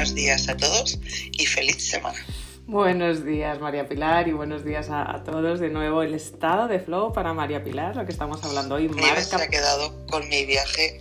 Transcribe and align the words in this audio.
buenos 0.00 0.14
días 0.14 0.48
a 0.48 0.56
todos 0.56 0.98
y 1.32 1.44
feliz 1.44 1.90
semana. 1.90 2.18
Buenos 2.66 3.22
días 3.22 3.60
María 3.60 3.86
Pilar 3.86 4.28
y 4.28 4.32
buenos 4.32 4.64
días 4.64 4.88
a, 4.90 5.22
todos. 5.24 5.60
De 5.60 5.68
nuevo 5.68 6.02
el 6.02 6.14
estado 6.14 6.68
de 6.68 6.80
flow 6.80 7.12
para 7.12 7.34
María 7.34 7.62
Pilar, 7.62 7.96
lo 7.96 8.06
que 8.06 8.12
estamos 8.12 8.42
hablando 8.42 8.76
hoy. 8.76 8.88
Marca... 8.88 9.20
se 9.20 9.36
ha 9.36 9.48
quedado 9.48 10.06
con 10.06 10.26
mi 10.30 10.46
viaje 10.46 10.96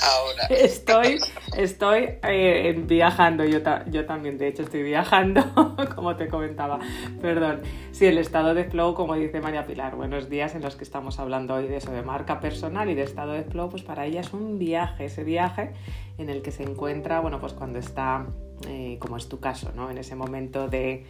ahora. 0.00 0.46
estoy 0.50 1.18
estoy 1.56 2.10
eh, 2.22 2.80
viajando, 2.86 3.44
yo, 3.44 3.58
yo 3.90 4.06
también 4.06 4.38
de 4.38 4.46
hecho 4.46 4.62
estoy 4.62 4.84
viajando, 4.84 5.42
como 5.96 6.14
te 6.14 6.28
comentaba. 6.28 6.78
Perdón. 7.20 7.62
Sí, 7.90 8.06
el 8.06 8.18
estado 8.18 8.54
de 8.54 8.64
flow, 8.64 8.94
como 8.94 9.16
dice 9.16 9.40
María 9.40 9.66
Pilar, 9.66 9.96
buenos 9.96 10.28
días 10.28 10.54
en 10.54 10.62
los 10.62 10.76
que 10.76 10.84
estamos 10.84 11.18
hablando 11.18 11.54
hoy 11.54 11.66
de 11.66 11.78
eso, 11.78 11.90
de 11.90 12.02
marca 12.02 12.38
personal 12.38 12.88
y 12.88 12.94
de 12.94 13.02
estado 13.02 13.32
de 13.32 13.42
flow, 13.42 13.68
pues 13.70 13.82
para 13.82 14.06
ella 14.06 14.20
es 14.20 14.32
un 14.32 14.60
viaje, 14.60 15.06
ese 15.06 15.24
viaje 15.24 15.72
en 16.18 16.28
el 16.28 16.42
que 16.42 16.52
se 16.52 16.62
encuentra, 16.62 17.20
bueno, 17.20 17.40
pues 17.40 17.52
cuando 17.52 17.78
está 17.78 18.26
eh, 18.66 18.96
como 18.98 19.16
es 19.16 19.28
tu 19.28 19.40
caso, 19.40 19.72
¿no? 19.74 19.90
En 19.90 19.98
ese 19.98 20.14
momento 20.14 20.68
de, 20.68 21.04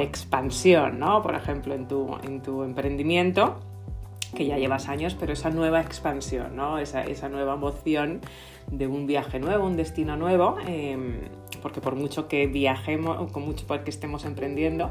expansión, 0.00 0.98
¿no? 0.98 1.22
Por 1.22 1.34
ejemplo, 1.34 1.74
en 1.74 1.88
tu, 1.88 2.16
en 2.22 2.42
tu 2.42 2.62
emprendimiento, 2.62 3.60
que 4.34 4.46
ya 4.46 4.58
llevas 4.58 4.88
años, 4.88 5.16
pero 5.18 5.32
esa 5.32 5.50
nueva 5.50 5.80
expansión, 5.80 6.56
¿no? 6.56 6.78
Esa, 6.78 7.02
esa 7.04 7.28
nueva 7.28 7.54
emoción 7.54 8.20
de 8.70 8.86
un 8.86 9.06
viaje 9.06 9.38
nuevo, 9.38 9.66
un 9.66 9.76
destino 9.76 10.16
nuevo, 10.16 10.56
em, 10.66 11.20
porque 11.62 11.80
por 11.80 11.94
mucho 11.96 12.28
que 12.28 12.46
viajemos, 12.46 13.30
con 13.32 13.44
mucho 13.44 13.66
que 13.66 13.90
estemos 13.90 14.24
emprendiendo, 14.24 14.90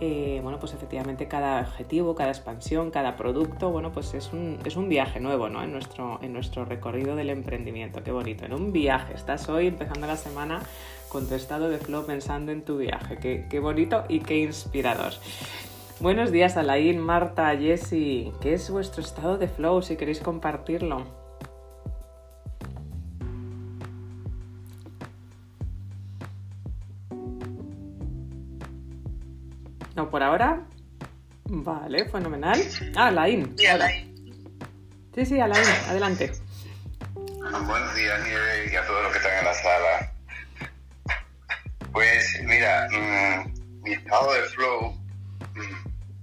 eh, 0.00 0.40
bueno, 0.42 0.58
pues 0.58 0.74
efectivamente 0.74 1.28
cada 1.28 1.60
objetivo, 1.60 2.14
cada 2.14 2.30
expansión, 2.30 2.90
cada 2.90 3.16
producto, 3.16 3.70
bueno, 3.70 3.92
pues 3.92 4.14
es 4.14 4.32
un, 4.32 4.58
es 4.64 4.76
un 4.76 4.88
viaje 4.88 5.20
nuevo, 5.20 5.48
¿no? 5.48 5.62
En 5.62 5.70
nuestro, 5.70 6.18
en 6.22 6.32
nuestro 6.32 6.64
recorrido 6.64 7.14
del 7.14 7.30
emprendimiento, 7.30 8.02
qué 8.02 8.10
bonito, 8.10 8.44
en 8.44 8.52
un 8.52 8.72
viaje, 8.72 9.14
estás 9.14 9.48
hoy 9.48 9.68
empezando 9.68 10.06
la 10.06 10.16
semana 10.16 10.60
con 11.12 11.28
tu 11.28 11.34
estado 11.34 11.68
de 11.68 11.76
flow 11.76 12.06
pensando 12.06 12.52
en 12.52 12.64
tu 12.64 12.78
viaje, 12.78 13.18
qué, 13.18 13.46
qué 13.50 13.60
bonito 13.60 14.06
y 14.08 14.20
qué 14.20 14.38
inspirador. 14.38 15.12
Buenos 16.00 16.32
días, 16.32 16.56
Alain, 16.56 16.98
Marta, 16.98 17.54
Jessie. 17.54 18.32
¿Qué 18.40 18.54
es 18.54 18.70
vuestro 18.70 19.02
estado 19.02 19.36
de 19.36 19.46
flow 19.46 19.82
si 19.82 19.96
queréis 19.98 20.20
compartirlo? 20.20 21.04
No, 29.94 30.08
por 30.08 30.22
ahora. 30.22 30.66
Vale, 31.44 32.06
fenomenal. 32.06 32.58
Ah, 32.96 33.08
Alain. 33.08 33.54
Sí, 33.58 33.66
Alain. 33.66 34.14
Sí, 35.14 35.26
sí, 35.26 35.38
Alain, 35.38 35.62
adelante. 35.88 36.32
Buenos 37.14 37.94
días, 37.94 38.24
Nieve, 38.24 38.72
y 38.72 38.76
a 38.76 38.86
todos 38.86 39.02
los 39.02 39.12
que 39.12 39.18
están 39.18 39.38
en 39.40 39.44
la 39.44 39.52
sala. 39.52 40.11
Pues 41.92 42.40
mira, 42.44 42.88
mm, 42.90 43.82
mi 43.82 43.92
estado 43.92 44.32
de 44.32 44.42
flow 44.44 44.98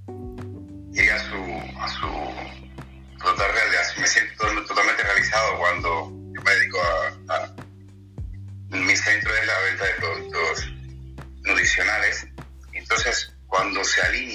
mm, 0.08 0.92
llega 0.92 1.16
a 1.16 1.20
su, 1.20 1.80
a 1.80 1.88
su 1.88 3.20
total 3.23 3.53
realidad. 3.53 3.84
Me 4.00 4.08
siento 4.08 4.66
totalmente 4.67 5.03
realizado 5.03 5.58
cuando 5.59 6.12
yo 6.34 6.42
me 6.42 6.52
dedico 6.56 6.80
a, 6.81 7.36
a 7.36 7.56
mi 8.70 8.95
centro 8.95 9.36
es 9.36 9.45
la 9.45 9.59
venta 9.59 9.86
de 9.86 9.94
productos 9.94 10.72
nutricionales. 11.44 12.28
Entonces, 12.73 13.31
cuando 13.47 13.84
se 13.84 14.02
alinea 14.02 14.28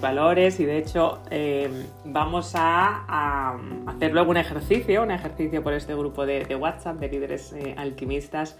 valores 0.00 0.60
y 0.60 0.64
de 0.64 0.78
hecho 0.78 1.22
eh, 1.30 1.70
vamos 2.04 2.52
a, 2.54 3.56
hacer 3.86 4.12
luego 4.12 4.30
un 4.30 4.36
ejercicio, 4.36 5.02
un 5.02 5.10
ejercicio 5.10 5.62
por 5.62 5.72
este 5.72 5.94
grupo 5.94 6.26
de, 6.26 6.54
WhatsApp 6.54 6.98
de 6.98 7.08
líderes 7.08 7.52
eh, 7.52 7.74
alquimistas 7.76 8.56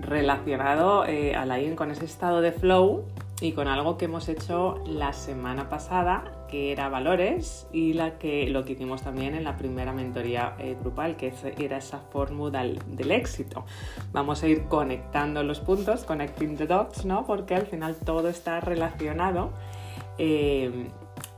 relacionado 0.00 1.04
eh, 1.06 1.34
a 1.34 1.44
la 1.44 1.58
con 1.74 1.90
ese 1.90 2.04
estado 2.04 2.40
de 2.40 2.52
flow 2.52 3.04
y 3.40 3.52
con 3.52 3.68
algo 3.68 3.96
que 3.96 4.06
hemos 4.06 4.28
hecho 4.28 4.82
la 4.86 5.12
semana 5.12 5.68
pasada, 5.68 6.24
que 6.48 6.72
era 6.72 6.88
valores, 6.88 7.68
y 7.72 7.92
la 7.92 8.18
que, 8.18 8.48
lo 8.48 8.64
que 8.64 8.72
hicimos 8.72 9.02
también 9.02 9.34
en 9.34 9.44
la 9.44 9.56
primera 9.56 9.92
mentoría 9.92 10.54
eh, 10.58 10.76
grupal, 10.80 11.16
que 11.16 11.32
era 11.58 11.76
esa 11.76 12.00
fórmula 12.10 12.64
del, 12.64 13.10
éxito. 13.10 13.64
Vamos 14.12 14.42
a 14.42 14.48
ir 14.48 14.64
conectando 14.64 15.42
los 15.44 15.60
puntos, 15.60 16.04
connecting 16.04 16.56
the 16.56 16.66
dots, 16.66 17.04
¿no? 17.04 17.26
Porque 17.26 17.54
al 17.54 17.66
final 17.66 17.94
todo 17.96 18.28
está 18.28 18.60
relacionado. 18.60 19.50
Eh, 20.18 20.88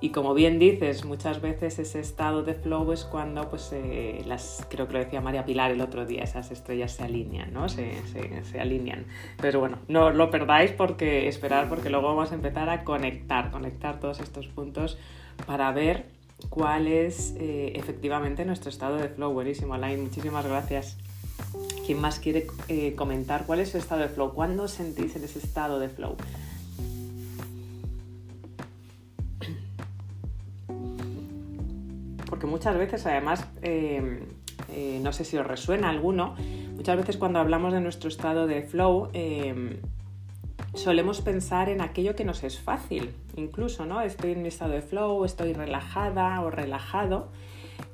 y 0.03 0.11
como 0.11 0.33
bien 0.33 0.59
dices, 0.59 1.05
muchas 1.05 1.43
veces 1.43 1.79
ese 1.79 2.01
estado 2.01 2.43
de 2.43 2.55
flow 2.55 2.91
es 2.93 3.05
cuando, 3.05 3.51
pues, 3.51 3.71
eh, 3.73 4.23
las, 4.27 4.67
creo 4.71 4.87
que 4.87 4.95
lo 4.95 4.99
decía 4.99 5.21
María 5.21 5.45
Pilar 5.45 5.71
el 5.71 5.83
otro 5.83 6.07
día, 6.07 6.23
esas 6.23 6.51
estrellas 6.51 6.93
se 6.93 7.05
alinean, 7.05 7.53
¿no? 7.53 7.69
Se, 7.69 7.93
se, 8.51 8.61
alinean. 8.61 9.05
Pero 9.41 9.61
bueno, 9.61 9.79
no 9.89 10.11
lo 10.11 10.31
perdáis 10.31 10.73
porque 10.73 11.29
esperar, 11.29 11.69
porque 11.69 11.91
luego 11.91 12.09
vamos 12.09 12.33
a 12.33 12.35
empezar 12.35 12.71
a 12.71 12.83
conectar, 12.83 13.51
conectar 13.51 14.01
todos 14.01 14.21
estos 14.21 14.49
puntos 14.49 14.97
para 15.47 15.71
ver 15.73 16.07
cuál 16.49 16.87
es 16.87 17.35
eh, 17.39 17.73
efectivamente 17.77 18.47
nuestro 18.47 18.71
estado 18.71 18.97
de 18.97 19.09
flow. 19.09 19.35
Buenísimo, 19.35 19.75
Alain, 19.75 20.03
muchísimas 20.03 20.47
gracias. 20.47 20.97
¿Quién 21.85 22.01
más 22.01 22.21
quiere 22.21 22.47
comentar 22.97 23.45
cuál 23.45 23.61
es 23.61 23.71
su 23.71 23.79
estado 23.79 24.03
de 24.03 24.09
flow? 24.09 24.33
¿Cuándo 24.33 24.69
sentís 24.69 25.17
en 25.17 25.25
ese 25.25 25.41
estado 25.41 25.79
de 25.79 25.89
flow? 25.89 26.17
Porque 32.31 32.47
muchas 32.47 32.79
veces 32.79 33.05
además, 33.05 33.45
eh, 33.61 34.23
eh, 34.73 35.01
no 35.03 35.13
sé 35.13 35.25
si 35.25 35.37
os 35.37 35.47
resuena 35.47 35.91
alguno, 35.91 36.37
muchas 36.77 36.97
veces 36.97 37.17
cuando 37.17 37.41
hablamos 37.41 37.73
de 37.73 37.81
nuestro 37.81 38.09
estado 38.09 38.47
de 38.47 38.63
flow, 38.63 39.11
eh, 39.13 39.81
solemos 40.75 41.21
pensar 41.21 41.69
en 41.69 41.81
aquello 41.81 42.15
que 42.15 42.25
nos 42.25 42.45
es 42.45 42.61
fácil, 42.61 43.11
incluso, 43.37 43.85
¿no? 43.85 44.01
Estoy 44.01 44.33
en 44.33 44.43
mi 44.43 44.49
estado 44.49 44.73
de 44.73 44.83
flow, 44.83 45.25
estoy 45.25 45.53
relajada 45.53 46.41
o 46.41 46.51
relajado. 46.51 47.33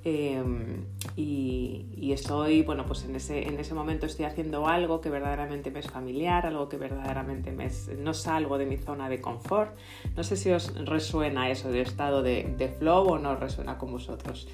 Em, 0.09 0.85
y, 1.17 2.13
estoy, 2.13 2.63
bueno, 2.63 2.87
pues 2.87 3.03
en 3.03 3.17
ese, 3.17 3.43
en 3.43 3.59
ese 3.59 3.75
momento 3.75 4.07
estoy 4.07 4.25
haciendo 4.25 4.69
algo 4.69 5.01
que 5.01 5.11
verdaderamente 5.11 5.73
me 5.73 5.81
es 5.81 5.91
familiar, 5.91 6.47
algo 6.47 6.69
que 6.69 6.77
verdaderamente 6.77 7.51
me 7.51 7.67
es, 7.67 7.89
no 7.89 8.15
salgo 8.15 8.57
de 8.57 8.67
mi 8.67 8.77
zona 8.77 9.09
de 9.09 9.21
confort. 9.21 9.77
No 10.15 10.23
sé 10.23 10.37
si 10.37 10.53
os 10.53 10.73
resuena 10.87 11.51
eso 11.51 11.73
de 11.73 11.81
estado 11.81 12.23
de, 12.23 12.77
flow 12.79 13.15
o 13.15 13.19
no 13.19 13.35
resuena 13.35 13.79
con 13.79 13.91
vosotros. 13.91 14.47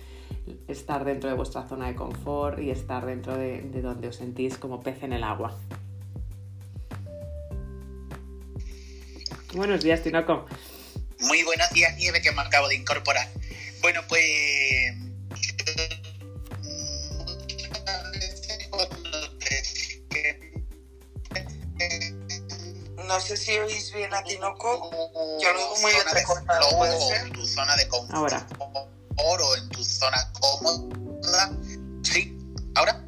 Estar 0.68 1.04
dentro 1.04 1.28
de 1.28 1.36
vuestra 1.36 1.68
zona 1.68 1.88
de 1.88 1.96
confort 1.96 2.58
y 2.58 2.70
estar 2.70 3.04
dentro 3.04 3.36
de, 3.36 3.60
donde 3.82 4.08
os 4.08 4.16
sentís 4.16 4.56
como 4.56 4.80
pez 4.80 5.02
en 5.02 5.12
el 5.12 5.22
agua. 5.22 5.54
Buenos 9.54 9.84
días, 9.84 10.02
Tinoco. 10.02 10.46
Muy 11.20 11.42
buenos 11.42 11.68
días, 11.74 11.94
Nieve, 11.98 12.22
que 12.22 12.32
me 12.32 12.40
acabo 12.40 12.68
de 12.68 12.76
incorporar. 12.76 13.28
Bueno, 13.82 14.00
pues 14.08 14.22
No 23.06 23.20
sé 23.20 23.36
si 23.36 23.58
oís 23.58 23.92
bien 23.92 24.12
a 24.14 24.22
Tinoco. 24.22 24.90
Yo 25.40 25.52
lo 25.52 25.58
digo 25.58 25.76
muy 25.80 25.92
entrecortado. 25.92 26.78
¿Puede 26.78 27.00
ser? 27.00 27.26
En 27.26 27.32
tu 27.32 27.46
zona 27.46 27.76
de 27.76 27.88
confort 27.88 28.14
Ahora. 28.16 28.46
o 29.16 29.56
en 29.56 29.68
tu 29.68 29.84
zona 29.84 30.32
cómoda. 30.40 31.50
Sí, 32.02 32.38
ahora. 32.74 33.04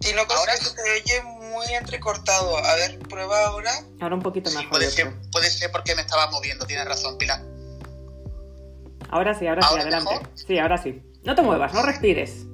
Tinoco, 0.00 0.34
Ahora 0.34 0.56
se 0.56 0.74
te 0.74 0.82
oye 0.82 1.22
muy 1.22 1.66
entrecortado. 1.74 2.56
A 2.58 2.74
ver, 2.74 2.98
prueba 3.00 3.46
ahora. 3.46 3.72
Ahora 4.00 4.16
un 4.16 4.22
poquito 4.22 4.50
mejor. 4.50 4.70
Puede 4.70 4.86
yo 4.86 4.90
ser, 4.90 5.14
puede 5.30 5.48
ser 5.50 5.70
porque 5.70 5.94
me 5.94 6.02
estaba 6.02 6.28
moviendo, 6.30 6.66
tienes 6.66 6.86
razón, 6.86 7.16
Pilar. 7.18 7.40
Ahora 9.10 9.38
sí, 9.38 9.46
ahora 9.46 9.62
sí, 9.62 9.68
¿Ahora 9.70 9.82
adelante. 9.82 10.10
mejor? 10.10 10.30
Sí, 10.34 10.58
ahora 10.58 10.78
sí. 10.82 11.02
No 11.24 11.34
te 11.34 11.42
muevas, 11.42 11.72
no 11.72 11.82
respires. 11.82 12.46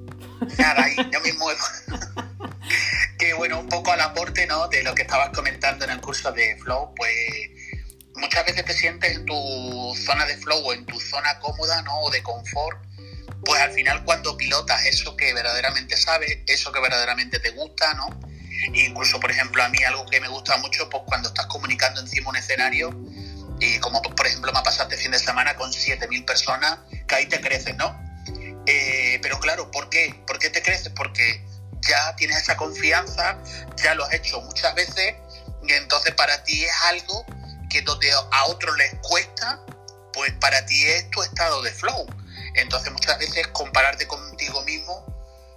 Nada, 0.57 0.83
ahí 0.83 0.95
yo 0.95 1.19
me 1.21 1.33
muevo. 1.33 1.59
que 3.17 3.33
bueno, 3.33 3.59
un 3.59 3.67
poco 3.67 3.91
al 3.91 4.01
aporte, 4.01 4.45
¿no? 4.47 4.67
De 4.67 4.83
lo 4.83 4.93
que 4.95 5.01
estabas 5.01 5.29
comentando 5.29 5.85
en 5.85 5.91
el 5.91 6.01
curso 6.01 6.31
de 6.31 6.55
Flow, 6.57 6.93
pues 6.95 7.11
muchas 8.15 8.45
veces 8.45 8.65
te 8.65 8.73
sientes 8.73 9.15
en 9.15 9.25
tu 9.25 9.95
zona 9.95 10.25
de 10.25 10.37
flow 10.37 10.59
o 10.65 10.73
en 10.73 10.85
tu 10.85 10.99
zona 10.99 11.39
cómoda, 11.39 11.81
¿no? 11.81 11.97
O 11.99 12.11
de 12.11 12.21
confort. 12.21 12.85
Pues 13.43 13.61
al 13.61 13.71
final 13.71 14.03
cuando 14.03 14.35
pilotas 14.37 14.85
eso 14.85 15.15
que 15.15 15.33
verdaderamente 15.33 15.97
sabes, 15.97 16.39
eso 16.45 16.71
que 16.71 16.81
verdaderamente 16.81 17.39
te 17.39 17.51
gusta, 17.51 17.93
¿no? 17.93 18.07
E 18.73 18.85
incluso, 18.85 19.19
por 19.19 19.31
ejemplo, 19.31 19.63
a 19.63 19.69
mí 19.69 19.81
algo 19.83 20.05
que 20.05 20.19
me 20.19 20.27
gusta 20.27 20.57
mucho, 20.57 20.89
pues 20.89 21.03
cuando 21.05 21.29
estás 21.29 21.45
comunicando 21.47 22.01
encima 22.01 22.29
un 22.29 22.35
escenario, 22.35 22.89
y 23.59 23.79
como 23.79 24.01
por 24.01 24.27
ejemplo 24.27 24.51
me 24.51 24.59
ha 24.59 24.63
pasado 24.63 24.89
este 24.89 25.01
fin 25.01 25.11
de 25.11 25.19
semana 25.19 25.55
con 25.55 25.71
7.000 25.71 26.25
personas, 26.25 26.79
que 27.07 27.15
ahí 27.15 27.25
te 27.27 27.39
creces, 27.39 27.75
¿no? 27.77 28.08
Eh, 28.71 29.17
pero 29.23 29.39
claro, 29.39 29.71
¿por 29.71 29.89
qué? 29.89 30.23
¿Por 30.27 30.37
qué 30.37 30.51
te 30.51 30.61
creces? 30.61 30.93
Porque 30.95 31.43
ya 31.81 32.15
tienes 32.17 32.37
esa 32.37 32.55
confianza, 32.55 33.41
ya 33.77 33.95
lo 33.95 34.05
has 34.05 34.13
hecho 34.13 34.39
muchas 34.41 34.75
veces 34.75 35.15
y 35.63 35.73
entonces 35.73 36.13
para 36.13 36.43
ti 36.43 36.63
es 36.63 36.71
algo 36.83 37.25
que 37.67 37.81
donde 37.81 38.11
a 38.11 38.45
otros 38.45 38.77
les 38.77 38.93
cuesta, 39.01 39.59
pues 40.13 40.33
para 40.33 40.63
ti 40.67 40.85
es 40.85 41.09
tu 41.09 41.23
estado 41.23 41.63
de 41.63 41.71
flow. 41.71 42.05
Entonces 42.53 42.91
muchas 42.91 43.17
veces 43.17 43.47
compararte 43.47 44.07
contigo 44.07 44.61
mismo 44.61 45.03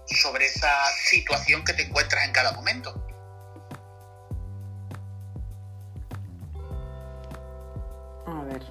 sobre 0.07 0.47
esa 0.47 0.73
situación 1.11 1.67
que 1.67 1.75
te 1.75 1.83
encuentras 1.83 2.25
en 2.25 2.33
cada 2.33 2.53
momento. 2.53 2.95
A 8.27 8.43
ver. 8.45 8.63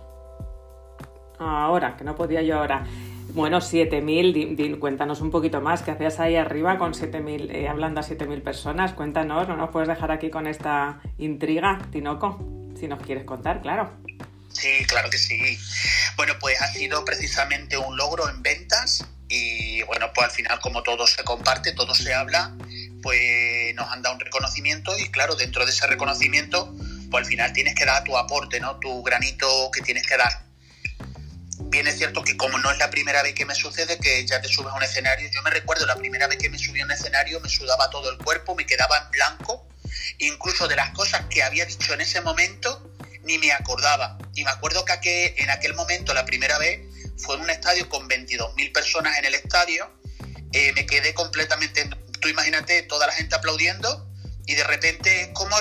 Ahora, 1.37 1.95
que 1.95 2.03
no 2.03 2.15
podía 2.15 2.41
yo 2.41 2.57
ahora. 2.57 2.87
Bueno, 3.33 3.59
7.000, 3.61 4.33
di- 4.33 4.55
di- 4.55 4.73
cuéntanos 4.77 5.21
un 5.21 5.31
poquito 5.31 5.61
más. 5.61 5.81
¿Qué 5.83 5.91
hacías 5.91 6.19
ahí 6.19 6.35
arriba 6.35 6.77
con 6.77 6.93
7.000, 6.93 7.49
eh, 7.51 7.67
hablando 7.69 8.01
a 8.01 8.03
7.000 8.03 8.41
personas? 8.41 8.93
Cuéntanos, 8.93 9.47
no 9.47 9.55
nos 9.55 9.69
puedes 9.69 9.87
dejar 9.87 10.11
aquí 10.11 10.29
con 10.29 10.47
esta 10.47 10.99
intriga, 11.17 11.79
Tinoco, 11.91 12.39
si 12.79 12.87
nos 12.87 13.01
quieres 13.01 13.23
contar, 13.23 13.61
claro. 13.61 13.91
Sí, 14.51 14.85
claro 14.87 15.09
que 15.09 15.17
sí. 15.17 15.57
Bueno, 16.17 16.33
pues 16.41 16.61
ha 16.61 16.67
sido 16.67 17.05
precisamente 17.05 17.77
un 17.77 17.95
logro 17.95 18.29
en 18.29 18.41
ventas 18.43 19.05
y 19.29 19.81
bueno, 19.83 20.07
pues 20.13 20.25
al 20.25 20.31
final 20.31 20.59
como 20.59 20.83
todo 20.83 21.07
se 21.07 21.23
comparte, 21.23 21.71
todo 21.71 21.95
se 21.95 22.13
habla, 22.13 22.53
pues 23.01 23.73
nos 23.75 23.89
han 23.89 24.01
dado 24.01 24.15
un 24.15 24.19
reconocimiento 24.21 24.91
y 24.99 25.09
claro, 25.09 25.35
dentro 25.35 25.63
de 25.65 25.71
ese 25.71 25.87
reconocimiento, 25.87 26.75
pues 27.09 27.23
al 27.23 27.29
final 27.29 27.53
tienes 27.53 27.75
que 27.75 27.85
dar 27.85 28.03
tu 28.03 28.17
aporte, 28.17 28.59
¿no? 28.59 28.75
Tu 28.79 29.01
granito 29.03 29.47
que 29.71 29.81
tienes 29.81 30.05
que 30.05 30.17
dar. 30.17 30.50
Bien 31.71 31.87
es 31.87 31.97
cierto 31.97 32.21
que 32.21 32.35
como 32.35 32.57
no 32.57 32.69
es 32.69 32.77
la 32.79 32.89
primera 32.89 33.23
vez 33.23 33.33
que 33.33 33.45
me 33.45 33.55
sucede 33.55 33.97
que 33.97 34.25
ya 34.27 34.41
te 34.41 34.49
subes 34.49 34.73
a 34.73 34.75
un 34.75 34.83
escenario, 34.83 35.29
yo 35.31 35.41
me 35.41 35.51
recuerdo 35.51 35.85
la 35.85 35.95
primera 35.95 36.27
vez 36.27 36.37
que 36.37 36.49
me 36.49 36.59
subí 36.59 36.81
a 36.81 36.83
un 36.83 36.91
escenario 36.91 37.39
me 37.39 37.47
sudaba 37.47 37.89
todo 37.89 38.11
el 38.11 38.17
cuerpo, 38.17 38.55
me 38.55 38.65
quedaba 38.65 38.97
en 38.97 39.11
blanco, 39.11 39.69
incluso 40.17 40.67
de 40.67 40.75
las 40.75 40.89
cosas 40.89 41.27
que 41.29 41.43
había 41.43 41.65
dicho 41.65 41.93
en 41.93 42.01
ese 42.01 42.19
momento 42.19 42.91
ni 43.23 43.37
me 43.37 43.53
acordaba. 43.53 44.17
Y 44.35 44.43
me 44.43 44.51
acuerdo 44.51 44.83
que 45.01 45.33
en 45.37 45.49
aquel 45.49 45.73
momento, 45.73 46.13
la 46.13 46.25
primera 46.25 46.57
vez, 46.57 46.81
fue 47.17 47.35
en 47.35 47.41
un 47.43 47.49
estadio 47.49 47.87
con 47.87 48.09
22.000 48.09 48.73
personas 48.73 49.17
en 49.17 49.23
el 49.23 49.35
estadio, 49.35 49.89
eh, 50.51 50.73
me 50.73 50.85
quedé 50.85 51.13
completamente, 51.13 51.89
tú 52.19 52.27
imagínate, 52.27 52.83
toda 52.83 53.07
la 53.07 53.13
gente 53.13 53.35
aplaudiendo 53.35 54.11
y 54.45 54.55
de 54.55 54.65
repente 54.65 55.31
como 55.31 55.55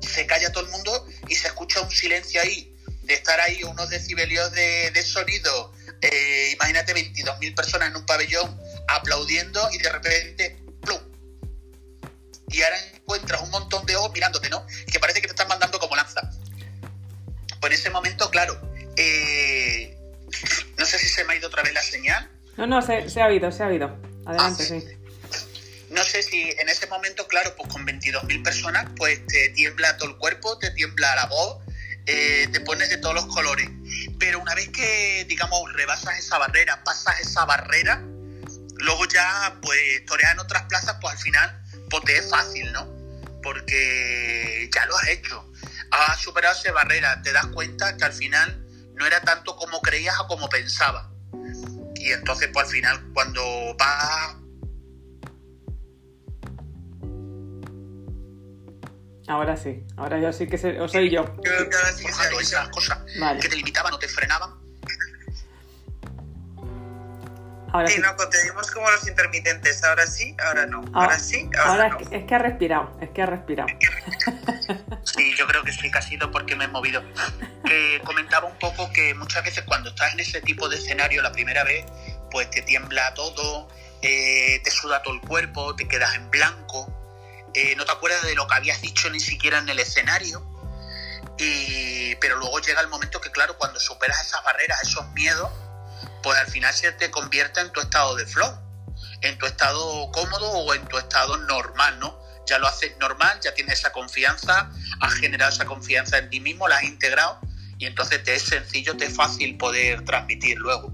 se 0.00 0.26
calla 0.26 0.50
todo 0.50 0.64
el 0.64 0.70
mundo 0.72 1.06
y 1.28 1.36
se 1.36 1.46
escucha 1.46 1.80
un 1.80 1.92
silencio 1.92 2.42
ahí, 2.42 2.73
de 3.04 3.14
estar 3.14 3.38
ahí 3.40 3.62
unos 3.64 3.90
decibelios 3.90 4.50
de, 4.52 4.90
de 4.92 5.02
sonido, 5.02 5.72
eh, 6.00 6.50
imagínate 6.54 6.94
22.000 6.94 7.54
personas 7.54 7.88
en 7.88 7.96
un 7.96 8.06
pabellón 8.06 8.60
aplaudiendo 8.88 9.68
y 9.72 9.78
de 9.78 9.90
repente, 9.90 10.56
¡plum! 10.80 11.00
Y 12.48 12.62
ahora 12.62 12.76
encuentras 12.94 13.42
un 13.42 13.50
montón 13.50 13.84
de 13.86 13.96
ojos 13.96 14.12
mirándote, 14.12 14.48
¿no? 14.50 14.66
Que 14.90 14.98
parece 15.00 15.20
que 15.20 15.26
te 15.28 15.32
están 15.32 15.48
mandando 15.48 15.78
como 15.78 15.96
lanza. 15.96 16.20
Pues 17.60 17.72
en 17.72 17.78
ese 17.78 17.90
momento, 17.90 18.30
claro, 18.30 18.60
eh, 18.96 19.96
no 20.78 20.84
sé 20.86 20.98
si 20.98 21.08
se 21.08 21.24
me 21.24 21.34
ha 21.34 21.36
ido 21.36 21.48
otra 21.48 21.62
vez 21.62 21.72
la 21.72 21.82
señal, 21.82 22.30
No, 22.56 22.66
no, 22.66 22.82
se, 22.82 23.08
se 23.10 23.20
ha 23.22 23.26
oído, 23.26 23.50
se 23.50 23.62
ha 23.62 23.66
oído. 23.68 23.96
Adelante, 24.26 24.62
Ah, 24.62 24.80
sí. 24.80 24.84
no 25.90 26.04
sé 26.04 26.22
si 26.22 26.42
en 26.58 26.68
ese 26.68 26.86
momento, 26.86 27.26
claro, 27.26 27.54
pues 27.56 27.68
con 27.72 27.86
22.000 27.86 28.42
personas, 28.44 28.86
pues 28.96 29.26
te 29.26 29.48
tiembla 29.50 29.96
todo 29.96 30.10
el 30.10 30.16
cuerpo, 30.18 30.58
te 30.58 30.70
tiembla 30.70 31.14
la 31.16 31.26
voz, 31.26 31.63
eh, 32.06 32.48
te 32.52 32.60
pones 32.60 32.90
de 32.90 32.98
todos 32.98 33.14
los 33.14 33.26
colores. 33.26 33.68
Pero 34.18 34.40
una 34.40 34.54
vez 34.54 34.68
que, 34.68 35.24
digamos, 35.28 35.72
rebasas 35.72 36.18
esa 36.18 36.38
barrera, 36.38 36.82
pasas 36.84 37.20
esa 37.20 37.44
barrera, 37.44 38.02
luego 38.78 39.06
ya, 39.06 39.58
pues, 39.62 40.04
toreas 40.06 40.32
en 40.32 40.40
otras 40.40 40.64
plazas, 40.64 40.96
pues 41.00 41.14
al 41.14 41.20
final, 41.20 41.62
pues 41.90 42.04
te 42.04 42.18
es 42.18 42.30
fácil, 42.30 42.72
¿no? 42.72 42.86
Porque 43.42 44.70
ya 44.74 44.86
lo 44.86 44.96
has 44.96 45.08
hecho. 45.08 45.50
Has 45.90 46.20
superado 46.20 46.54
esa 46.58 46.72
barrera, 46.72 47.22
te 47.22 47.32
das 47.32 47.46
cuenta 47.46 47.96
que 47.96 48.04
al 48.04 48.12
final 48.12 48.64
no 48.94 49.06
era 49.06 49.20
tanto 49.20 49.56
como 49.56 49.80
creías 49.80 50.18
o 50.20 50.26
como 50.26 50.48
pensabas. 50.48 51.06
Y 51.96 52.12
entonces, 52.12 52.50
pues 52.52 52.66
al 52.66 52.72
final, 52.72 53.04
cuando 53.14 53.42
vas 53.78 54.34
Ahora 59.26 59.56
sí, 59.56 59.82
ahora 59.96 60.18
yo 60.20 60.32
sí 60.32 60.46
que 60.46 60.58
se, 60.58 60.78
o 60.80 60.86
soy 60.88 61.10
yo. 61.10 61.24
Yo 61.24 61.42
creo 61.42 61.68
que 61.70 61.76
ahora 61.76 61.92
sí 61.92 62.04
que 62.04 62.10
esas 62.10 62.68
cosas 62.68 62.98
Vale. 63.18 63.40
que 63.40 63.48
te 63.48 63.56
limitaban 63.56 63.92
o 63.94 63.98
te 63.98 64.06
frenaban. 64.08 64.50
Ahora 67.72 67.88
sí. 67.88 67.94
Sí, 67.94 68.00
no, 68.02 68.14
te 68.28 68.42
dimos 68.44 68.70
como 68.70 68.88
los 68.88 69.08
intermitentes. 69.08 69.82
Ahora 69.82 70.06
sí, 70.06 70.36
ahora 70.46 70.66
no. 70.66 70.82
Ah, 70.92 71.04
Ahora 71.04 71.18
sí, 71.18 71.48
ahora, 71.58 71.70
Ahora 71.70 71.88
no. 71.88 71.98
es 71.98 72.08
que, 72.08 72.16
es 72.18 72.24
que 72.24 72.34
ha 72.34 72.38
respirado, 72.38 72.96
es 73.00 73.10
que 73.10 73.22
ha 73.22 73.26
respirado. 73.26 73.68
Sí, 75.02 75.34
yo 75.36 75.46
creo 75.48 75.64
que 75.64 75.72
sí 75.72 75.90
que 75.90 75.98
ha 75.98 76.02
sido 76.02 76.30
porque 76.30 76.54
me 76.54 76.66
he 76.66 76.68
movido. 76.68 77.02
Que 77.64 78.00
comentaba 78.04 78.46
un 78.46 78.58
poco 78.58 78.92
que 78.92 79.14
muchas 79.14 79.42
veces 79.42 79.64
cuando 79.64 79.90
estás 79.90 80.12
en 80.12 80.20
ese 80.20 80.40
tipo 80.42 80.68
de 80.68 80.76
escenario 80.76 81.20
la 81.22 81.32
primera 81.32 81.64
vez, 81.64 81.84
pues 82.30 82.48
te 82.50 82.62
tiembla 82.62 83.12
todo, 83.14 83.68
eh, 84.02 84.60
te 84.62 84.70
suda 84.70 85.02
todo 85.02 85.14
el 85.14 85.20
cuerpo, 85.22 85.74
te 85.74 85.88
quedas 85.88 86.14
en 86.14 86.30
blanco, 86.30 86.86
eh, 87.54 87.74
no 87.76 87.84
te 87.84 87.92
acuerdas 87.92 88.22
de 88.22 88.34
lo 88.34 88.46
que 88.46 88.54
habías 88.54 88.80
dicho 88.80 89.08
ni 89.10 89.20
siquiera 89.20 89.58
en 89.58 89.68
el 89.68 89.78
escenario. 89.78 90.44
Y, 91.38 92.14
pero 92.16 92.36
luego 92.36 92.60
llega 92.60 92.80
el 92.80 92.88
momento 92.88 93.20
que, 93.20 93.30
claro, 93.30 93.56
cuando 93.56 93.80
superas 93.80 94.26
esas 94.26 94.44
barreras, 94.44 94.82
esos 94.82 95.06
miedos, 95.12 95.50
pues 96.22 96.38
al 96.38 96.46
final 96.46 96.72
se 96.72 96.92
te 96.92 97.10
convierte 97.10 97.60
en 97.60 97.70
tu 97.70 97.80
estado 97.80 98.14
de 98.14 98.26
flow, 98.26 98.58
en 99.20 99.38
tu 99.38 99.46
estado 99.46 100.10
cómodo 100.12 100.50
o 100.50 100.74
en 100.74 100.86
tu 100.86 100.98
estado 100.98 101.36
normal, 101.38 101.98
¿no? 101.98 102.18
Ya 102.46 102.58
lo 102.58 102.66
haces 102.66 102.96
normal, 102.98 103.40
ya 103.42 103.54
tienes 103.54 103.78
esa 103.78 103.92
confianza, 103.92 104.70
has 105.00 105.14
generado 105.14 105.50
esa 105.50 105.64
confianza 105.64 106.18
en 106.18 106.30
ti 106.30 106.40
mismo, 106.40 106.68
la 106.68 106.76
has 106.76 106.84
integrado 106.84 107.40
y 107.78 107.86
entonces 107.86 108.22
te 108.22 108.34
es 108.34 108.42
sencillo, 108.42 108.96
te 108.96 109.06
es 109.06 109.14
fácil 109.14 109.56
poder 109.56 110.04
transmitir 110.04 110.58
luego. 110.58 110.92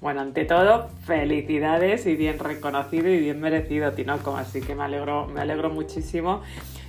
Bueno, 0.00 0.20
ante 0.20 0.44
todo, 0.44 0.88
felicidades 1.04 2.06
y 2.06 2.14
bien 2.14 2.38
reconocido 2.38 3.08
y 3.08 3.18
bien 3.18 3.40
merecido, 3.40 3.92
Tinoco. 3.92 4.36
Así 4.36 4.60
que 4.60 4.74
me 4.74 4.84
alegro, 4.84 5.26
me 5.26 5.40
alegro 5.40 5.70
muchísimo. 5.70 6.42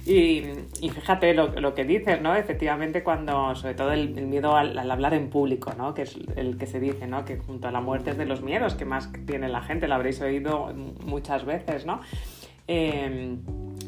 Y, 0.06 0.44
fíjate 0.82 1.34
lo, 1.34 1.74
que 1.76 1.86
dices, 1.86 2.22
¿no? 2.22 2.36
Efectivamente, 2.36 3.04
cuando, 3.04 3.56
sobre 3.56 3.74
todo 3.74 3.92
el, 3.92 4.18
el 4.18 4.28
miedo 4.28 4.56
al, 4.56 4.78
al 4.78 4.90
hablar 4.90 5.14
en 5.14 5.30
público, 5.30 5.74
¿no? 5.78 5.94
Que 5.94 6.04
es 6.04 6.18
el 6.36 6.58
que 6.58 6.68
se 6.68 6.80
dice, 6.80 7.08
¿no? 7.08 7.26
Que 7.26 7.38
junto 7.38 7.68
a 7.68 7.72
la 7.72 7.82
muerte 7.82 8.12
es 8.12 8.18
de 8.18 8.26
los 8.26 8.42
miedos 8.42 8.76
que 8.76 8.86
más 8.86 9.12
tiene 9.26 9.50
la 9.50 9.62
gente, 9.62 9.88
lo 9.88 9.96
habréis 9.96 10.22
oído 10.22 10.74
muchas 11.06 11.46
veces, 11.46 11.86
¿no? 11.86 12.02
Eh, 12.68 13.38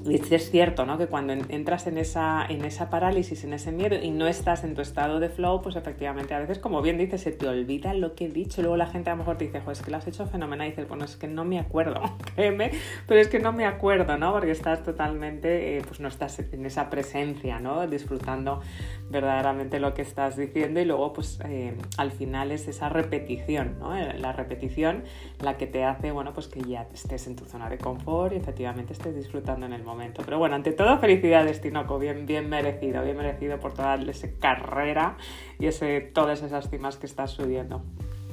es 0.06 0.50
cierto, 0.50 0.86
¿no? 0.86 0.98
Que 0.98 1.08
cuando 1.08 1.34
entras 1.34 1.88
en 1.88 1.98
esa, 1.98 2.46
en 2.48 2.66
esa 2.66 2.90
parálisis, 2.90 3.44
en 3.44 3.54
ese 3.54 3.72
miedo 3.72 3.96
y 4.02 4.12
no 4.12 4.28
estás 4.28 4.64
en 4.64 4.74
tu 4.74 4.82
estado 4.82 5.20
de 5.20 5.30
flow, 5.30 5.62
pues 5.62 5.76
efectivamente 5.76 6.34
a 6.34 6.40
veces, 6.40 6.60
como 6.60 6.82
bien 6.82 6.98
dices, 6.98 7.22
se 7.22 7.32
te 7.32 7.48
olvida 7.48 7.94
lo 7.94 8.16
que 8.16 8.26
he 8.26 8.30
dicho. 8.30 8.62
Luego 8.62 8.78
la 8.78 8.88
gente 8.88 9.10
a 9.10 9.14
lo 9.14 9.20
mejor 9.20 9.38
te 9.38 9.46
dice, 9.46 9.62
pues 9.62 9.80
es 9.80 9.86
que 9.86 9.92
lo 9.92 9.98
has 9.98 10.08
hecho 10.08 10.26
fenomenal. 10.26 10.68
Y 10.68 10.72
dices, 10.72 10.88
bueno, 10.88 11.06
es 11.06 11.16
que 11.16 11.28
no 11.28 11.46
me 11.46 11.60
acuerdo, 11.60 12.02
créeme, 12.36 12.72
pero 13.08 13.20
es 13.20 13.28
que 13.28 13.40
no 13.40 13.52
me 13.52 13.66
acuerdo, 13.66 14.18
¿no? 14.18 14.32
Porque 14.32 14.52
estás 14.52 14.84
totalmente, 14.84 15.78
eh, 15.78 15.82
pues 15.88 16.00
no 16.00 16.08
estás 16.08 16.40
en 16.40 16.66
esa 16.66 16.90
presencia, 16.90 17.60
¿no? 17.60 17.86
Disfrutando 17.88 18.62
verdaderamente 19.10 19.80
lo 19.80 19.94
que 19.94 20.02
estás 20.02 20.38
diciendo 20.38 20.80
y 20.80 20.86
luego, 20.86 21.14
pues 21.14 21.40
eh, 21.46 21.76
al 21.98 22.12
final 22.12 22.52
es 22.52 22.68
esa 22.68 22.90
repetición, 22.90 23.78
¿no? 23.80 23.96
Eh, 23.96 24.18
la 24.18 24.32
repetición 24.32 25.04
la 25.40 25.58
que 25.58 25.68
te 25.68 25.84
hace, 25.84 26.12
bueno, 26.12 26.34
pues 26.34 26.48
que 26.48 26.62
ya 26.62 26.88
estés 26.94 27.28
en 27.28 27.36
tu 27.36 27.46
zona 27.46 27.70
de 27.70 27.78
confort 27.78 28.34
y 28.34 28.38
efectivamente 28.38 28.94
estés 28.94 29.16
disfrutando 29.16 29.66
en 29.66 29.74
el 29.74 29.81
momento. 29.84 30.22
Pero 30.26 30.38
bueno, 30.40 30.56
ante 30.56 30.72
todo, 30.72 30.98
felicidades, 31.00 31.62
Tinoco, 31.62 32.00
bien, 32.00 32.26
bien 32.26 32.50
merecido, 32.50 33.04
bien 33.04 33.18
merecido 33.18 33.60
por 33.60 33.74
toda 33.74 33.96
esa 33.96 34.28
carrera 34.40 35.18
y 35.60 35.68
ese, 35.68 36.02
todas 36.02 36.42
esas 36.44 36.70
cimas 36.70 36.98
que 36.98 37.06
estás 37.06 37.32
subiendo. 37.32 37.84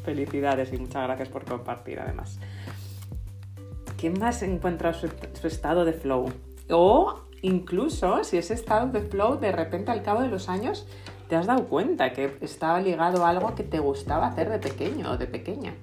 Felicidades 0.05 0.73
y 0.73 0.79
muchas 0.79 1.05
gracias 1.05 1.29
por 1.29 1.45
compartir 1.45 2.01
además. 2.01 2.39
¿Quién 3.99 4.19
más 4.19 4.43
encuentra 4.43 4.93
su, 4.93 5.09
estado 5.45 5.85
de 5.85 5.93
flow? 5.93 6.33
O 6.71 7.23
incluso 7.43 8.23
si 8.23 8.37
ese 8.37 8.55
estado 8.55 8.89
de 8.89 9.01
flow 9.01 9.39
de 9.39 9.51
repente 9.51 9.91
al 9.91 10.03
cabo 10.03 10.23
de 10.23 10.29
los 10.29 10.49
años 10.49 10.87
te 11.29 11.37
has 11.37 11.47
dado 11.47 11.67
cuenta 11.67 12.13
que 12.13 12.39
estaba 12.41 12.81
ligado 12.81 13.27
a 13.27 13.31
algo 13.31 13.55
que 13.55 13.65
te 13.65 13.81
gustaba 13.81 14.29
hacer 14.29 14.51
de 14.51 14.59
pequeño 14.59 15.13
o 15.13 15.17
de 15.17 15.27
pequeña. 15.27 15.75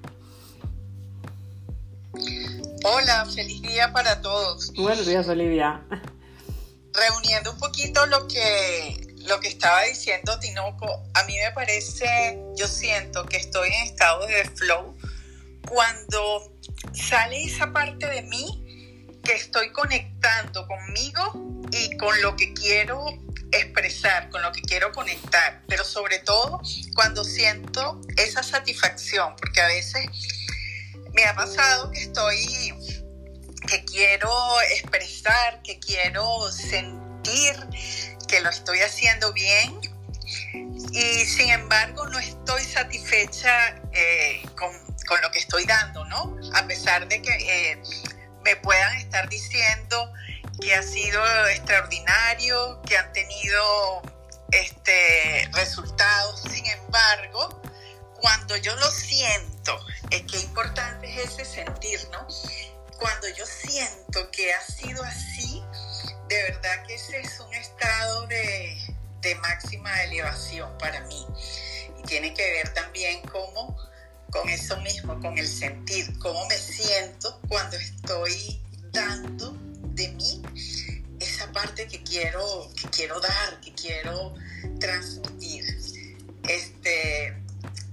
Hola, 2.88 3.26
feliz 3.26 3.64
día 3.64 3.92
para 3.92 4.22
todos. 4.22 4.72
Buenos 4.74 5.08
días, 5.08 5.28
Olivia. 5.28 5.84
Reuniendo 6.94 7.54
un 7.54 7.58
poquito 7.58 8.06
lo 8.06 8.28
que, 8.28 9.16
lo 9.26 9.40
que 9.40 9.48
estaba 9.48 9.82
diciendo 9.86 10.38
Tinoco, 10.38 11.04
a 11.16 11.24
mí 11.24 11.36
me 11.44 11.52
parece, 11.54 12.38
yo 12.56 12.68
siento 12.68 13.26
que 13.26 13.38
estoy 13.38 13.70
en 13.70 13.86
estado 13.86 14.28
de 14.28 14.46
flow 14.54 14.96
cuando 15.68 16.54
sale 16.94 17.46
esa 17.46 17.74
parte 17.74 18.06
de 18.06 18.22
mí 18.22 19.10
que 19.24 19.34
estoy 19.34 19.72
conectando 19.72 20.68
conmigo 20.68 21.66
y 21.72 21.98
con 21.98 22.22
lo 22.22 22.36
que 22.36 22.54
quiero 22.54 23.04
expresar, 23.52 24.30
con 24.30 24.44
lo 24.44 24.52
que 24.52 24.62
quiero 24.62 24.92
conectar, 24.92 25.64
pero 25.68 25.84
sobre 25.84 26.20
todo 26.20 26.62
cuando 26.94 27.24
siento 27.24 28.00
esa 28.16 28.44
satisfacción, 28.44 29.36
porque 29.38 29.62
a 29.62 29.68
veces 29.70 30.06
me 31.16 31.26
ha 31.26 31.34
pasado 31.34 31.92
que 31.92 32.02
estoy, 32.02 32.74
que 33.68 33.86
quiero 33.86 34.30
expresar, 34.74 35.62
que 35.64 35.80
quiero 35.80 36.52
sentir 36.52 37.56
que 38.28 38.42
lo 38.42 38.50
estoy 38.50 38.80
haciendo 38.82 39.32
bien 39.34 39.80
y 40.92 41.26
sin 41.26 41.50
embargo 41.50 42.06
no 42.08 42.20
estoy 42.20 42.64
satisfecha 42.64 43.76
eh, 43.94 44.44
con, 44.58 44.72
lo 45.22 45.32
que 45.32 45.40
estoy 45.40 45.66
dando, 45.66 46.04
¿no? 46.06 46.38
A 46.54 46.68
pesar 46.68 47.08
de 47.08 47.22
que 47.22 47.32
eh, 47.32 47.82
me 48.44 48.56
puedan 48.58 48.96
estar 48.98 49.30
diciendo 49.30 50.12
que 50.60 50.74
ha 50.74 50.84
sido 50.84 51.22
extraordinario, 51.48 52.82
que 52.82 52.98
han 52.98 53.12
tenido 53.14 54.02
este, 54.52 55.50
resultados, 55.54 56.42
sin 56.52 56.66
embargo, 56.66 57.62
cuando 58.26 58.58
yo 58.58 58.76
lo 58.78 58.90
siento, 58.90 59.86
es 60.10 60.24
que 60.24 60.40
importante 60.40 61.08
es 61.22 61.34
ese 61.34 61.46
sentir, 61.46 62.00
¿no? 62.12 62.26
Cuando 62.98 63.28
yo 63.30 63.46
siento 63.46 64.32
que 64.32 64.52
ha 64.52 64.62
sido 64.62 65.04
así, 65.04 65.62
de 66.28 66.42
verdad 66.50 66.88
que 66.88 66.96
ese 66.96 67.20
es 67.20 67.40
un 67.40 67.54
estado 67.54 68.26
de, 68.26 68.78
máxima 69.42 70.04
elevación 70.06 70.76
para 70.80 71.02
mí. 71.02 71.24
Y 72.00 72.02
tiene 72.08 72.34
que 72.34 72.42
ver 72.42 72.74
también 72.74 73.22
cómo, 73.32 73.78
con 74.32 74.50
eso 74.50 74.76
mismo, 74.82 75.20
con 75.20 75.38
el 75.38 75.48
sentir, 75.48 76.18
cómo 76.18 76.48
me 76.48 76.58
siento 76.58 77.40
cuando 77.48 77.78
estoy 77.78 78.60
dando 78.92 79.56
de 79.94 80.08
mí 80.08 80.42
esa 81.20 81.52
parte 81.52 81.88
que 81.88 82.02
quiero, 82.02 82.72
que 82.76 82.90
quiero 82.90 83.20
dar, 83.20 83.62
que 83.62 83.72
quiero 83.76 84.34
transmitir. 84.80 85.64
Este, 86.48 87.45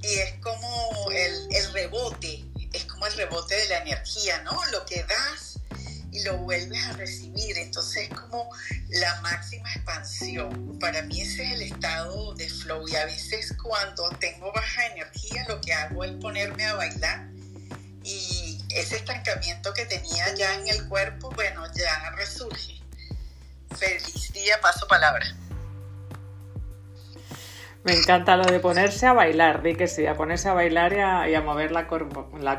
y 0.03 0.19
es 0.19 0.35
como 0.41 1.11
el, 1.11 1.49
el, 1.51 1.73
rebote, 1.73 2.45
es 2.73 2.85
como 2.85 3.07
el 3.07 3.13
rebote 3.15 3.55
de 3.55 3.69
la 3.69 3.79
energía, 3.79 4.43
¿no? 4.43 4.59
Lo 4.73 4.85
que 4.85 5.05
das 5.05 5.59
y 6.11 6.23
lo 6.25 6.37
vuelves 6.39 6.85
a 6.87 6.93
recibir, 6.93 7.57
entonces 7.57 8.11
es 8.11 8.19
como 8.19 8.51
la 8.89 9.21
máxima 9.23 9.73
expansión. 9.73 10.79
Para 10.79 11.03
mí 11.03 11.21
ese 11.21 11.45
es 11.45 11.53
el 11.53 11.63
estado 11.63 12.35
de 12.35 12.49
flow 12.49 12.87
y 12.89 12.97
a 12.97 13.07
veces 13.07 13.55
cuando 13.63 14.09
tengo 14.21 14.53
baja 14.53 14.87
energía 14.87 15.45
lo 15.49 15.61
que 15.61 15.73
hago 15.73 16.05
es 16.05 16.13
ponerme 16.21 16.67
a 16.67 16.75
bailar 16.75 17.29
y 18.05 18.61
ese 18.71 18.97
estancamiento 18.97 19.73
que 19.75 19.87
tenía 19.87 20.35
ya 20.35 20.55
en 20.55 20.69
el 20.69 20.89
cuerpo, 20.89 21.31
bueno, 21.31 21.65
ya 21.75 22.11
resurge. 22.17 22.81
Feliz 23.79 24.33
día, 24.33 24.61
paso 24.61 24.87
palabra. 24.87 25.25
Me 27.85 27.95
encanta 27.95 28.37
lo 28.37 28.45
de 28.45 28.61
ponerse 28.61 29.07
a 29.07 29.13
bailar, 29.13 29.63
di 29.63 29.75
que 29.75 29.89
sí, 29.89 30.07
a 30.07 30.15
ponerse 30.15 30.49
a 30.49 30.55
bailar 30.55 30.93
y 30.93 31.35
a, 31.35 31.41
mover 31.41 31.73
la, 31.73 31.89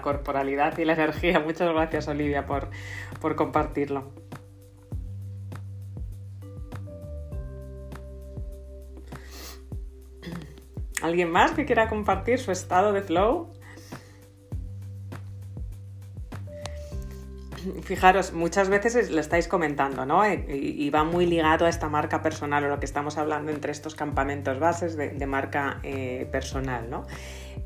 corporalidad 0.02 0.78
y 0.78 0.86
la 0.86 0.94
energía. 1.00 1.40
Muchas 1.40 1.72
gracias, 1.72 2.08
Olivia, 2.08 2.46
por 2.46 3.36
compartirlo. 3.36 4.12
¿Alguien 11.04 11.30
más 11.30 11.52
que 11.52 11.66
quiera 11.66 11.90
compartir 11.90 12.40
su 12.40 12.54
estado 12.54 12.94
de 12.94 13.02
flow? 13.02 13.53
fijaros, 17.84 18.34
muchas 18.34 18.70
veces 18.70 19.10
lo 19.12 19.20
estáis 19.20 19.48
comentando, 19.48 20.06
¿no? 20.06 20.24
Eh, 20.26 20.46
y, 20.50 20.90
va 20.90 21.04
muy 21.04 21.26
ligado 21.26 21.66
a 21.66 21.70
esta 21.70 21.90
marca 21.90 22.22
personal 22.22 22.64
o 22.66 22.70
lo 22.70 22.80
que 22.80 22.86
estamos 22.86 23.18
hablando 23.18 23.52
entre 23.52 23.72
estos 23.72 23.96
campamentos 23.96 24.60
bases 24.60 24.96
de, 24.96 25.28
marca 25.28 25.80
eh, 25.84 26.28
personal, 26.32 26.90
¿no? 26.90 27.06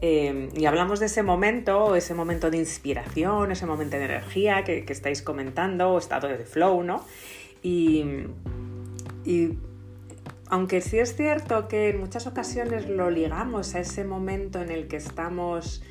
Eh, 0.02 0.50
y 0.56 0.66
hablamos 0.66 1.00
de 1.00 1.08
ese 1.08 1.24
momento, 1.24 1.96
ese 1.96 2.14
momento 2.14 2.50
de 2.52 2.58
inspiración, 2.58 3.52
ese 3.52 3.66
momento 3.66 3.98
de 3.98 4.06
energía 4.06 4.64
que, 4.64 4.86
estáis 4.88 5.22
comentando, 5.22 5.98
estado 5.98 6.28
de 6.28 6.46
flow, 6.46 6.84
¿no? 6.84 7.04
Y 7.64 8.06
aunque 10.50 10.80
sí 10.82 11.00
es 11.00 11.16
cierto 11.16 11.68
que 11.68 11.90
en 11.90 12.00
muchas 12.00 12.28
ocasiones 12.28 12.88
lo 12.88 13.10
ligamos 13.10 13.76
a 13.76 13.80
ese 13.80 14.06
momento 14.06 14.62
en 14.62 14.72
el 14.72 14.88
que 14.88 14.96
estamos 14.96 15.82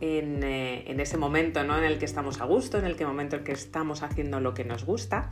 eh, 0.00 0.84
en, 0.86 1.00
ese 1.00 1.16
momento 1.16 1.64
¿no? 1.64 1.78
en 1.78 1.84
el 1.84 1.98
que 1.98 2.04
estamos 2.04 2.40
a 2.40 2.44
gusto, 2.44 2.78
en 2.78 2.84
el 2.84 2.96
que 2.96 3.06
momento 3.06 3.36
en 3.36 3.40
el 3.40 3.46
que 3.46 3.52
estamos 3.52 4.02
haciendo 4.02 4.40
lo 4.40 4.54
que 4.54 4.64
nos 4.64 4.84
gusta. 4.84 5.30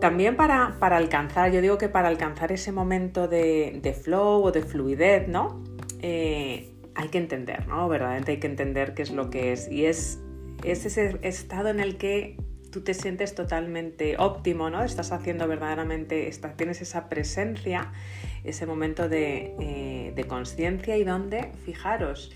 También 0.00 0.36
para, 0.36 0.76
alcanzar, 0.80 1.52
yo 1.52 1.60
digo 1.60 1.78
que 1.78 1.88
para 1.88 2.08
alcanzar 2.08 2.52
ese 2.52 2.72
momento 2.72 3.28
de, 3.28 3.96
flow 4.02 4.44
o 4.44 4.52
de 4.52 4.62
fluidez, 4.62 5.28
¿no? 5.28 5.62
Eh, 6.00 6.72
hay 6.94 7.08
que 7.08 7.18
entender, 7.18 7.66
¿no? 7.66 7.88
Verdaderamente 7.88 8.32
hay 8.32 8.38
que 8.38 8.46
entender 8.46 8.94
qué 8.94 9.02
es 9.02 9.10
lo 9.10 9.30
que 9.30 9.52
es. 9.52 9.70
Y 9.70 9.86
es, 9.86 10.20
ese 10.64 11.18
estado 11.22 11.68
en 11.68 11.80
el 11.80 11.96
que 11.96 12.36
tú 12.70 12.82
te 12.82 12.94
sientes 12.94 13.34
totalmente 13.34 14.16
óptimo, 14.18 14.70
¿no? 14.70 14.84
Estás 14.84 15.12
haciendo 15.12 15.48
verdaderamente, 15.48 16.30
tienes 16.56 16.80
esa 16.80 17.08
presencia, 17.08 17.92
ese 18.44 18.66
momento 18.66 19.08
de, 19.08 19.54
eh, 19.60 20.12
de 20.14 20.24
conciencia 20.24 20.96
y 20.96 21.04
donde, 21.04 21.50
fijaros, 21.64 22.32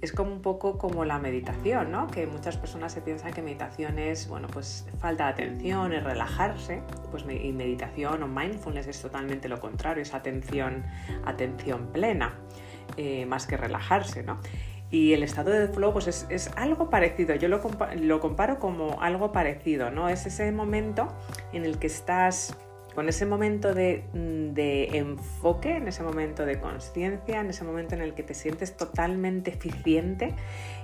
es 0.00 0.12
como 0.12 0.32
un 0.32 0.40
poco 0.40 0.78
como 0.78 1.04
la 1.04 1.18
meditación, 1.18 1.90
¿no? 1.90 2.06
Que 2.06 2.26
muchas 2.26 2.56
personas 2.56 2.92
se 2.92 3.02
piensan 3.02 3.32
que 3.32 3.42
meditación 3.42 3.98
es, 3.98 4.28
bueno, 4.28 4.48
pues 4.48 4.86
falta 4.98 5.24
de 5.26 5.30
atención, 5.30 5.92
es 5.92 6.02
relajarse, 6.02 6.82
pues 7.10 7.24
y 7.28 7.52
meditación 7.52 8.22
o 8.22 8.26
mindfulness 8.26 8.86
es 8.86 9.02
totalmente 9.02 9.48
lo 9.48 9.60
contrario, 9.60 10.02
es 10.02 10.14
atención, 10.14 10.84
atención 11.24 11.88
plena, 11.92 12.34
eh, 12.96 13.26
más 13.26 13.46
que 13.46 13.56
relajarse, 13.56 14.22
¿no? 14.22 14.38
Y 14.90 15.12
el 15.12 15.22
estado 15.22 15.50
de 15.50 15.68
flow 15.68 15.92
pues 15.92 16.08
es, 16.08 16.50
algo 16.56 16.90
parecido, 16.90 17.34
yo 17.36 17.48
lo, 17.48 17.60
lo, 18.00 18.20
comparo 18.20 18.58
como 18.58 19.00
algo 19.00 19.30
parecido, 19.30 19.90
¿no? 19.90 20.08
Es 20.08 20.26
ese 20.26 20.50
momento 20.50 21.08
en 21.52 21.64
el 21.64 21.78
que 21.78 21.86
estás 21.86 22.56
con 22.94 23.08
ese 23.08 23.26
momento 23.26 23.74
de, 23.74 24.04
de 24.12 24.98
enfoque, 24.98 25.76
en 25.76 25.88
ese 25.88 26.02
momento 26.02 26.44
de 26.44 26.60
conciencia, 26.60 27.40
en 27.40 27.50
ese 27.50 27.64
momento 27.64 27.94
en 27.94 28.02
el 28.02 28.14
que 28.14 28.22
te 28.22 28.34
sientes 28.34 28.76
totalmente 28.76 29.50
eficiente 29.50 30.34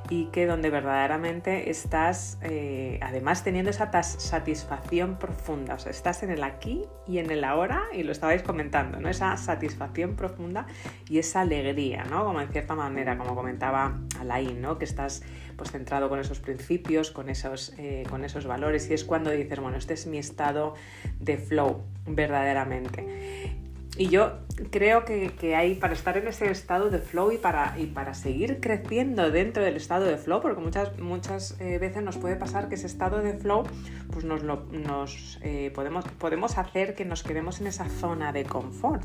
y 0.08 0.26
que 0.26 0.46
donde 0.46 0.70
verdaderamente 0.70 1.70
estás, 1.70 2.38
eh, 2.42 3.00
además 3.02 3.42
teniendo 3.42 3.70
esa 3.70 3.90
satisfacción 4.02 5.18
profunda, 5.18 5.75
o 5.75 5.78
sea, 5.78 5.90
estás 5.90 6.22
en 6.22 6.30
el 6.30 6.44
aquí 6.44 6.84
y 7.06 7.18
en 7.18 7.30
el 7.30 7.44
ahora, 7.44 7.84
y 7.92 8.02
lo 8.02 8.12
estabais 8.12 8.42
comentando, 8.42 9.00
¿no? 9.00 9.08
Esa 9.08 9.36
satisfacción 9.36 10.14
profunda 10.14 10.66
y 11.08 11.18
esa 11.18 11.40
alegría, 11.40 12.04
¿no? 12.04 12.25
Como 12.25 12.40
en 12.40 12.48
cierta 12.48 12.75
manera, 12.75 13.18
como 13.18 13.34
comentaba 13.34 13.98
Alain, 14.20 14.60
¿no? 14.60 14.78
Que 14.78 14.84
estás 14.84 15.22
pues 15.56 15.70
centrado 15.70 16.08
con 16.08 16.20
esos 16.20 16.38
principios, 16.38 17.10
con 17.10 17.28
esos, 17.28 17.75
eh, 17.78 18.04
con 18.08 18.25
esos 18.25 18.46
valores, 18.46 18.88
y 18.90 18.94
es 18.94 19.04
cuando 19.04 19.30
dices, 19.30 19.58
bueno, 19.58 19.76
este 19.76 19.94
es 19.94 20.06
mi 20.06 20.18
estado 20.18 20.75
de 21.18 21.38
flow, 21.38 21.82
verdaderamente. 22.06 23.56
Y 23.98 24.08
yo 24.08 24.40
creo 24.70 25.04
que, 25.04 25.56
hay 25.56 25.75
para 25.75 25.94
estar 25.94 26.18
en 26.18 26.28
ese 26.28 26.50
estado 26.50 26.90
de 26.90 26.98
flow 26.98 27.32
y 27.32 27.38
para, 27.38 27.78
y 27.78 27.86
para 27.86 28.12
seguir 28.12 28.60
creciendo 28.60 29.30
dentro 29.30 29.62
del 29.62 29.76
estado 29.76 30.04
de 30.04 30.18
flow, 30.18 30.42
porque 30.42 30.60
muchas, 30.60 30.98
muchas 30.98 31.58
eh, 31.60 31.78
veces 31.78 32.02
nos 32.02 32.18
puede 32.18 32.36
pasar 32.36 32.68
que 32.68 32.75
ese 32.75 32.86
estado 32.86 33.22
de 33.22 33.34
flow 33.34 33.64
pues 34.12 34.25
nos, 34.25 34.42
lo, 34.42 34.66
nos 34.70 35.38
eh, 35.42 35.70
podemos, 35.75 36.04
podemos 36.18 36.58
hacer 36.58 36.94
que 36.94 37.06
nos 37.06 37.22
quedemos 37.22 37.60
en 37.60 37.68
esa 37.68 37.88
zona 37.88 38.32
de 38.32 38.44
confort 38.44 39.02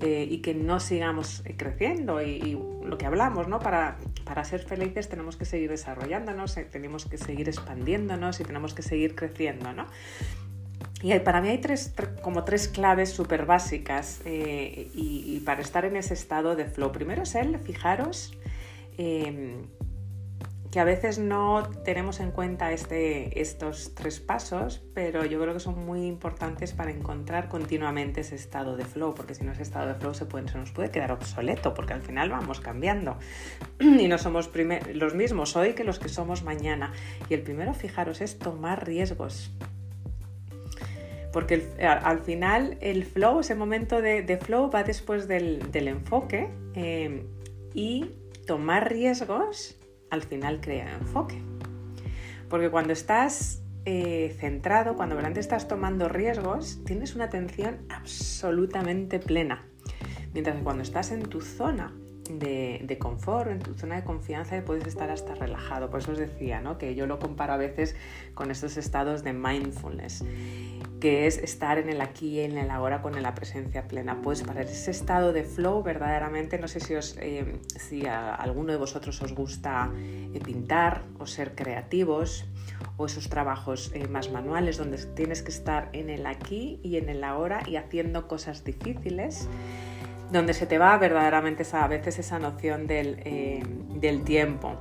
eh, 0.00 0.26
y 0.30 0.38
que 0.38 0.54
no 0.54 0.80
sigamos 0.80 1.42
creciendo. 1.56 2.22
Y, 2.22 2.58
lo 2.82 2.98
que 2.98 3.06
hablamos, 3.06 3.48
¿no? 3.48 3.60
Para, 3.60 3.96
para 4.24 4.44
ser 4.44 4.60
felices 4.60 5.08
tenemos 5.08 5.36
que 5.36 5.44
seguir 5.44 5.70
desarrollándonos, 5.70 6.58
tenemos 6.70 7.06
que 7.06 7.16
seguir 7.16 7.48
expandiéndonos 7.48 8.40
y 8.40 8.44
tenemos 8.44 8.74
que 8.74 8.82
seguir 8.82 9.14
creciendo, 9.14 9.72
¿no? 9.72 9.86
Y 11.02 11.18
para 11.20 11.40
mí 11.40 11.48
hay 11.48 11.58
tres, 11.58 11.92
como 12.22 12.44
tres 12.44 12.68
claves 12.68 13.10
súper 13.10 13.44
básicas 13.44 14.20
eh, 14.24 14.88
y, 14.94 15.40
para 15.40 15.60
estar 15.60 15.84
en 15.84 15.96
ese 15.96 16.14
estado 16.14 16.54
de 16.54 16.66
flow. 16.66 16.92
Primero 16.92 17.24
es 17.24 17.34
el, 17.34 17.58
fijaros, 17.58 18.32
em, 18.96 19.66
que 20.70 20.80
a 20.80 20.84
veces 20.84 21.18
no 21.18 21.68
tenemos 21.84 22.20
en 22.20 22.30
cuenta 22.30 22.72
este, 22.72 23.40
estos 23.42 23.94
tres 23.96 24.20
pasos, 24.20 24.80
pero 24.94 25.24
yo 25.24 25.40
creo 25.40 25.52
que 25.52 25.60
son 25.60 25.84
muy 25.84 26.06
importantes 26.06 26.72
para 26.72 26.92
encontrar 26.92 27.48
continuamente 27.48 28.20
ese 28.20 28.36
estado 28.36 28.76
de 28.76 28.84
flow, 28.84 29.12
porque 29.12 29.34
si 29.34 29.44
no 29.44 29.52
ese 29.52 29.62
estado 29.62 29.88
de 29.88 29.94
flow 29.96 30.14
se, 30.14 30.24
puede, 30.24 30.48
se 30.48 30.56
nos 30.56 30.70
puede 30.70 30.90
quedar 30.90 31.10
obsoleto, 31.10 31.74
porque 31.74 31.92
al 31.94 32.00
final 32.00 32.30
vamos 32.30 32.60
cambiando 32.60 33.18
y 33.80 34.06
no 34.06 34.18
somos 34.18 34.50
los 34.94 35.14
mismos 35.14 35.56
hoy 35.56 35.74
que 35.74 35.82
los 35.82 35.98
que 35.98 36.08
somos 36.08 36.44
mañana. 36.44 36.92
Y 37.28 37.34
el 37.34 37.42
primero, 37.42 37.74
fijaros, 37.74 38.20
es 38.20 38.38
tomar 38.38 38.86
riesgos 38.86 39.52
porque 41.32 41.66
al 41.80 42.20
final 42.20 42.76
el 42.80 43.04
flow, 43.04 43.40
ese 43.40 43.54
momento 43.54 44.02
de, 44.02 44.38
flow 44.38 44.70
va 44.70 44.84
después 44.84 45.26
del, 45.26 45.62
enfoque 45.74 46.50
eh, 46.74 47.24
y 47.74 48.10
tomar 48.46 48.90
riesgos 48.90 49.78
al 50.10 50.22
final 50.22 50.60
crea 50.60 50.94
enfoque. 50.94 51.40
Porque 52.50 52.68
cuando 52.70 52.92
estás 52.92 53.62
eh, 53.86 54.36
centrado, 54.38 54.94
cuando 54.94 55.14
realmente 55.14 55.40
estás 55.40 55.68
tomando 55.68 56.08
riesgos, 56.08 56.84
tienes 56.84 57.14
una 57.14 57.24
atención 57.24 57.78
absolutamente 57.88 59.18
plena. 59.18 59.64
Mientras 60.34 60.56
que 60.56 60.62
cuando 60.62 60.82
estás 60.82 61.12
en 61.12 61.22
tu 61.22 61.40
zona 61.40 61.94
de, 62.30 62.82
de, 62.84 62.98
confort, 62.98 63.50
en 63.50 63.60
tu 63.60 63.72
zona 63.72 63.96
de 63.96 64.04
confianza, 64.04 64.62
puedes 64.66 64.86
estar 64.86 65.10
hasta 65.10 65.34
relajado. 65.34 65.88
Por 65.88 66.00
eso 66.00 66.12
os 66.12 66.18
decía 66.18 66.60
¿no? 66.60 66.76
que 66.76 66.94
yo 66.94 67.06
lo 67.06 67.18
comparo 67.18 67.54
a 67.54 67.56
veces 67.56 67.96
con 68.34 68.50
estos 68.50 68.76
estados 68.76 69.24
de 69.24 69.32
mindfulness 69.32 70.22
que 71.02 71.26
es 71.26 71.38
estar 71.38 71.78
en 71.78 71.88
el 71.88 72.00
aquí 72.00 72.28
y 72.28 72.40
en 72.42 72.56
el 72.56 72.70
ahora 72.70 73.02
con 73.02 73.20
la 73.20 73.34
presencia 73.34 73.88
plena. 73.88 74.22
Pues 74.22 74.44
para 74.44 74.62
ese 74.62 74.92
estado 74.92 75.32
de 75.32 75.42
flow, 75.42 75.82
verdaderamente, 75.82 76.60
no 76.60 76.68
sé 76.68 76.78
si, 76.78 76.94
os, 76.94 77.16
eh, 77.20 77.58
si 77.76 78.06
a 78.06 78.32
alguno 78.32 78.70
de 78.70 78.78
vosotros 78.78 79.20
os 79.20 79.34
gusta 79.34 79.90
eh, 79.96 80.38
pintar 80.44 81.02
o 81.18 81.26
ser 81.26 81.56
creativos 81.56 82.44
o 82.98 83.06
esos 83.06 83.28
trabajos 83.28 83.90
eh, 83.94 84.06
más 84.06 84.30
manuales 84.30 84.76
donde 84.76 84.96
tienes 84.98 85.42
que 85.42 85.50
estar 85.50 85.88
en 85.92 86.08
el 86.08 86.24
aquí 86.24 86.78
y 86.84 86.98
en 86.98 87.08
el 87.08 87.24
ahora 87.24 87.64
y 87.66 87.74
haciendo 87.74 88.28
cosas 88.28 88.62
difíciles 88.62 89.48
donde 90.30 90.54
se 90.54 90.66
te 90.66 90.78
va 90.78 90.96
verdaderamente 90.98 91.66
a 91.72 91.88
veces 91.88 92.20
esa 92.20 92.38
noción 92.38 92.86
del, 92.86 94.22
tiempo. 94.24 94.76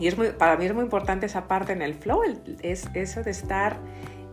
Y 0.00 0.06
es 0.06 0.14
para 0.14 0.56
mí 0.56 0.64
es 0.64 0.72
muy 0.72 0.84
importante 0.84 1.26
esa 1.26 1.46
parte 1.46 1.74
en 1.74 1.82
el 1.82 1.92
flow, 1.92 2.22
es 2.62 2.88
eso 2.94 3.22
de 3.22 3.30
estar 3.30 3.76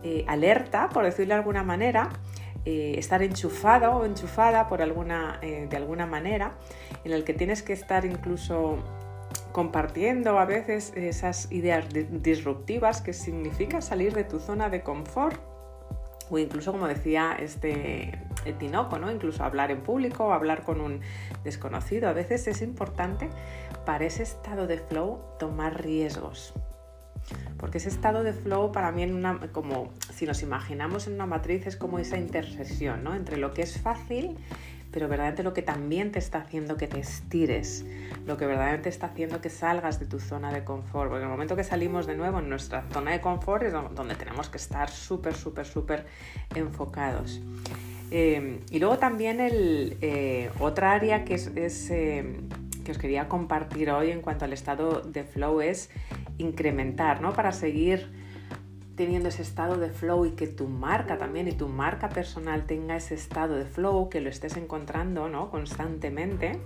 eh, 0.02 0.24
alerta, 0.26 0.88
por 0.88 1.04
decirlo 1.04 1.34
de 1.34 1.38
alguna 1.40 1.62
manera, 1.62 2.10
eh, 2.64 2.94
estar 2.98 3.22
enchufado 3.22 3.96
o 3.96 4.04
enchufada 4.04 4.68
por 4.68 4.82
alguna, 4.82 5.38
eh, 5.42 5.66
de 5.68 5.76
alguna 5.76 6.06
manera, 6.06 6.52
en 7.04 7.12
el 7.12 7.24
que 7.24 7.34
tienes 7.34 7.62
que 7.62 7.72
estar 7.72 8.04
incluso 8.04 8.78
compartiendo 9.52 10.38
a 10.38 10.44
veces 10.44 10.92
esas 10.96 11.50
ideas 11.50 11.86
disruptivas 11.90 13.00
que 13.02 13.12
significa 13.12 13.80
salir 13.80 14.14
de 14.14 14.24
tu 14.24 14.38
zona 14.38 14.68
de 14.70 14.82
confort 14.82 15.40
o 16.30 16.38
incluso 16.38 16.72
como 16.72 16.88
decía 16.88 17.36
este 17.38 18.18
Tinoco, 18.58 18.98
¿no? 18.98 19.10
incluso 19.10 19.44
hablar 19.44 19.70
en 19.70 19.82
público 19.82 20.26
o 20.26 20.32
hablar 20.32 20.62
con 20.62 20.80
un 20.80 21.00
desconocido. 21.44 22.08
A 22.08 22.12
veces 22.12 22.46
es 22.48 22.62
importante 22.62 23.28
para 23.84 24.04
ese 24.06 24.22
estado 24.22 24.66
de 24.66 24.78
flow 24.78 25.20
tomar 25.38 25.82
riesgos, 25.82 26.54
porque 27.58 27.78
ese 27.78 27.88
estado 27.88 28.22
de 28.22 28.32
flow 28.32 28.72
para 28.72 28.92
mí, 28.92 29.02
en 29.02 29.14
una, 29.14 29.38
como 29.52 29.92
si 30.12 30.26
nos 30.26 30.42
imaginamos 30.42 31.06
en 31.06 31.14
una 31.14 31.26
matriz, 31.26 31.66
es 31.66 31.76
como 31.76 31.98
esa 31.98 32.18
intersección 32.18 33.04
¿no? 33.04 33.14
entre 33.14 33.36
lo 33.36 33.54
que 33.54 33.62
es 33.62 33.80
fácil, 33.80 34.36
pero 34.90 35.08
verdaderamente 35.08 35.42
lo 35.42 35.54
que 35.54 35.62
también 35.62 36.12
te 36.12 36.18
está 36.18 36.38
haciendo 36.38 36.76
que 36.76 36.86
te 36.86 37.00
estires, 37.00 37.84
lo 38.26 38.36
que 38.36 38.46
verdaderamente 38.46 38.90
está 38.90 39.06
haciendo 39.06 39.40
que 39.40 39.48
salgas 39.48 39.98
de 39.98 40.06
tu 40.06 40.20
zona 40.20 40.52
de 40.52 40.64
confort. 40.64 41.08
Porque 41.08 41.22
en 41.22 41.28
el 41.28 41.30
momento 41.30 41.56
que 41.56 41.64
salimos 41.64 42.06
de 42.06 42.14
nuevo 42.14 42.40
en 42.40 42.48
nuestra 42.48 42.84
zona 42.92 43.12
de 43.12 43.20
confort 43.20 43.62
es 43.62 43.72
donde 43.72 44.14
tenemos 44.16 44.50
que 44.50 44.58
estar 44.58 44.90
súper, 44.90 45.34
súper, 45.34 45.64
súper 45.64 46.06
enfocados. 46.54 47.40
Eh, 48.14 48.60
y 48.70 48.78
luego 48.78 48.98
también 48.98 49.40
el, 49.40 49.96
eh, 50.02 50.50
otra 50.60 50.92
área 50.92 51.24
que 51.24 51.32
es, 51.34 51.90
eh, 51.90 52.40
que 52.82 52.92
os 52.92 52.98
quería 52.98 53.28
compartir 53.28 53.90
hoy 53.90 54.10
en 54.10 54.20
cuanto 54.20 54.44
al 54.44 54.52
estado 54.52 55.00
de 55.00 55.24
flow 55.24 55.60
es 55.60 55.90
incrementar, 56.38 57.20
¿no? 57.20 57.32
Para 57.32 57.52
seguir 57.52 58.10
teniendo 58.96 59.30
ese 59.30 59.42
estado 59.42 59.76
de 59.78 59.90
flow 59.90 60.26
y 60.26 60.32
que 60.32 60.46
tu 60.46 60.68
marca 60.68 61.18
también 61.18 61.48
y 61.48 61.52
tu 61.52 61.68
marca 61.68 62.08
personal 62.08 62.66
tenga 62.66 62.96
ese 62.96 63.14
estado 63.14 63.56
de 63.56 63.64
flow, 63.64 64.08
que 64.08 64.20
lo 64.20 64.28
estés 64.28 64.56
encontrando, 64.56 65.28
¿no? 65.28 65.50
Constantemente, 65.50 66.60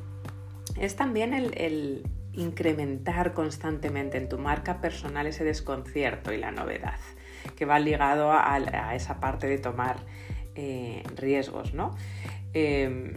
es 0.79 0.97
también 0.97 1.33
el, 1.35 2.05
incrementar 2.33 3.33
constantemente 3.33 4.19
en 4.19 4.29
tu 4.29 4.39
marca 4.39 4.81
personal 4.81 5.27
ese 5.27 5.45
desconcierto 5.45 6.33
y 6.33 6.37
la 6.37 6.51
novedad, 6.51 6.99
que 7.57 7.65
va 7.65 7.79
ligado 7.79 8.31
a, 8.33 8.95
esa 8.95 9.21
parte 9.21 9.47
de 9.47 9.59
tomar 9.59 9.97
eh, 10.55 11.03
riesgos, 11.17 11.73
¿no? 11.73 11.97
Em, 12.53 13.15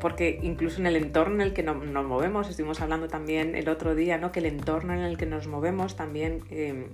porque 0.00 0.38
incluso 0.42 0.80
en 0.80 0.86
el 0.86 0.96
entorno 0.96 1.36
en 1.36 1.40
el 1.42 1.52
que 1.52 1.62
nos 1.62 2.06
movemos, 2.06 2.48
estuvimos 2.48 2.80
hablando 2.80 3.08
también 3.08 3.54
el 3.54 3.68
otro 3.68 3.94
día, 3.94 4.18
¿no? 4.18 4.32
que 4.32 4.40
el 4.40 4.46
entorno 4.46 4.94
en 4.94 5.00
el 5.00 5.16
que 5.16 5.26
nos 5.26 5.46
movemos 5.46 5.96
también 5.96 6.42
eh, 6.50 6.88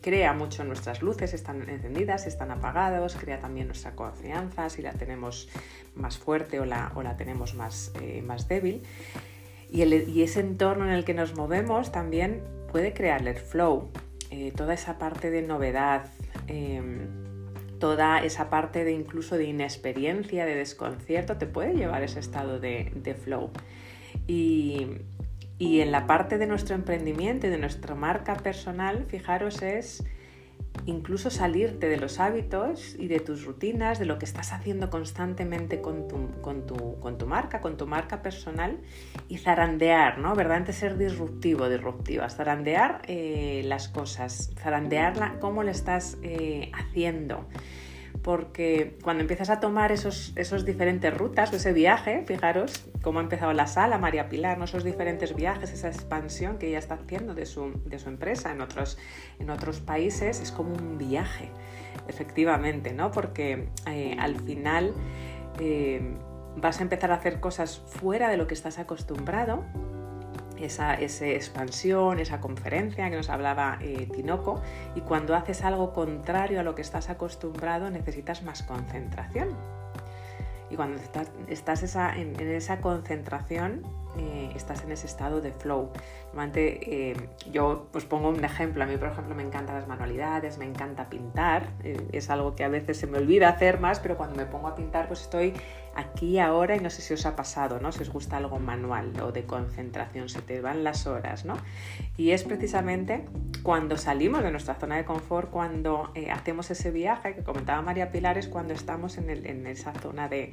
crea 0.00 0.32
mucho 0.32 0.64
nuestras 0.64 1.02
luces, 1.02 1.34
están 1.34 1.68
encendidas, 1.68 2.26
están 2.26 2.50
apagados, 2.50 3.16
crea 3.16 3.40
también 3.40 3.66
nuestra 3.66 3.92
confianza, 3.92 4.70
si 4.70 4.80
la 4.80 4.92
tenemos 4.92 5.48
más 5.94 6.18
fuerte 6.18 6.60
o 6.60 6.64
la, 6.64 6.92
o 6.94 7.02
la 7.02 7.16
tenemos 7.16 7.54
más, 7.54 7.92
eh, 8.00 8.22
más 8.22 8.48
débil. 8.48 8.82
Y, 9.70 9.82
y, 9.82 10.22
ese 10.22 10.40
entorno 10.40 10.84
en 10.84 10.92
el 10.92 11.04
que 11.04 11.12
nos 11.12 11.34
movemos 11.34 11.90
también 11.90 12.42
puede 12.70 12.92
crearle 12.92 13.30
el 13.30 13.36
flow, 13.36 13.90
eh, 14.30 14.52
toda 14.54 14.74
esa 14.74 14.98
parte 14.98 15.30
de 15.30 15.42
novedad 15.42 16.06
toda 17.78 18.18
esa 18.24 18.50
parte 18.50 18.84
de 18.84 18.92
incluso 18.92 19.36
de 19.36 19.44
inexperiencia, 19.44 20.44
de 20.44 20.54
desconcierto, 20.54 21.36
te 21.36 21.46
puede 21.46 21.74
llevar 21.74 22.02
a 22.02 22.04
ese 22.04 22.20
estado 22.20 22.58
de, 22.60 23.16
flow. 23.22 23.50
Y, 24.26 24.86
y, 25.58 25.80
en 25.80 25.92
la 25.92 26.06
parte 26.06 26.38
de 26.38 26.46
nuestro 26.46 26.74
emprendimiento 26.74 27.46
y 27.46 27.50
de 27.50 27.58
nuestra 27.58 27.94
marca 27.94 28.34
personal, 28.36 29.06
fijaros, 29.08 29.62
es 29.62 30.04
incluso 30.84 31.30
salirte 31.30 31.88
de 31.88 31.96
los 31.96 32.20
hábitos 32.20 32.94
y 32.98 33.08
de 33.08 33.20
tus 33.20 33.44
rutinas, 33.44 33.98
de 33.98 34.04
lo 34.04 34.18
que 34.18 34.24
estás 34.24 34.52
haciendo 34.52 34.90
constantemente 34.90 35.80
con 35.80 36.08
tu, 36.08 36.30
con 36.40 36.66
tu, 36.66 36.98
con 37.00 37.18
tu 37.18 37.26
marca, 37.26 37.60
con 37.60 37.76
tu 37.76 37.86
marca 37.86 38.22
personal 38.22 38.78
y 39.28 39.38
zarandear, 39.38 40.18
¿no? 40.18 40.34
Verdaderamente 40.34 40.72
ser 40.72 40.98
disruptivo, 40.98 41.68
disruptiva, 41.68 42.28
zarandear 42.28 43.02
eh, 43.06 43.62
las 43.64 43.88
cosas, 43.88 44.52
zarandear 44.58 45.38
cómo 45.40 45.62
lo 45.62 45.70
estás 45.70 46.18
eh, 46.22 46.70
haciendo 46.74 47.46
porque 48.26 48.98
cuando 49.04 49.20
empiezas 49.20 49.50
a 49.50 49.60
tomar 49.60 49.92
esos, 49.92 50.32
esos 50.34 50.64
diferentes 50.64 51.16
rutas 51.16 51.52
o 51.52 51.56
ese 51.56 51.72
viaje, 51.72 52.24
fijaros 52.26 52.84
cómo 53.00 53.20
ha 53.20 53.22
empezado 53.22 53.52
la 53.52 53.68
sala, 53.68 53.98
María 53.98 54.28
Pilar, 54.28 54.60
esos 54.60 54.82
diferentes 54.82 55.36
viajes, 55.36 55.70
esa 55.70 55.86
expansión 55.86 56.58
que 56.58 56.66
ella 56.66 56.80
está 56.80 56.94
haciendo 56.96 57.36
de 57.36 57.46
su, 57.46 57.80
de 57.84 58.00
su 58.00 58.08
empresa 58.08 58.50
en 58.50 58.62
otros, 58.62 58.98
en 59.38 59.48
otros 59.48 59.78
países, 59.78 60.40
es 60.40 60.50
como 60.50 60.74
un 60.74 60.98
viaje, 60.98 61.50
efectivamente, 62.08 62.92
¿no? 62.92 63.12
porque 63.12 63.68
eh, 63.86 64.16
al 64.18 64.34
final 64.40 64.92
eh, 65.60 66.16
vas 66.56 66.80
a 66.80 66.82
empezar 66.82 67.12
a 67.12 67.14
hacer 67.14 67.38
cosas 67.38 67.78
fuera 67.78 68.28
de 68.28 68.38
lo 68.38 68.48
que 68.48 68.54
estás 68.54 68.80
acostumbrado 68.80 69.62
esa, 70.58 71.00
expansión, 71.00 72.18
esa 72.18 72.40
conferencia 72.40 73.08
que 73.10 73.16
nos 73.16 73.30
hablaba 73.30 73.78
eh, 73.80 74.08
Tinoco, 74.12 74.60
y 74.94 75.00
cuando 75.00 75.34
haces 75.34 75.62
algo 75.62 75.92
contrario 75.92 76.60
a 76.60 76.62
lo 76.62 76.74
que 76.74 76.82
estás 76.82 77.10
acostumbrado 77.10 77.90
necesitas 77.90 78.42
más 78.42 78.62
concentración. 78.62 79.48
Y 80.68 80.76
cuando 80.76 80.98
estás, 81.48 81.82
en, 82.16 82.40
esa 82.40 82.80
concentración, 82.80 83.82
eh, 84.18 84.50
estás 84.56 84.82
en 84.82 84.90
ese 84.92 85.06
estado 85.06 85.40
de 85.40 85.52
flow. 85.52 85.90
Eh, 86.54 87.16
yo 87.50 87.88
os 87.92 88.04
pongo 88.04 88.28
un 88.28 88.44
ejemplo. 88.44 88.84
A 88.84 88.86
mí, 88.86 88.96
por 88.96 89.08
ejemplo, 89.08 89.34
me 89.34 89.42
encantan 89.42 89.76
las 89.76 89.88
manualidades, 89.88 90.58
me 90.58 90.64
encanta 90.64 91.08
pintar. 91.08 91.68
es 92.12 92.30
algo 92.30 92.54
que 92.54 92.64
a 92.64 92.68
veces 92.68 92.98
se 92.98 93.06
me 93.06 93.18
olvida 93.18 93.48
hacer 93.48 93.80
más, 93.80 94.00
pero 94.00 94.16
cuando 94.16 94.36
me 94.36 94.46
pongo 94.46 94.68
a 94.68 94.74
pintar, 94.74 95.08
pues 95.08 95.22
estoy 95.22 95.54
aquí 95.96 96.38
ahora 96.38 96.76
y 96.76 96.80
no 96.80 96.90
sé 96.90 97.00
si 97.02 97.14
os 97.14 97.24
ha 97.26 97.34
pasado, 97.34 97.80
¿no? 97.80 97.90
Si 97.90 98.02
os 98.02 98.10
gusta 98.10 98.36
algo 98.36 98.58
manual 98.58 99.18
o 99.20 99.32
de 99.32 99.44
concentración, 99.44 100.28
se 100.28 100.42
te 100.42 100.60
van 100.60 100.84
las 100.84 101.06
horas, 101.06 101.44
¿no? 101.44 101.56
Y 102.16 102.30
es 102.30 102.44
precisamente 102.44 103.24
cuando 103.62 103.96
salimos 103.96 104.42
de 104.42 104.50
nuestra 104.50 104.74
zona 104.74 104.96
de 104.96 105.04
confort, 105.04 105.50
cuando 105.50 106.10
eh, 106.14 106.30
hacemos 106.30 106.70
ese 106.70 106.90
viaje 106.90 107.34
que 107.34 107.42
comentaba 107.42 107.80
María 107.82 108.12
Pilar, 108.12 108.36
es 108.38 108.46
cuando 108.46 108.74
estamos 108.74 109.16
en, 109.16 109.66
esa 109.66 109.92
zona 109.94 110.28
de, 110.28 110.52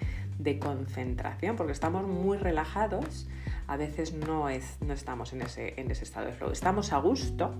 concentración, 0.60 1.56
porque 1.56 1.74
estamos 1.74 2.08
muy 2.08 2.38
relajados, 2.38 3.28
a 3.67 3.78
veces 3.78 4.13
no, 4.13 4.49
es, 4.49 4.78
no 4.82 4.93
estamos 4.93 5.34
en 5.34 5.41
ese, 5.41 5.80
en 5.80 5.91
ese 5.91 6.04
estado 6.04 6.28
de 6.28 6.34
flow. 6.34 6.52
Estamos 6.52 6.93
a 6.93 6.97
gusto, 6.97 7.54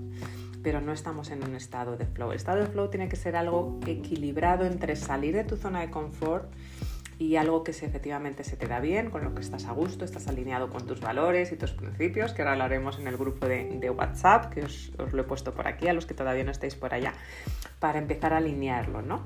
pero 0.62 0.82
no 0.82 0.92
estamos 0.92 1.30
en 1.32 1.44
un 1.44 1.56
estado 1.56 1.98
de 1.98 2.06
flow. 2.06 2.32
El 2.32 2.38
estado 2.38 2.60
de 2.60 2.68
flow 2.68 2.90
tiene 2.90 3.10
que 3.10 3.16
ser 3.16 3.36
algo 3.36 3.80
equilibrado 3.86 4.66
entre 4.66 4.96
salir 4.96 5.36
de 5.36 5.44
tu 5.44 5.58
zona 5.58 5.82
de 5.82 5.90
confort 5.90 6.52
y 7.24 7.38
algo 7.38 7.64
que 7.64 7.72
efectivamente 7.72 8.44
se 8.44 8.58
te 8.58 8.68
da 8.68 8.82
bien, 8.82 9.10
con 9.10 9.24
lo 9.24 9.34
que 9.34 9.40
estás 9.40 9.66
a 9.66 9.72
gusto, 9.72 10.04
estás 10.04 10.28
alineado 10.28 10.70
con 10.70 10.86
tus 10.86 11.00
valores 11.00 11.54
y 11.54 11.56
tus 11.56 11.72
principios, 11.72 12.34
que 12.34 12.42
ahora 12.42 12.52
hablaremos 12.52 13.00
en 13.00 13.08
el 13.08 13.16
grupo 13.16 13.48
de, 13.48 13.90
WhatsApp, 13.90 14.54
que 14.54 14.64
os, 14.64 14.92
lo 15.14 15.22
he 15.22 15.24
puesto 15.24 15.54
por 15.54 15.66
aquí, 15.66 15.88
a 15.88 15.94
los 15.94 16.06
que 16.06 16.14
todavía 16.14 16.44
no 16.44 16.52
estáis 16.52 16.76
por 16.76 16.94
allá, 16.94 17.14
para 17.80 17.98
empezar 17.98 18.34
a 18.34 18.38
alinearlo, 18.38 19.02
¿no? 19.02 19.24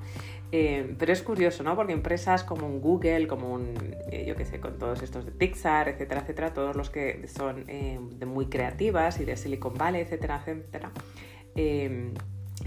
Eh, 0.52 0.96
pero 1.00 1.12
es 1.12 1.24
curioso, 1.24 1.64
¿no? 1.64 1.76
Porque 1.76 1.92
empresas 1.92 2.44
como 2.44 2.68
un 2.68 2.82
Google, 2.82 3.26
como 3.26 3.52
un, 3.52 3.96
eh, 4.12 4.26
yo 4.28 4.36
qué 4.36 4.46
sé, 4.46 4.60
con 4.60 4.78
todos 4.78 5.02
estos 5.02 5.26
de 5.26 5.32
Pixar, 5.32 5.90
etcétera, 5.90 6.22
etcétera, 6.22 6.54
todos 6.54 6.76
los 6.76 6.92
que 6.92 7.28
son 7.28 7.66
eh, 7.68 8.00
muy 8.28 8.46
creativas 8.46 9.20
y 9.20 9.26
de 9.26 9.36
Silicon 9.38 9.74
Valley, 9.74 10.02
etcétera, 10.02 10.44
etcétera, 10.46 10.92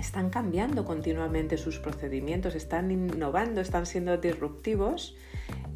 están 0.01 0.31
cambiando 0.31 0.85
continuamente 0.85 1.57
sus 1.57 1.79
procedimientos, 1.79 2.55
están 2.55 2.91
innovando, 2.91 3.61
están 3.61 3.87
siendo 3.87 4.17
disruptivos 4.17 5.17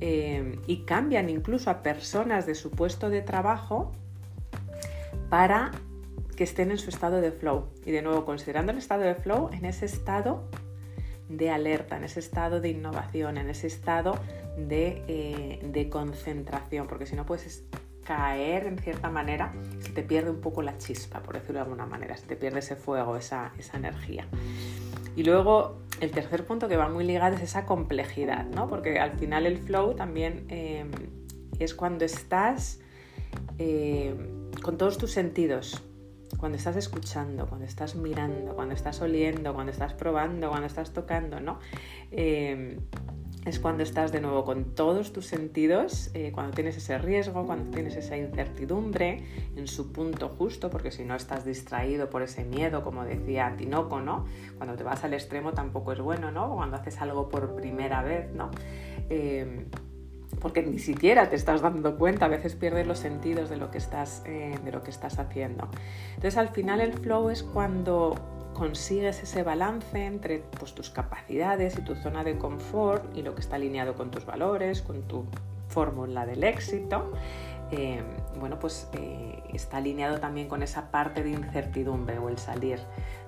eh, 0.00 0.58
y 0.66 0.84
cambian 0.84 1.28
incluso 1.28 1.70
a 1.70 1.82
personas 1.82 2.46
de 2.46 2.54
su 2.54 2.70
puesto 2.70 3.10
de 3.10 3.22
trabajo 3.22 3.92
para 5.28 5.70
que 6.36 6.44
estén 6.44 6.70
en 6.70 6.78
su 6.78 6.90
estado 6.90 7.20
de 7.20 7.30
flow. 7.30 7.68
Y 7.84 7.92
de 7.92 8.02
nuevo, 8.02 8.24
considerando 8.24 8.72
el 8.72 8.78
estado 8.78 9.02
de 9.02 9.14
flow, 9.14 9.50
en 9.52 9.64
ese 9.64 9.86
estado 9.86 10.48
de 11.28 11.50
alerta, 11.50 11.96
en 11.96 12.04
ese 12.04 12.20
estado 12.20 12.60
de 12.60 12.70
innovación, 12.70 13.38
en 13.38 13.48
ese 13.48 13.66
estado 13.66 14.18
de, 14.56 15.02
eh, 15.08 15.60
de 15.62 15.88
concentración, 15.88 16.86
porque 16.86 17.06
si 17.06 17.16
no 17.16 17.24
puedes 17.24 17.46
caer 18.04 18.66
en 18.66 18.78
cierta 18.78 19.10
manera, 19.10 19.52
se 19.80 19.90
te 19.90 20.02
pierde 20.02 20.30
un 20.30 20.40
poco 20.40 20.62
la 20.62 20.78
chispa, 20.78 21.20
por 21.20 21.34
decirlo 21.34 21.54
de 21.54 21.62
alguna 21.62 21.86
manera, 21.86 22.16
se 22.16 22.26
te 22.26 22.36
pierde 22.36 22.60
ese 22.60 22.76
fuego, 22.76 23.16
esa, 23.16 23.52
energía. 23.72 24.26
Y 25.16 25.24
luego 25.24 25.78
el 26.00 26.10
tercer 26.10 26.44
punto 26.44 26.68
que 26.68 26.76
va 26.76 26.88
muy 26.88 27.04
ligado 27.04 27.36
es 27.36 27.42
esa 27.42 27.66
complejidad, 27.66 28.46
¿no? 28.46 28.68
porque 28.68 28.98
al 28.98 29.12
final 29.12 29.46
el 29.46 29.58
flow 29.58 29.94
también 29.94 30.44
em, 30.48 30.90
es 31.58 31.74
cuando 31.74 32.04
estás 32.04 32.80
em, 33.58 34.50
con 34.62 34.76
todos 34.76 34.98
tus 34.98 35.12
sentidos, 35.12 35.82
cuando 36.38 36.58
estás 36.58 36.76
escuchando, 36.76 37.46
cuando 37.46 37.64
estás 37.66 37.94
mirando, 37.94 38.54
cuando 38.54 38.74
estás 38.74 39.00
oliendo, 39.00 39.54
cuando 39.54 39.72
estás 39.72 39.94
probando, 39.94 40.48
cuando 40.50 40.66
estás 40.66 40.92
tocando, 40.92 41.40
¿no? 41.40 41.58
Em, 42.10 42.78
es 43.44 43.60
cuando 43.60 43.82
estás 43.82 44.10
de 44.12 44.20
nuevo 44.20 44.44
con 44.44 44.74
todos 44.74 45.12
tus 45.12 45.26
sentidos, 45.26 46.10
eh, 46.14 46.32
cuando 46.32 46.52
tienes 46.54 46.76
ese 46.76 46.98
riesgo, 46.98 47.46
cuando 47.46 47.70
tienes 47.70 47.96
esa 47.96 48.16
incertidumbre 48.16 49.24
en 49.56 49.66
su 49.66 49.92
punto 49.92 50.28
justo, 50.28 50.70
porque 50.70 50.90
si 50.90 51.04
no 51.04 51.14
estás 51.14 51.44
distraído 51.44 52.08
por 52.08 52.22
ese 52.22 52.44
miedo, 52.44 52.82
como 52.82 53.04
decía 53.04 53.54
Tinoco, 53.56 54.00
¿no? 54.00 54.24
Cuando 54.56 54.76
te 54.76 54.82
vas 54.82 55.04
al 55.04 55.14
extremo 55.14 55.52
tampoco 55.52 55.92
es 55.92 56.00
bueno, 56.00 56.30
¿no? 56.30 56.54
Cuando 56.54 56.76
haces 56.76 57.00
algo 57.00 57.28
por 57.28 57.54
primera 57.54 58.02
vez, 58.02 58.32
¿no? 58.32 58.50
Eh, 59.10 59.66
porque 60.40 60.62
ni 60.62 60.78
siquiera 60.78 61.28
te 61.28 61.36
estás 61.36 61.60
dando 61.60 61.96
cuenta, 61.96 62.26
a 62.26 62.28
veces 62.28 62.54
pierdes 62.54 62.86
los 62.86 62.98
sentidos 62.98 63.50
de 63.50 63.56
lo 63.56 63.70
que 63.70 63.78
estás, 63.78 64.22
eh, 64.26 64.58
de 64.64 64.72
lo 64.72 64.82
que 64.82 64.90
estás 64.90 65.18
haciendo. 65.18 65.68
Entonces 66.10 66.36
al 66.36 66.48
final 66.48 66.80
el 66.80 66.94
flow 66.94 67.30
es 67.30 67.42
cuando 67.42 68.14
consigues 68.54 69.22
ese 69.22 69.42
balance 69.42 70.06
entre 70.06 70.38
pues, 70.58 70.74
tus 70.74 70.88
capacidades 70.88 71.76
y 71.78 71.82
tu 71.82 71.94
zona 71.96 72.24
de 72.24 72.38
confort 72.38 73.14
y 73.16 73.22
lo 73.22 73.34
que 73.34 73.42
está 73.42 73.56
alineado 73.56 73.94
con 73.94 74.10
tus 74.10 74.24
valores, 74.24 74.80
con 74.80 75.02
tu 75.02 75.26
fórmula 75.68 76.24
del 76.24 76.44
éxito, 76.44 77.12
eh, 77.70 78.02
bueno, 78.38 78.58
pues 78.58 78.88
eh, 78.92 79.42
está 79.52 79.78
alineado 79.78 80.20
también 80.20 80.48
con 80.48 80.62
esa 80.62 80.90
parte 80.90 81.22
de 81.22 81.30
incertidumbre 81.30 82.18
o 82.18 82.28
el 82.28 82.38
salir 82.38 82.78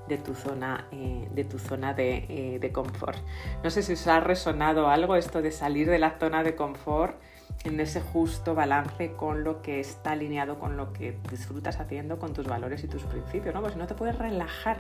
de 0.08 0.18
tu 0.18 0.34
zona, 0.34 0.86
eh, 0.92 1.28
de, 1.32 1.44
tu 1.44 1.58
zona 1.58 1.94
de, 1.94 2.58
de, 2.60 2.72
confort. 2.72 3.18
No 3.64 3.70
sé 3.70 3.82
si 3.82 3.94
os 3.94 4.06
ha 4.06 4.20
resonado 4.20 4.88
algo 4.88 5.16
esto 5.16 5.42
de 5.42 5.50
salir 5.50 5.90
de 5.90 5.98
la 5.98 6.18
zona 6.18 6.44
de 6.44 6.54
confort 6.54 7.16
en 7.64 7.80
ese 7.80 8.00
justo 8.00 8.54
balance 8.54 9.12
con 9.12 9.42
lo 9.42 9.62
que 9.62 9.80
está 9.80 10.12
alineado 10.12 10.58
con 10.58 10.76
lo 10.76 10.92
que 10.92 11.18
disfrutas 11.28 11.80
haciendo, 11.80 12.18
con 12.18 12.32
tus 12.32 12.46
valores 12.46 12.84
y 12.84 12.88
tus 12.88 13.02
principios, 13.02 13.54
¿no? 13.54 13.62
Pues 13.62 13.76
no 13.76 13.86
te 13.86 13.94
puedes 13.94 14.16
relajar 14.16 14.78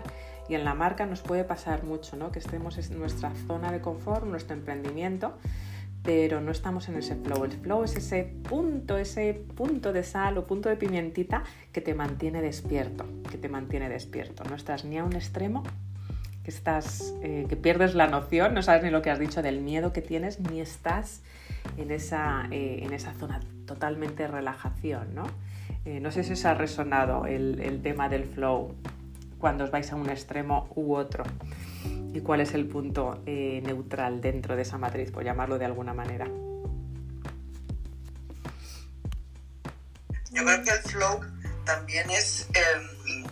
y 0.48 0.54
en 0.54 0.64
la 0.64 0.74
marca 0.74 1.06
nos 1.06 1.20
puede 1.20 1.44
pasar 1.44 1.84
mucho, 1.84 2.16
¿no? 2.16 2.32
Que 2.32 2.38
estemos 2.38 2.78
en 2.78 2.98
nuestra 2.98 3.32
zona 3.46 3.72
de 3.72 3.80
confort, 3.80 4.24
nuestro 4.24 4.54
emprendimiento, 4.54 5.34
pero 6.02 6.40
no 6.40 6.52
estamos 6.52 6.88
en 6.88 6.96
ese 6.96 7.16
flow. 7.16 7.44
El 7.44 7.52
flow 7.52 7.82
es 7.82 7.96
ese 7.96 8.24
punto, 8.48 8.96
ese 8.96 9.34
punto 9.34 9.92
de 9.92 10.04
sal 10.04 10.38
o 10.38 10.46
punto 10.46 10.68
de 10.68 10.76
pimientita 10.76 11.42
que 11.72 11.80
te 11.80 11.94
mantiene 11.94 12.42
despierto, 12.42 13.04
que 13.28 13.38
te 13.38 13.48
mantiene 13.48 13.88
despierto. 13.88 14.44
No 14.44 14.54
estás 14.54 14.84
ni 14.84 14.98
a 14.98 15.04
un 15.04 15.14
extremo, 15.14 15.64
que 16.44 16.50
estás, 16.50 17.12
eh, 17.22 17.46
que 17.48 17.56
pierdes 17.56 17.96
la 17.96 18.06
noción, 18.06 18.54
no 18.54 18.62
sabes 18.62 18.84
ni 18.84 18.90
lo 18.90 19.02
que 19.02 19.10
has 19.10 19.18
dicho 19.18 19.42
del 19.42 19.60
miedo 19.60 19.92
que 19.92 20.00
tienes, 20.00 20.38
ni 20.38 20.60
estás 20.60 21.22
en 21.76 21.90
esa, 21.90 22.46
eh, 22.52 22.84
en 22.84 22.92
esa 22.92 23.12
zona 23.14 23.40
totalmente 23.66 24.22
de 24.22 24.28
relajación, 24.28 25.12
¿no? 25.12 25.24
Eh, 25.84 25.98
no 25.98 26.12
sé 26.12 26.22
si 26.22 26.34
os 26.34 26.44
ha 26.44 26.54
resonado 26.54 27.26
el, 27.26 27.58
el 27.60 27.82
tema 27.82 28.08
del 28.08 28.24
flow 28.24 28.76
cuando 29.38 29.64
os 29.64 29.70
vais 29.70 29.90
a 29.92 29.96
un 29.96 30.08
extremo 30.08 30.68
u 30.74 30.94
otro 30.94 31.24
y 32.12 32.20
cuál 32.20 32.40
es 32.40 32.54
el 32.54 32.66
punto 32.66 33.22
eh, 33.26 33.60
neutral 33.62 34.20
dentro 34.20 34.56
de 34.56 34.62
esa 34.62 34.78
matriz, 34.78 35.10
por 35.10 35.22
llamarlo 35.22 35.58
de 35.58 35.66
alguna 35.66 35.92
manera. 35.92 36.26
Yo 40.30 40.44
creo 40.44 40.62
que 40.64 40.70
el 40.70 40.78
flow 40.80 41.20
también 41.64 42.08
es, 42.10 42.48
eh, 42.54 43.22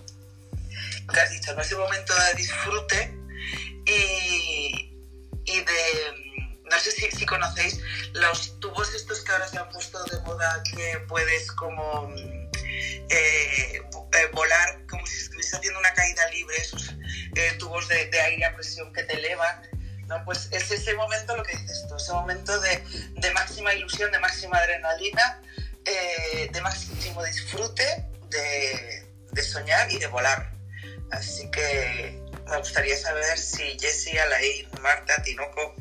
que 1.13 1.21
has 1.21 1.31
dicho, 1.31 1.59
ese 1.59 1.77
momento 1.77 2.13
de 2.15 2.37
disfrute 2.37 3.19
y, 3.87 4.93
y 5.45 5.59
de, 5.59 6.61
no 6.71 6.79
sé 6.79 6.91
si, 6.91 7.27
conocéis 7.27 7.81
los 8.15 8.59
tubos 8.61 8.95
estos 8.95 9.21
que 9.23 9.33
ahora 9.33 9.49
se 9.49 9.59
han 9.59 9.69
puesto 9.71 10.03
de 10.05 10.21
moda 10.21 10.63
que 10.75 10.99
puedes 11.09 11.51
como 11.53 12.11
eh, 13.09 13.81
eh, 13.81 14.31
volar 14.33 14.84
estuviese 15.55 15.59
haciendo 15.59 15.81
una 15.81 15.95
caída 15.95 16.29
libre, 16.31 16.57
esos 16.59 16.95
eh, 17.35 17.53
tubos 17.59 17.89
de, 17.89 18.21
aire 18.21 18.45
a 18.45 18.55
presión 18.55 18.93
que 18.93 19.03
te 19.05 19.15
elevan. 19.15 19.63
¿no? 20.07 20.25
Pues 20.25 20.49
es 20.51 20.71
ese 20.71 20.95
momento 20.95 21.37
lo 21.37 21.43
que 21.43 21.57
dices 21.57 21.87
tú, 21.89 21.97
ese 21.97 22.13
momento 22.13 22.61
de, 22.61 22.85
de 23.17 23.33
máxima 23.33 23.75
ilusión, 23.75 24.11
de 24.13 24.19
máxima 24.19 24.59
adrenalina, 24.59 25.41
de 25.85 26.61
máximo 26.61 27.25
disfrute, 27.25 28.05
de, 28.31 29.07
de, 29.33 29.43
soñar 29.43 29.91
y 29.91 29.99
de 29.99 30.07
volar. 30.09 30.51
Así 31.11 31.51
que 31.51 32.21
me 32.47 32.59
gustaría 32.59 32.97
saber 32.99 33.39
si 33.39 33.79
Jessie, 33.79 34.19
Alain, 34.19 34.69
Marta, 34.83 35.23
Tinoco, 35.23 35.75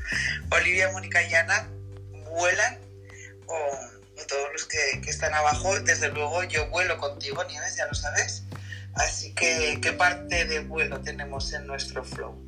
Olivia, 0.52 0.90
Mónica 0.92 1.22
y 1.22 1.34
Ana 1.34 1.68
vuelan 2.32 2.80
o 3.48 3.94
todos 4.28 4.52
los 4.54 4.66
que, 4.66 5.02
están 5.08 5.34
abajo, 5.34 5.80
desde 5.82 6.10
luego 6.10 6.44
yo 6.44 6.68
vuelo 6.70 6.98
contigo, 6.98 7.44
Nieves, 7.46 7.76
ya 7.76 7.86
lo 7.88 7.94
sabes. 7.94 8.44
Así 8.96 9.34
que, 9.34 9.80
¿qué 9.82 9.94
parte 9.94 10.46
de 10.46 10.60
vuelo 10.60 11.02
tenemos 11.02 11.52
en 11.54 11.66
nuestro 11.66 12.04
flow? 12.04 12.40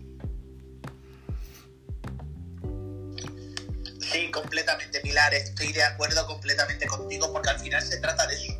Sí, 4.00 4.30
completamente, 4.32 5.00
Pilar. 5.02 5.34
Estoy 5.34 5.74
de 5.74 5.84
acuerdo 5.84 6.26
completamente 6.28 6.86
contigo 6.86 7.34
porque 7.34 7.50
al 7.50 7.60
final 7.60 7.82
se 7.82 7.98
trata 7.98 8.28
de 8.28 8.36
eso. 8.36 8.54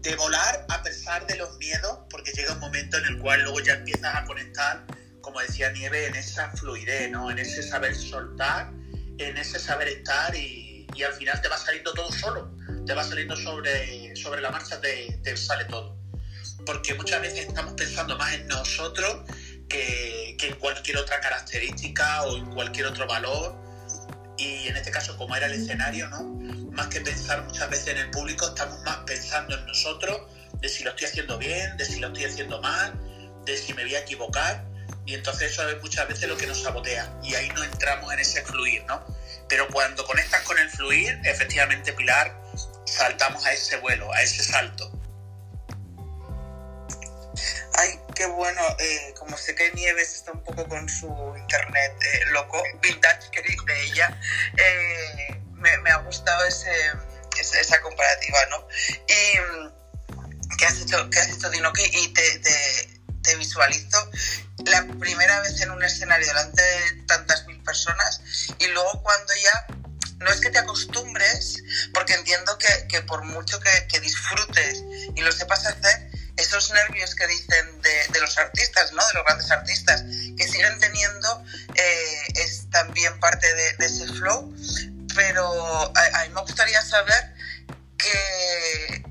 De 0.00 0.16
volar 0.16 0.66
a 0.68 0.82
pesar 0.82 1.26
de 1.26 1.36
los 1.36 1.56
miedos, 1.58 2.00
porque 2.10 2.32
llega 2.32 2.54
un 2.54 2.60
momento 2.60 2.98
en 2.98 3.06
el 3.06 3.18
cual 3.18 3.42
luego 3.42 3.60
ya 3.60 3.74
empiezas 3.74 4.14
a 4.14 4.24
conectar, 4.24 4.84
como 5.20 5.40
decía 5.40 5.70
Nieve, 5.70 6.06
en 6.06 6.16
esa 6.16 6.50
fluidez, 6.52 7.10
¿no? 7.10 7.30
En 7.30 7.38
ese 7.38 7.62
saber 7.62 7.94
soltar, 7.94 8.72
en 9.18 9.36
ese 9.36 9.60
saber 9.60 9.88
estar 9.88 10.34
y, 10.34 10.86
y 10.94 11.02
al 11.02 11.12
final 11.12 11.40
te 11.40 11.48
va 11.48 11.58
saliendo 11.58 11.92
todo 11.94 12.10
solo. 12.10 12.56
Te 12.86 12.94
va 12.94 13.04
saliendo 13.04 13.36
sobre, 13.36 14.16
sobre 14.16 14.40
la 14.40 14.50
marcha, 14.50 14.80
te, 14.80 15.20
te 15.22 15.36
sale 15.36 15.66
todo. 15.66 15.99
Porque 16.66 16.94
muchas 16.94 17.20
veces 17.20 17.48
estamos 17.48 17.74
pensando 17.74 18.16
más 18.16 18.34
en 18.34 18.46
nosotros 18.48 19.22
que, 19.68 20.36
que 20.38 20.48
en 20.48 20.54
cualquier 20.56 20.98
otra 20.98 21.20
característica 21.20 22.22
o 22.22 22.36
en 22.36 22.46
cualquier 22.46 22.86
otro 22.86 23.06
valor 23.06 23.60
y 24.40 24.68
en 24.68 24.76
este 24.76 24.90
caso 24.90 25.16
como 25.16 25.36
era 25.36 25.46
el 25.46 25.52
escenario, 25.52 26.08
¿no? 26.08 26.24
Más 26.72 26.86
que 26.88 27.00
pensar 27.00 27.42
muchas 27.44 27.68
veces 27.68 27.88
en 27.88 27.98
el 27.98 28.10
público, 28.10 28.48
estamos 28.48 28.82
más 28.84 28.98
pensando 29.06 29.54
en 29.54 29.66
nosotros, 29.66 30.22
de 30.60 30.68
si 30.68 30.82
lo 30.82 30.90
estoy 30.90 31.06
haciendo 31.06 31.36
bien, 31.36 31.76
de 31.76 31.84
si 31.84 32.00
lo 32.00 32.08
estoy 32.08 32.24
haciendo 32.24 32.60
mal, 32.62 32.98
de 33.44 33.56
si 33.56 33.74
me 33.74 33.84
voy 33.84 33.94
a 33.94 34.00
equivocar 34.00 34.64
y 35.06 35.14
entonces 35.14 35.52
eso 35.52 35.68
es 35.68 35.80
muchas 35.82 36.08
veces 36.08 36.28
lo 36.28 36.36
que 36.36 36.46
nos 36.46 36.62
sabotea 36.62 37.12
y 37.22 37.34
ahí 37.34 37.48
no 37.50 37.64
entramos 37.64 38.12
en 38.12 38.20
ese 38.20 38.42
fluir, 38.42 38.84
¿no? 38.84 39.04
Pero 39.48 39.68
cuando 39.68 40.04
conectas 40.06 40.42
con 40.42 40.58
el 40.58 40.70
fluir, 40.70 41.18
efectivamente 41.24 41.92
Pilar, 41.92 42.40
saltamos 42.86 43.44
a 43.44 43.52
ese 43.52 43.76
vuelo, 43.78 44.12
a 44.12 44.22
ese 44.22 44.42
salto. 44.42 44.90
Ay, 47.74 47.98
qué 48.14 48.26
bueno. 48.26 48.60
Eh, 48.78 49.14
como 49.18 49.36
sé 49.36 49.54
que 49.54 49.72
Nieves 49.72 50.14
está 50.14 50.32
un 50.32 50.42
poco 50.42 50.66
con 50.68 50.88
su 50.88 51.06
internet 51.36 51.92
eh, 52.12 52.24
loco, 52.30 52.62
vintage, 52.82 53.30
que 53.30 53.42
dice 53.42 53.82
ella, 53.84 54.20
eh, 54.56 55.40
me, 55.54 55.90
ha 55.90 55.96
gustado 55.98 56.44
ese, 56.46 56.70
esa 57.38 57.80
comparativa, 57.80 58.38
¿no? 58.50 58.68
Y 59.08 59.38
mm, 59.38 60.56
que 60.56 60.66
has 60.66 60.80
hecho, 60.80 61.08
que 61.10 61.18
has 61.18 61.28
hecho 61.28 61.50
Dinoki, 61.50 61.82
y 61.84 62.12
te, 62.12 63.36
visualizo 63.36 64.10
la 64.66 64.84
primera 64.98 65.40
vez 65.40 65.60
en 65.60 65.70
un 65.70 65.82
escenario 65.84 66.26
delante 66.26 66.60
de 66.62 67.02
tantas 67.06 67.46
mil 67.46 67.62
personas 67.62 68.20
y 68.58 68.66
luego 68.66 69.02
cuando 69.04 69.32
ya 69.36 69.66
no 70.18 70.30
es 70.30 70.40
que 70.40 70.50
te 70.50 70.58
acostumbres, 70.58 71.62
porque 71.94 72.14
entiendo 72.14 72.58
que, 72.58 72.88
que 72.88 73.02
por 73.02 73.24
mucho 73.24 73.60
que, 73.60 73.86
que 73.86 74.00
disfrutes 74.00 74.82
y 75.14 75.20
lo 75.20 75.30
sepas 75.30 75.64
hacer, 75.64 76.09
esos 76.36 76.70
nervios 76.70 77.14
que 77.14 77.26
dicen 77.26 77.82
de, 77.82 78.08
de, 78.12 78.20
los 78.20 78.36
artistas, 78.38 78.92
¿no? 78.92 79.06
de 79.06 79.14
los 79.14 79.24
grandes 79.24 79.50
artistas, 79.50 80.02
que 80.36 80.48
siguen 80.48 80.78
teniendo, 80.78 81.44
eh, 81.74 82.22
es 82.36 82.68
también 82.70 83.18
parte 83.20 83.52
de, 83.54 83.72
de, 83.74 83.86
ese 83.86 84.06
flow, 84.06 84.54
pero 85.14 85.92
a, 85.96 86.20
a, 86.20 86.24
mí 86.26 86.34
me 86.34 86.40
gustaría 86.42 86.82
saber 86.82 87.34
que, 87.98 89.04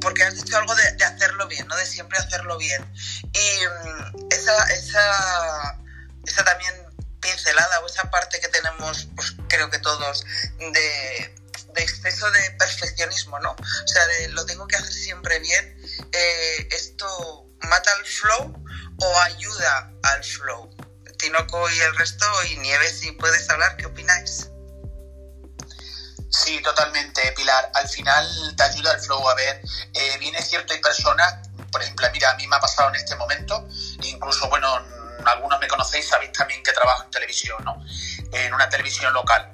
porque 0.00 0.24
has 0.24 0.34
dicho 0.34 0.56
algo 0.56 0.74
de, 0.74 0.92
de, 0.92 1.04
hacerlo 1.04 1.46
bien, 1.48 1.66
¿no? 1.66 1.76
de 1.76 1.86
siempre 1.86 2.18
hacerlo 2.18 2.58
bien, 2.58 2.84
y 3.32 3.66
um, 3.66 4.28
esa, 4.30 4.64
esa, 4.72 5.78
esa 6.26 6.44
también 6.44 6.74
pincelada 7.20 7.80
o 7.80 7.86
esa 7.86 8.10
parte 8.10 8.40
que 8.40 8.48
tenemos, 8.48 9.08
pues 9.14 9.34
creo 9.48 9.70
que 9.70 9.78
todos, 9.78 10.24
de, 10.58 11.34
de 11.74 11.82
exceso 11.82 12.30
de 12.30 12.50
perfeccionismo, 12.52 13.38
¿no? 13.40 13.52
O 13.52 13.88
sea, 13.88 14.06
de 14.06 14.28
lo 14.28 14.44
tengo 14.46 14.66
que 14.66 14.76
hacer 14.76 14.92
siempre 14.92 15.38
bien, 15.38 15.79
eh, 16.12 16.68
¿esto 16.70 17.46
mata 17.68 17.90
el 17.98 18.06
flow 18.06 18.64
o 18.98 19.20
ayuda 19.20 19.92
al 20.02 20.24
flow? 20.24 20.70
Tinoco 21.18 21.68
y 21.70 21.78
el 21.80 21.96
resto, 21.96 22.26
y 22.50 22.56
Nieves, 22.58 23.00
si 23.00 23.12
puedes 23.12 23.48
hablar, 23.50 23.76
¿qué 23.76 23.86
opináis? 23.86 24.48
Sí, 26.30 26.60
totalmente, 26.62 27.32
Pilar. 27.32 27.70
Al 27.74 27.88
final 27.88 28.54
te 28.56 28.62
ayuda 28.62 28.92
el 28.92 29.00
flow. 29.00 29.28
A 29.28 29.34
ver, 29.34 29.60
eh, 29.92 30.18
bien 30.18 30.34
es 30.36 30.48
cierto, 30.48 30.72
hay 30.72 30.80
personas, 30.80 31.48
por 31.70 31.82
ejemplo, 31.82 32.08
mira, 32.12 32.30
a 32.30 32.34
mí 32.36 32.46
me 32.46 32.56
ha 32.56 32.60
pasado 32.60 32.88
en 32.90 32.94
este 32.94 33.16
momento, 33.16 33.68
incluso, 34.02 34.48
bueno, 34.48 34.80
algunos 35.26 35.60
me 35.60 35.68
conocéis, 35.68 36.08
sabéis 36.08 36.32
también 36.32 36.62
que 36.62 36.72
trabajo 36.72 37.04
en 37.04 37.10
televisión, 37.10 37.62
¿no? 37.64 37.84
En 38.32 38.54
una 38.54 38.68
televisión 38.68 39.12
local. 39.12 39.52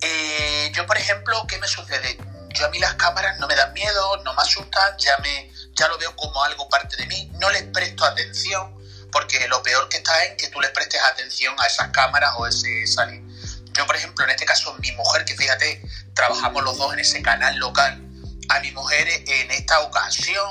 Eh, 0.00 0.70
yo, 0.74 0.86
por 0.86 0.98
ejemplo, 0.98 1.46
¿qué 1.48 1.58
me 1.58 1.68
sucede? 1.68 2.18
Yo 2.50 2.66
a 2.66 2.68
mí 2.70 2.78
las 2.78 2.94
cámaras 2.94 3.38
no 3.38 3.46
me 3.46 3.54
dan 3.54 3.72
miedo, 3.72 4.16
no 4.24 4.34
me 4.34 4.42
asustan, 4.42 4.96
ya, 4.98 5.16
me, 5.18 5.50
ya 5.80 5.88
lo 5.88 5.96
veo 5.96 6.14
como 6.14 6.44
algo 6.44 6.68
parte 6.68 6.94
de 6.98 7.06
mí, 7.06 7.30
no 7.40 7.48
les 7.50 7.62
presto 7.62 8.04
atención, 8.04 8.76
porque 9.10 9.48
lo 9.48 9.62
peor 9.62 9.88
que 9.88 9.96
está 9.96 10.24
es 10.24 10.36
que 10.36 10.48
tú 10.48 10.60
les 10.60 10.70
prestes 10.72 11.00
atención 11.00 11.54
a 11.58 11.66
esas 11.66 11.88
cámaras 11.88 12.34
o 12.36 12.46
ese 12.46 12.86
salir. 12.86 13.22
Yo, 13.72 13.86
por 13.86 13.96
ejemplo, 13.96 14.24
en 14.24 14.30
este 14.30 14.44
caso, 14.44 14.76
mi 14.80 14.92
mujer, 14.92 15.24
que 15.24 15.34
fíjate, 15.34 15.82
trabajamos 16.14 16.62
los 16.64 16.76
dos 16.76 16.92
en 16.92 16.98
ese 16.98 17.22
canal 17.22 17.56
local, 17.56 17.98
a 18.50 18.60
mi 18.60 18.70
mujer 18.72 19.08
en 19.08 19.50
esta 19.52 19.80
ocasión 19.80 20.50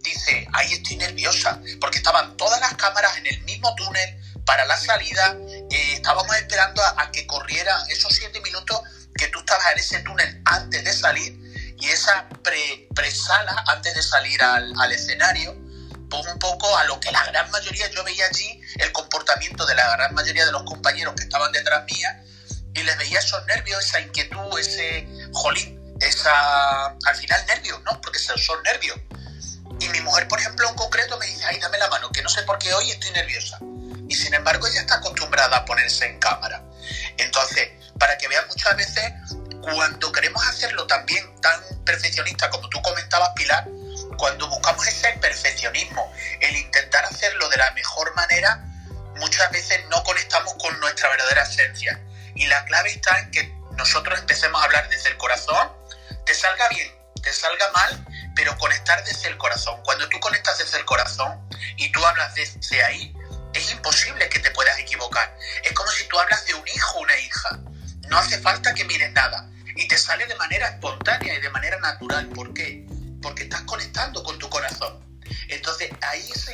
dice, 0.00 0.48
ahí 0.54 0.72
estoy 0.72 0.96
nerviosa, 0.96 1.60
porque 1.78 1.98
estaban 1.98 2.36
todas 2.38 2.58
las 2.60 2.74
cámaras 2.74 3.18
en 3.18 3.26
el 3.26 3.42
mismo 3.42 3.74
túnel 3.74 4.18
para 4.46 4.64
la 4.64 4.76
salida, 4.76 5.36
eh, 5.70 5.92
estábamos 5.94 6.34
esperando 6.34 6.82
a, 6.82 7.02
a 7.02 7.12
que 7.12 7.26
corriera 7.26 7.76
esos 7.90 8.14
siete 8.14 8.40
minutos 8.40 8.80
que 9.14 9.28
tú 9.28 9.40
estabas 9.40 9.72
en 9.72 9.78
ese 9.78 9.98
túnel 10.00 10.40
antes 10.46 10.82
de 10.82 10.92
salir 10.94 11.41
y 11.82 11.88
esa 11.90 12.28
pre, 12.44 12.86
presala 12.94 13.64
antes 13.66 13.92
de 13.94 14.02
salir 14.02 14.40
al, 14.40 14.72
al, 14.78 14.92
escenario, 14.92 15.52
pues 16.08 16.24
un 16.28 16.38
poco 16.38 16.76
a 16.78 16.84
lo 16.84 17.00
que 17.00 17.10
la 17.10 17.24
gran 17.26 17.50
mayoría, 17.50 17.90
yo 17.90 18.04
veía 18.04 18.24
allí 18.26 18.60
el 18.76 18.92
comportamiento 18.92 19.66
de 19.66 19.74
la 19.74 19.90
gran 19.96 20.14
mayoría 20.14 20.46
de 20.46 20.52
los 20.52 20.62
compañeros 20.62 21.14
que 21.16 21.24
estaban 21.24 21.50
detrás 21.50 21.84
mía 21.86 22.22
y 22.72 22.84
les 22.84 22.96
veía 22.98 23.18
esos 23.18 23.44
nervios, 23.46 23.84
esa 23.84 24.00
inquietud, 24.00 24.58
ese 24.60 25.08
jolín, 25.32 25.96
esa, 26.00 26.86
al 26.86 27.16
final 27.16 27.44
nervios, 27.48 27.80
¿no? 27.82 28.00
Porque 28.00 28.20
son 28.20 28.62
nervios. 28.62 28.98
Y 29.80 29.88
mi 29.88 30.00
mujer, 30.02 30.28
por 30.28 30.38
ejemplo, 30.38 30.68
en 30.68 30.76
concreto 30.76 31.18
me 31.18 31.26
dice, 31.26 31.44
ay, 31.46 31.58
dame 31.58 31.78
la 31.78 31.88
mano, 31.88 32.12
que 32.12 32.22
no 32.22 32.28
sé 32.28 32.42
por 32.42 32.60
qué 32.60 32.72
hoy 32.72 32.92
estoy 32.92 33.10
nerviosa. 33.10 33.58
Y 34.08 34.14
sin 34.14 34.32
embargo, 34.34 34.68
ella 34.68 34.82
está 34.82 34.94
acostumbrada 34.94 35.56
a 35.56 35.64
ponerse 35.64 36.06
en 36.06 36.20
cámara. 36.20 36.62
Entonces, 37.16 37.70
para 37.98 38.16
que 38.18 38.28
vean 38.28 38.46
muchas 38.46 38.76
veces 38.76 39.12
cuando 39.62 40.12
queremos 40.12 40.46
hacerlo 40.46 40.86
también 40.86 41.24
tan 41.40 41.60
perfeccionista 41.84 42.50
como 42.50 42.68
tú 42.68 42.82
comentabas, 42.82 43.30
Pilar, 43.36 43.66
cuando 44.18 44.48
buscamos 44.48 44.86
ese 44.86 45.12
perfeccionismo, 45.20 46.12
el 46.40 46.56
intentar 46.56 47.04
hacerlo 47.04 47.48
de 47.48 47.56
la 47.56 47.70
mejor 47.72 48.14
manera, 48.14 48.62
muchas 49.16 49.50
veces 49.50 49.80
no 49.88 50.02
conectamos 50.04 50.54
con 50.54 50.78
nuestra 50.80 51.08
verdadera 51.08 51.42
esencia. 51.42 52.00
Y 52.34 52.46
la 52.46 52.64
clave 52.64 52.90
está 52.90 53.18
en 53.20 53.30
que 53.30 53.54
nosotros 53.76 54.18
empecemos 54.18 54.60
a 54.60 54.64
hablar 54.64 54.88
desde 54.88 55.10
el 55.10 55.16
corazón, 55.16 55.72
te 56.26 56.34
salga 56.34 56.68
bien, 56.68 56.92
te 57.22 57.32
salga 57.32 57.70
mal, 57.72 58.06
pero 58.34 58.56
conectar 58.58 59.02
desde 59.04 59.28
el 59.28 59.38
corazón. 59.38 59.80
Cuando 59.84 60.08
tú 60.08 60.18
conectas 60.20 60.58
desde 60.58 60.78
el 60.78 60.84
corazón 60.84 61.40
y 61.76 61.90
tú 61.92 62.04
hablas 62.04 62.34
desde 62.34 62.82
ahí, 62.82 63.14
es 63.54 63.70
imposible 63.70 64.28
que 64.28 64.38
te 64.40 64.50
puedas 64.50 64.78
equivocar. 64.78 65.36
Es 65.62 65.72
como 65.72 65.90
si 65.90 66.04
tú 66.08 66.18
hablas 66.18 66.44
de 66.46 66.54
un 66.54 66.66
hijo 66.66 66.98
o 66.98 67.02
una 67.02 67.16
hija. 67.18 67.58
No 68.08 68.18
hace 68.18 68.38
falta 68.40 68.74
que 68.74 68.84
mires 68.84 69.12
nada. 69.12 69.48
Y 69.76 69.88
te 69.88 69.96
sale 69.96 70.26
de 70.26 70.34
manera 70.36 70.68
espontánea 70.68 71.34
y 71.34 71.40
de 71.40 71.50
manera 71.50 71.78
natural. 71.80 72.28
¿Por 72.28 72.52
qué? 72.54 72.86
Porque 73.20 73.44
estás 73.44 73.62
conectando 73.62 74.22
con 74.22 74.38
tu 74.38 74.48
corazón. 74.48 75.00
Entonces 75.48 75.90
ahí 76.02 76.20
es 76.20 76.50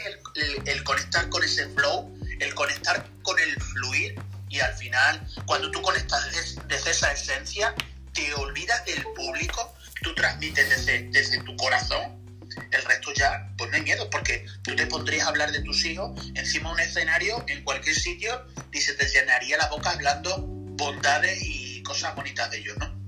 el, 0.67 0.85
conectar 0.85 1.29
con 1.29 1.43
ese 1.43 1.69
flow, 1.71 2.19
el 2.41 2.55
conectar 2.55 3.05
con 3.23 3.39
el 3.39 3.61
fluir. 3.61 4.21
Y 4.49 4.61
al 4.61 4.75
final, 4.75 5.27
cuando 5.45 5.71
tú 5.71 5.83
conectas 5.83 6.25
desde, 6.33 6.63
desde 6.69 6.91
esa 6.91 7.13
esencia, 7.13 7.75
te 8.15 8.33
olvidas 8.35 8.85
del 8.87 9.03
público, 9.15 9.75
tú 10.03 10.15
transmites 10.15 10.69
desde, 10.71 11.09
desde 11.11 11.43
tu 11.43 11.55
corazón 11.57 12.19
el 12.71 12.83
resto 12.83 13.13
ya, 13.15 13.49
pues 13.57 13.71
no 13.71 13.77
hay 13.77 13.83
miedo, 13.83 14.09
porque 14.11 14.47
tú 14.63 14.75
te 14.75 14.87
pondrías 14.87 15.27
a 15.27 15.31
hablar 15.31 15.53
de 15.53 15.61
tus 15.63 15.85
hijos 15.85 16.11
encima 16.35 16.69
de 16.71 16.75
un 16.75 16.81
escenario, 16.81 17.45
en 17.49 17.63
cualquier 17.63 17.95
sitio, 17.95 18.47
y 18.73 18.81
se 18.81 18.95
te 18.95 19.07
llenaría 19.07 19.57
la 19.57 19.69
boca 19.69 19.91
hablando 19.91 20.37
bondades 20.39 21.39
y 21.43 21.83
cosas 21.83 22.15
bonitas 22.15 22.51
de 22.51 22.59
ellos, 22.59 22.77
¿no? 22.79 22.99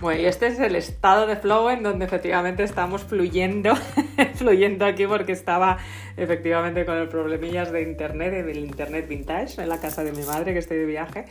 Bueno, 0.00 0.22
y 0.22 0.24
este 0.24 0.46
es 0.46 0.58
el 0.58 0.76
estado 0.76 1.26
de 1.26 1.36
flow 1.36 1.68
en 1.68 1.82
donde 1.82 2.06
efectivamente 2.06 2.62
estamos 2.62 3.02
fluyendo, 3.04 3.74
fluyendo 4.34 4.86
aquí 4.86 5.06
porque 5.06 5.32
estaba 5.32 5.76
efectivamente 6.16 6.86
con 6.86 6.96
el 6.96 7.06
problemillas 7.08 7.70
de 7.70 7.82
internet, 7.82 8.46
del 8.46 8.64
internet 8.64 9.06
vintage 9.06 9.60
en 9.60 9.68
la 9.68 9.78
casa 9.78 10.02
de 10.02 10.12
mi 10.12 10.22
madre 10.22 10.54
que 10.54 10.58
estoy 10.58 10.78
de 10.78 10.86
viaje. 10.86 11.26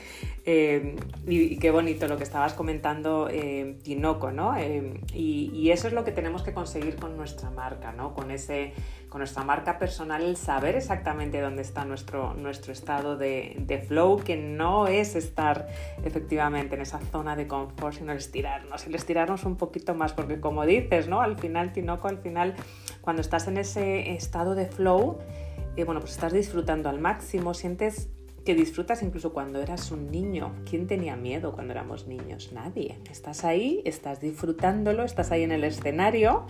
Eh, 0.45 0.95
y, 1.27 1.53
y, 1.53 1.57
qué 1.57 1.71
bonito 1.71 2.07
lo 2.07 2.17
que 2.17 2.23
estabas 2.23 2.53
comentando, 2.53 3.27
eh, 3.31 3.77
Tinoco, 3.81 4.31
¿no? 4.31 4.55
Eh, 4.55 5.01
y, 5.15 5.49
y, 5.51 5.71
eso 5.71 5.87
es 5.87 5.93
lo 5.93 6.03
que 6.03 6.11
tenemos 6.11 6.43
que 6.43 6.53
conseguir 6.53 6.95
con 6.95 7.17
nuestra 7.17 7.49
marca, 7.49 7.91
¿no? 7.91 8.13
Con 8.13 8.29
ese 8.29 8.73
con 9.09 9.19
nuestra 9.19 9.43
marca 9.43 9.79
personal 9.79 10.23
el 10.23 10.37
saber 10.37 10.75
exactamente 10.75 11.41
dónde 11.41 11.63
está 11.63 11.83
nuestro, 11.83 12.35
nuestro 12.35 12.71
estado 12.71 13.17
de, 13.17 13.55
de, 13.57 13.79
flow, 13.79 14.19
que 14.23 14.37
no 14.37 14.87
es 14.87 15.15
estar 15.15 15.67
efectivamente 16.05 16.75
en 16.75 16.81
esa 16.81 16.99
zona 16.99 17.35
de 17.35 17.47
confort, 17.47 17.95
sino 17.95 18.11
el 18.11 18.19
estirarnos, 18.59 18.87
el 18.87 18.95
estirarnos 18.95 19.43
un 19.45 19.55
poquito 19.57 19.95
más, 19.95 20.13
porque 20.13 20.39
como 20.39 20.65
dices, 20.65 21.07
¿no? 21.07 21.21
Al 21.21 21.37
final, 21.37 21.71
Tinoco, 21.73 22.07
al 22.07 22.19
final, 22.19 22.55
cuando 23.01 23.21
estás 23.21 23.47
en 23.47 23.57
ese 23.57 24.11
estado 24.13 24.55
de 24.55 24.65
flow, 24.65 25.19
eh, 25.75 25.83
bueno, 25.83 26.01
pues 26.01 26.13
estás 26.13 26.33
disfrutando 26.33 26.89
al 26.89 26.99
máximo, 26.99 27.53
sientes 27.53 28.09
que 28.49 28.55
disfrutas 28.55 29.03
incluso 29.03 29.31
cuando 29.31 29.61
eras 29.61 29.91
un 29.91 30.09
niño. 30.09 30.55
¿Quién 30.67 30.87
tenía 30.87 31.15
miedo 31.15 31.51
cuando 31.51 31.71
éramos 31.71 32.07
niños? 32.07 32.49
Nadie. 32.51 32.97
Estás 33.07 33.45
ahí, 33.45 33.83
estás 33.85 34.21
disfrutándolo, 34.21 35.03
estás 35.03 35.29
ahí 35.29 35.43
en 35.43 35.51
el 35.51 35.63
escenario, 35.63 36.47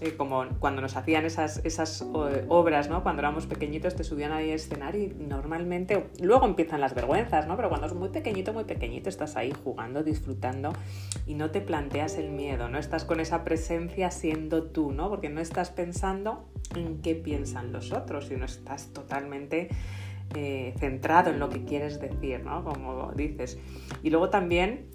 eh, 0.00 0.14
como 0.16 0.46
cuando 0.60 0.80
nos 0.82 0.96
hacían 0.96 1.24
esas, 1.24 1.60
esas 1.64 2.06
obras, 2.12 2.88
¿no? 2.88 3.02
Cuando 3.02 3.22
éramos 3.22 3.46
pequeñitos 3.46 3.96
te 3.96 4.04
subían 4.04 4.30
ahí 4.30 4.50
al 4.50 4.54
escenario 4.54 5.02
y 5.02 5.08
normalmente, 5.08 6.06
luego 6.20 6.46
empiezan 6.46 6.80
las 6.80 6.94
vergüenzas, 6.94 7.48
¿no? 7.48 7.56
Pero 7.56 7.70
cuando 7.70 7.88
es 7.88 7.94
muy 7.94 8.10
pequeñito, 8.10 8.52
muy 8.52 8.62
pequeñito, 8.62 9.08
estás 9.08 9.34
ahí 9.34 9.52
jugando, 9.64 10.04
disfrutando 10.04 10.72
y 11.26 11.34
no 11.34 11.50
te 11.50 11.60
planteas 11.60 12.18
el 12.18 12.30
miedo, 12.30 12.68
¿no? 12.68 12.78
Estás 12.78 13.04
con 13.04 13.18
esa 13.18 13.42
presencia 13.42 14.12
siendo 14.12 14.62
tú, 14.62 14.92
¿no? 14.92 15.08
Porque 15.08 15.28
no 15.28 15.40
estás 15.40 15.70
pensando 15.70 16.44
en 16.76 17.02
qué 17.02 17.16
piensan 17.16 17.72
los 17.72 17.90
otros, 17.90 18.26
sino 18.26 18.44
estás 18.44 18.92
totalmente 18.92 19.70
eh, 20.34 20.74
centrado 20.78 21.30
en 21.30 21.38
lo 21.38 21.48
que 21.50 21.64
quieres 21.64 22.00
decir, 22.00 22.44
¿no? 22.44 22.64
Como 22.64 23.12
dices. 23.12 23.58
Y 24.02 24.10
luego 24.10 24.30
también, 24.30 24.86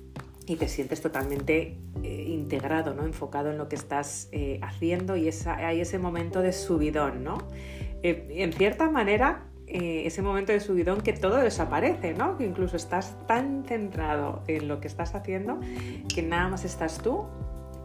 y 0.45 0.56
te 0.56 0.67
sientes 0.67 1.02
totalmente 1.02 1.78
eh, 2.04 2.26
integrado, 2.28 2.93
¿no? 2.93 3.06
Enfocado 3.06 3.52
en 3.52 3.58
lo 3.58 3.69
que 3.69 3.76
estás 3.76 4.30
eh, 4.32 4.60
haciendo 4.62 5.15
y 5.15 5.30
hay 5.47 5.82
ese 5.82 6.00
momento 6.00 6.41
de 6.41 6.54
subidón, 6.54 7.23
¿no? 7.23 7.38
en 8.04 8.54
cierta 8.54 8.89
manera, 8.89 9.47
ese 9.65 10.21
momento 10.21 10.54
de 10.54 10.62
subidón 10.62 11.02
que 11.02 11.12
todo 11.12 11.38
desaparece, 11.38 12.13
¿no? 12.13 12.38
Que 12.38 12.45
incluso 12.45 12.78
estás 12.78 13.17
tan 13.28 13.65
centrado 13.65 14.43
en 14.47 14.67
lo 14.69 14.80
que 14.80 14.88
estás 14.88 15.13
haciendo 15.13 15.60
que 16.13 16.21
nada 16.21 16.47
más 16.47 16.63
estás 16.63 17.00
tú 17.00 17.26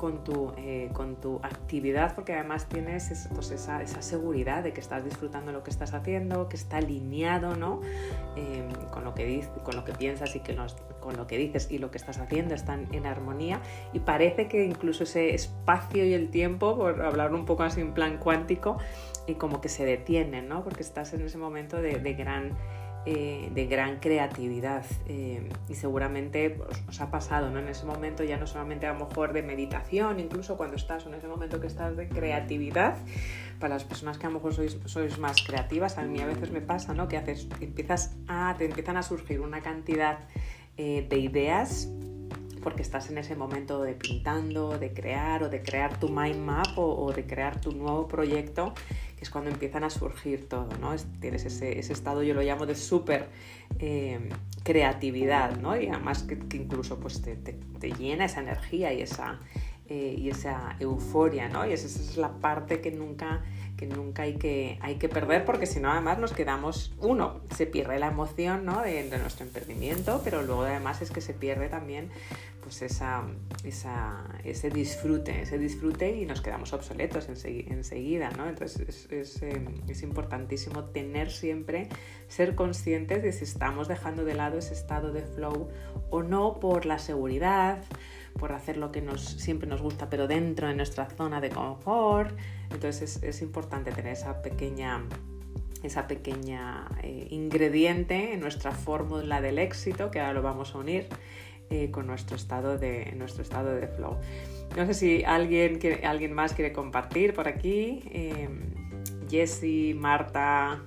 con 0.03 0.25
tu, 0.25 0.53
eh, 0.57 0.91
con 0.93 1.15
tu 1.15 1.37
actividad, 1.45 2.17
porque 2.17 2.35
además 2.35 2.69
tienes 2.69 3.29
pues 3.33 3.53
esa, 3.53 3.83
esa, 3.83 4.03
seguridad 4.03 4.65
de 4.65 4.73
que 4.73 4.81
estás 4.81 5.05
disfrutando 5.05 5.53
lo 5.53 5.63
que 5.63 5.71
estás 5.71 5.95
haciendo, 5.95 6.49
que 6.49 6.57
está 6.57 6.79
alineado 6.79 7.55
¿no? 7.55 7.81
Em, 8.35 8.69
con, 8.91 9.05
lo 9.05 9.15
que 9.15 9.47
con 9.63 9.77
lo 9.77 9.85
que 9.85 9.93
piensas 9.93 10.35
y 10.35 10.41
que 10.41 10.57
con 10.99 11.17
lo 11.17 11.29
que 11.29 11.39
dices 11.39 11.71
y 11.71 11.79
lo 11.79 11.93
que 11.93 11.99
estás 11.99 12.19
haciendo 12.19 12.53
están 12.53 12.89
en 12.91 13.07
armonía 13.07 13.61
y 13.93 14.01
parece 14.01 14.49
que 14.49 14.65
incluso 14.65 15.05
ese 15.05 15.37
espacio 15.37 16.05
y 16.05 16.15
el 16.15 16.31
tiempo, 16.31 16.77
por 16.77 17.01
hablar 17.01 17.33
un 17.33 17.45
poco 17.45 17.63
así 17.63 17.81
en 17.81 17.95
plan 17.95 18.19
cuántico, 18.19 18.79
y 19.29 19.35
como 19.35 19.61
que 19.61 19.69
se 19.69 19.85
detienen, 19.85 20.49
¿no? 20.49 20.65
porque 20.65 20.83
estás 20.83 21.15
en 21.15 21.23
ese 21.23 21.39
momento 21.39 21.81
de 21.81 22.15
gran 22.15 22.57
eh, 23.05 23.51
de 23.53 23.67
gran 23.67 23.99
creatividad 23.99 24.85
eh, 25.09 25.49
y 25.69 25.75
seguramente 25.75 26.61
os, 26.89 27.01
ha 27.01 27.11
pasado 27.11 27.51
¿no? 27.51 27.59
en 27.59 27.67
ese 27.67 27.85
momento 27.85 28.23
ya 28.23 28.37
no 28.37 28.47
solamente 28.47 28.87
a 28.87 28.93
lo 28.93 29.07
mejor 29.07 29.33
de 29.33 29.43
meditación, 29.43 30.21
incluso 30.21 30.57
cuando 30.57 30.77
estás 30.77 31.05
en 31.07 31.15
ese 31.15 31.27
momento 31.27 31.61
que 31.61 31.67
estás 31.67 31.97
de 31.97 32.09
creatividad, 32.09 32.95
para 33.59 33.75
las 33.75 33.83
personas 33.83 34.19
que 34.19 34.27
a 34.27 34.29
lo 34.29 34.37
mejor 34.37 34.55
sois, 34.55 34.79
sois 34.85 35.19
más 35.19 35.43
creativas, 35.43 35.99
a 35.99 36.03
mí 36.03 36.21
a 36.21 36.27
veces 36.27 36.53
me 36.53 36.61
pasa 36.61 36.95
¿no? 36.95 37.09
que 37.09 37.17
haces, 37.17 37.49
empiezas 37.61 38.15
te 38.57 38.67
empiezan 38.67 38.97
a 38.97 39.03
surgir 39.03 39.41
una 39.41 39.63
cantidad 39.63 40.21
eh, 40.77 41.05
de 41.09 41.19
ideas 41.19 41.89
porque 42.63 42.83
estás 42.83 43.11
en 43.11 43.19
ese 43.19 43.35
momento 43.35 43.83
de 43.83 43.95
pintando, 43.95 44.79
de 44.79 44.93
crear 44.93 45.43
o 45.43 45.49
de 45.49 45.61
crear 45.63 45.99
tu 45.99 46.09
mind 46.09 46.39
map 46.39 46.79
o 46.79 47.13
de 47.13 47.27
crear 47.27 47.61
tu 47.61 47.73
nuevo 47.73 48.07
proyecto 48.07 48.75
es 49.23 49.31
cuando 49.31 49.51
empiezan 49.51 49.85
a 49.85 49.91
surgir 49.91 50.49
todo, 50.49 50.69
¿no? 50.81 50.95
tienes 51.21 51.45
ese, 51.45 51.79
estado, 51.79 52.23
yo 52.25 52.35
lo 52.35 52.43
llamo 52.43 52.67
de 52.67 52.75
súper 52.75 53.29
eh, 53.79 54.19
creatividad, 54.65 55.57
¿no? 55.59 55.81
Y 55.81 55.89
además 55.89 56.25
que, 56.25 56.35
incluso 56.57 56.99
pues 56.99 57.23
te, 57.23 57.93
llena 57.93 58.25
esa 58.25 58.41
energía 58.41 58.93
y 58.93 59.03
esa, 59.03 59.39
eh, 59.89 60.15
y 60.17 60.31
esa 60.31 60.77
euforia, 60.79 61.49
¿no? 61.49 61.67
Y 61.67 61.73
esa, 61.73 61.87
es 61.87 62.17
la 62.17 62.33
parte 62.41 62.81
que 62.81 62.93
nunca, 62.93 63.43
que 63.77 63.87
nunca 63.87 64.23
hay, 64.23 64.37
que, 64.37 64.79
hay 64.81 64.95
que 64.95 65.09
perder 65.09 65.45
porque 65.45 65.67
si 65.67 65.81
no 65.81 65.91
además 65.91 66.19
nos 66.19 66.33
quedamos, 66.33 66.95
uno, 67.01 67.41
se 67.55 67.67
pierde 67.67 67.99
la 67.99 68.07
emoción 68.07 68.65
¿no? 68.65 68.81
de, 68.83 69.09
nuestro 69.19 69.45
emprendimiento, 69.45 70.21
pero 70.23 70.43
luego 70.43 70.63
además 70.63 71.03
es 71.03 71.11
que 71.11 71.21
se 71.21 71.35
pierde 71.35 71.69
también 71.69 72.11
pues 72.63 72.81
esa, 72.83 73.25
ese 74.45 74.71
disfrute, 74.71 75.43
ese 75.43 75.59
disfrute 75.59 76.17
y 76.17 76.27
nos 76.27 76.41
quedamos 76.41 76.73
obsoletos 76.73 77.29
enseguida, 77.29 78.31
¿no? 78.31 78.49
Entonces 78.49 79.09
em, 79.43 79.67
es, 79.89 80.03
importantísimo 80.05 80.85
tener 80.85 81.33
siempre, 81.33 81.89
ser 82.29 82.55
conscientes 82.55 83.23
de 83.25 83.33
si 83.33 83.43
estamos 83.43 83.89
dejando 83.89 84.25
de 84.25 84.35
lado 84.35 84.59
ese 84.59 84.75
estado 84.75 85.13
de 85.13 85.23
flow 85.23 85.69
o 86.11 86.23
no 86.23 86.61
por 86.61 86.87
la 86.87 87.01
seguridad, 87.01 87.83
por 88.39 88.53
hacer 88.53 88.77
lo 88.77 88.93
que 88.93 89.03
nos, 89.03 89.23
siempre 89.23 89.69
nos 89.69 89.83
gusta, 89.83 90.09
pero 90.11 90.27
dentro 90.27 90.69
de 90.69 90.75
nuestra 90.75 91.07
zona 91.07 91.41
de 91.41 91.51
confort. 91.51 92.37
Entonces 92.71 93.23
es, 93.23 93.43
importante 93.43 93.93
tener 93.93 94.13
esa 94.13 94.43
pequeña 94.43 95.03
esa 95.83 96.07
pequeña 96.07 96.87
eh, 97.03 97.27
ingrediente 97.31 98.35
en 98.35 98.41
nuestra 98.41 98.71
fórmula 98.71 99.41
del 99.41 99.59
éxito, 99.59 100.13
que 100.13 100.21
ahora 100.21 100.35
lo 100.35 100.43
vamos 100.43 100.77
a 100.77 100.79
unir, 100.79 101.09
eh, 101.71 101.91
con 101.91 102.07
nuestro 102.07 102.37
estado, 102.37 102.79
de, 102.79 103.13
nuestro 103.17 103.43
estado 103.43 103.75
de 103.75 103.89
flow. 103.89 104.17
No 104.77 104.87
sé 104.87 104.95
si 104.95 105.25
alguien, 105.25 105.81
alguien 106.05 106.35
más 106.35 106.55
quiere 106.55 106.73
compartir 106.73 107.35
por 107.35 107.49
aquí. 107.49 108.03
Eh, 108.13 108.49
Jessie, 109.29 109.95
Marta, 109.95 110.83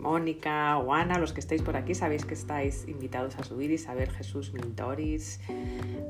Mónica 0.00 0.78
o 0.78 0.94
los 1.18 1.32
que 1.32 1.40
estéis 1.40 1.62
por 1.62 1.76
aquí, 1.76 1.94
sabéis 1.94 2.24
que 2.24 2.34
estáis 2.34 2.86
invitados 2.88 3.36
a 3.36 3.44
subir. 3.44 3.70
Y 3.70 3.78
saber 3.78 4.10
Jesús 4.10 4.52
Miltoris, 4.52 5.40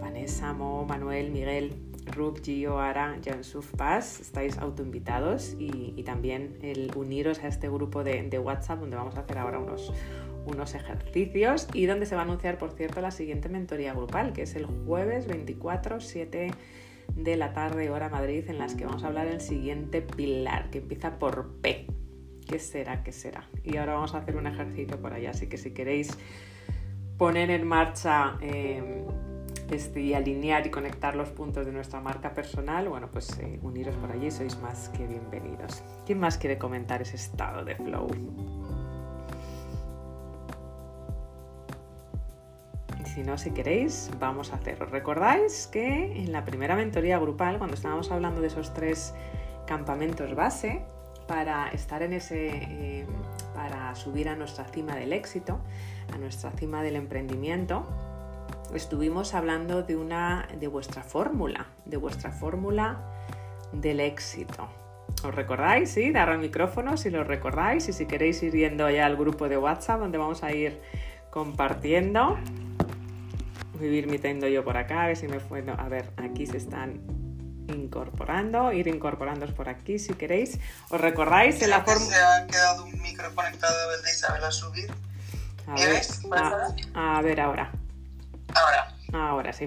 Vanessa, 0.00 0.52
Mo, 0.52 0.84
Manuel, 0.84 1.30
Miguel, 1.30 1.74
Rub, 2.06 2.40
Gio, 2.42 2.78
Ara, 2.78 3.18
Jansuf 3.24 3.72
Paz, 3.74 4.20
estáis 4.20 4.58
autoinvitados. 4.58 5.56
Y, 5.58 5.94
y 5.96 6.02
también 6.04 6.58
el 6.62 6.90
uniros 6.94 7.40
a 7.40 7.48
este 7.48 7.68
grupo 7.68 8.04
de, 8.04 8.22
de 8.22 8.38
WhatsApp 8.38 8.80
donde 8.80 8.96
vamos 8.96 9.16
a 9.16 9.20
hacer 9.20 9.38
ahora 9.38 9.58
unos, 9.58 9.92
unos 10.46 10.74
ejercicios. 10.74 11.68
Y 11.74 11.86
donde 11.86 12.06
se 12.06 12.14
va 12.14 12.22
a 12.22 12.24
anunciar, 12.24 12.58
por 12.58 12.72
cierto, 12.72 13.00
la 13.00 13.10
siguiente 13.10 13.48
mentoría 13.48 13.92
grupal, 13.92 14.32
que 14.32 14.42
es 14.42 14.54
el 14.54 14.66
jueves 14.66 15.26
24, 15.26 16.00
7 16.00 16.50
de 17.16 17.36
la 17.36 17.52
tarde, 17.52 17.90
hora 17.90 18.08
Madrid, 18.08 18.44
en 18.48 18.58
las 18.58 18.74
que 18.74 18.86
vamos 18.86 19.04
a 19.04 19.08
hablar 19.08 19.28
del 19.28 19.40
siguiente 19.40 20.02
pilar, 20.02 20.70
que 20.70 20.78
empieza 20.78 21.18
por 21.18 21.50
P. 21.60 21.86
¿Qué 22.50 22.58
será? 22.58 23.04
¿Qué 23.04 23.12
será? 23.12 23.48
Y 23.62 23.76
ahora 23.76 23.94
vamos 23.94 24.12
a 24.12 24.18
hacer 24.18 24.34
un 24.34 24.48
ejercicio 24.48 25.00
por 25.00 25.12
allá, 25.12 25.30
así 25.30 25.46
que 25.46 25.56
si 25.56 25.70
queréis 25.70 26.18
poner 27.16 27.48
en 27.48 27.64
marcha 27.64 28.38
em, 28.40 29.04
este, 29.70 30.00
y 30.00 30.14
alinear 30.14 30.66
y 30.66 30.70
conectar 30.70 31.14
los 31.14 31.28
puntos 31.28 31.64
de 31.64 31.70
nuestra 31.70 32.00
marca 32.00 32.34
personal, 32.34 32.88
bueno, 32.88 33.08
pues 33.08 33.38
eh, 33.38 33.60
uniros 33.62 33.94
por 33.94 34.10
allí, 34.10 34.32
sois 34.32 34.58
más 34.58 34.88
que 34.88 35.06
bienvenidos. 35.06 35.84
¿Quién 36.04 36.18
más 36.18 36.38
quiere 36.38 36.58
comentar 36.58 37.00
ese 37.00 37.14
estado 37.14 37.64
de 37.64 37.76
flow? 37.76 38.08
si 43.14 43.22
no, 43.22 43.38
si 43.38 43.52
queréis, 43.52 44.10
vamos 44.18 44.52
a 44.52 44.56
hacerlo. 44.56 44.86
¿Recordáis 44.86 45.68
que 45.68 46.20
en 46.20 46.32
la 46.32 46.44
primera 46.44 46.74
mentoría 46.74 47.18
grupal, 47.20 47.58
cuando 47.58 47.76
estábamos 47.76 48.10
hablando 48.10 48.40
de 48.40 48.48
esos 48.48 48.74
tres 48.74 49.14
campamentos 49.66 50.34
base, 50.34 50.84
para 51.30 51.68
estar 51.68 52.02
en 52.02 52.12
ese, 52.12 52.48
eh, 52.50 53.06
para 53.54 53.94
subir 53.94 54.28
a 54.28 54.34
nuestra 54.34 54.64
cima 54.64 54.96
del 54.96 55.12
éxito, 55.12 55.60
a 56.12 56.18
nuestra 56.18 56.50
cima 56.50 56.82
del 56.82 56.96
emprendimiento, 56.96 57.86
estuvimos 58.74 59.32
hablando 59.34 59.84
de 59.84 59.94
una, 59.94 60.48
de 60.58 60.66
vuestra 60.66 61.04
fórmula, 61.04 61.68
de 61.84 61.98
vuestra 61.98 62.32
fórmula 62.32 62.98
del 63.70 64.00
éxito. 64.00 64.68
¿Os 65.22 65.32
recordáis? 65.32 65.90
Sí, 65.92 66.10
dar 66.10 66.30
al 66.30 66.40
micrófono 66.40 66.96
si 66.96 67.10
lo 67.10 67.22
recordáis 67.22 67.88
y 67.88 67.92
si 67.92 68.06
queréis 68.06 68.42
ir 68.42 68.52
yendo 68.52 68.90
ya 68.90 69.06
al 69.06 69.16
grupo 69.16 69.48
de 69.48 69.56
WhatsApp 69.56 70.00
donde 70.00 70.18
vamos 70.18 70.42
a 70.42 70.52
ir 70.52 70.80
compartiendo 71.30 72.38
vivir 73.78 74.08
mitendo 74.08 74.48
yo 74.48 74.64
por 74.64 74.76
acá, 74.76 75.04
a 75.04 75.06
ver 75.06 75.16
si 75.16 75.28
me 75.28 75.38
puedo... 75.38 75.78
A 75.78 75.88
ver, 75.88 76.10
aquí 76.16 76.44
se 76.44 76.56
están 76.56 77.19
incorporando, 77.70 78.72
ir 78.72 78.88
incorporándoos 78.88 79.52
por 79.52 79.68
aquí 79.68 79.98
si 79.98 80.14
queréis. 80.14 80.58
¿Os 80.90 81.00
recordáis 81.00 81.60
en 81.62 81.70
la 81.70 81.82
forma... 81.82 82.06
Se 82.06 82.14
ha 82.14 82.46
quedado 82.46 82.84
un 82.84 83.00
micro 83.00 83.34
conectado 83.34 84.02
de 84.02 84.10
Isabel 84.10 84.44
a 84.44 84.50
subir. 84.50 84.92
A 85.66 85.74
ver, 85.74 86.02
a, 86.94 87.18
a 87.18 87.22
ver 87.22 87.40
ahora. 87.40 87.72
Ahora. 88.54 88.94
Ahora 89.12 89.52
sí. 89.52 89.66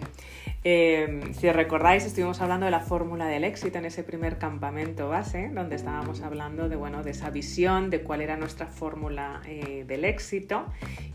Em, 0.65 1.33
si 1.33 1.49
os 1.49 1.55
recordáis, 1.55 2.05
estuvimos 2.05 2.39
hablando 2.39 2.65
de 2.65 2.71
la 2.71 2.79
fórmula 2.79 3.25
del 3.27 3.43
éxito 3.43 3.79
en 3.79 3.85
ese 3.85 4.01
primer 4.01 4.37
campamento 4.37 5.09
base, 5.09 5.49
donde 5.53 5.75
estábamos 5.75 6.21
hablando 6.21 6.69
de, 6.69 6.77
bueno, 6.77 7.03
de 7.03 7.11
esa 7.11 7.29
visión, 7.31 7.89
de 7.89 8.01
cuál 8.01 8.21
era 8.21 8.37
nuestra 8.37 8.67
fórmula 8.67 9.41
eh, 9.45 9.83
del 9.85 10.05
éxito. 10.05 10.65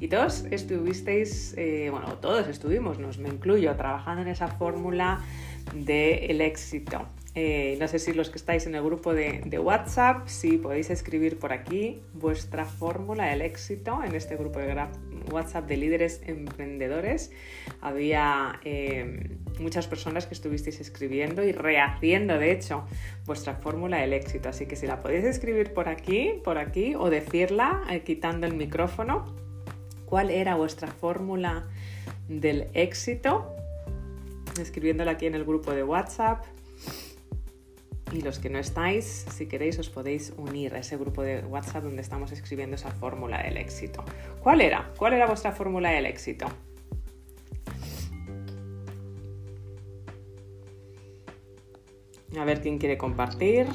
Y 0.00 0.08
todos 0.08 0.44
estuvisteis, 0.50 1.54
eh, 1.56 1.88
bueno, 1.90 2.18
todos 2.18 2.46
estuvimos, 2.48 2.98
nos 2.98 3.18
me 3.18 3.30
incluyo, 3.30 3.74
trabajando 3.76 4.20
en 4.20 4.28
esa 4.28 4.48
fórmula 4.48 5.20
del 5.74 6.40
éxito. 6.40 7.06
Eh, 7.34 7.76
no 7.78 7.86
sé 7.86 8.00
si 8.00 8.12
los 8.14 8.30
que 8.30 8.38
estáis 8.38 8.66
en 8.66 8.74
el 8.74 8.82
grupo 8.82 9.14
de, 9.14 9.60
WhatsApp, 9.60 10.26
si 10.26 10.56
podéis 10.56 10.90
escribir 10.90 11.38
por 11.38 11.52
aquí 11.52 12.00
vuestra 12.14 12.64
fórmula 12.64 13.26
del 13.26 13.42
éxito 13.42 14.02
en 14.02 14.16
este 14.16 14.34
grupo 14.34 14.58
de 14.58 14.74
WhatsApp 15.30 15.68
de 15.68 15.76
líderes 15.76 16.20
emprendedores. 16.26 17.30
Había 17.80 18.58
eh, 18.64 19.36
muchas 19.60 19.86
personas 19.86 20.26
que 20.26 20.34
estuvisteis 20.34 20.80
escribiendo 20.80 21.44
y 21.44 21.52
rehaciendo, 21.52 22.38
de 22.38 22.50
hecho, 22.50 22.84
vuestra 23.24 23.54
fórmula 23.54 23.98
del 23.98 24.14
éxito. 24.14 24.48
Así 24.48 24.66
que 24.66 24.74
si 24.74 24.88
la 24.88 25.00
podéis 25.00 25.24
escribir 25.24 25.72
por 25.72 25.88
aquí, 25.88 26.40
por 26.42 26.58
aquí, 26.58 26.96
o 26.96 27.08
decirla 27.08 27.84
eh, 27.88 28.00
quitando 28.00 28.48
el 28.48 28.54
micrófono, 28.54 29.36
cuál 30.06 30.30
era 30.30 30.56
vuestra 30.56 30.88
fórmula 30.88 31.68
del 32.28 32.68
éxito, 32.74 33.54
escribiéndola 34.58 35.12
aquí 35.12 35.26
en 35.26 35.34
el 35.34 35.44
grupo 35.44 35.72
de 35.72 35.82
WhatsApp. 35.82 36.44
Y 38.12 38.22
los 38.22 38.38
que 38.38 38.48
no 38.48 38.58
estáis, 38.58 39.26
si 39.36 39.46
queréis, 39.46 39.78
os 39.78 39.90
podéis 39.90 40.32
unir 40.36 40.74
a 40.74 40.78
ese 40.78 40.96
grupo 40.96 41.22
de 41.22 41.40
WhatsApp 41.40 41.84
donde 41.84 42.00
estamos 42.00 42.32
escribiendo 42.32 42.76
esa 42.76 42.90
fórmula 42.90 43.42
del 43.42 43.58
éxito. 43.58 44.02
¿Cuál 44.40 44.62
era? 44.62 44.90
¿Cuál 44.96 45.12
era 45.12 45.26
vuestra 45.26 45.52
fórmula 45.52 45.90
del 45.90 46.06
éxito? 46.06 46.46
A 52.38 52.44
ver 52.44 52.60
quién 52.60 52.78
quiere 52.78 52.96
compartir. 52.96 53.66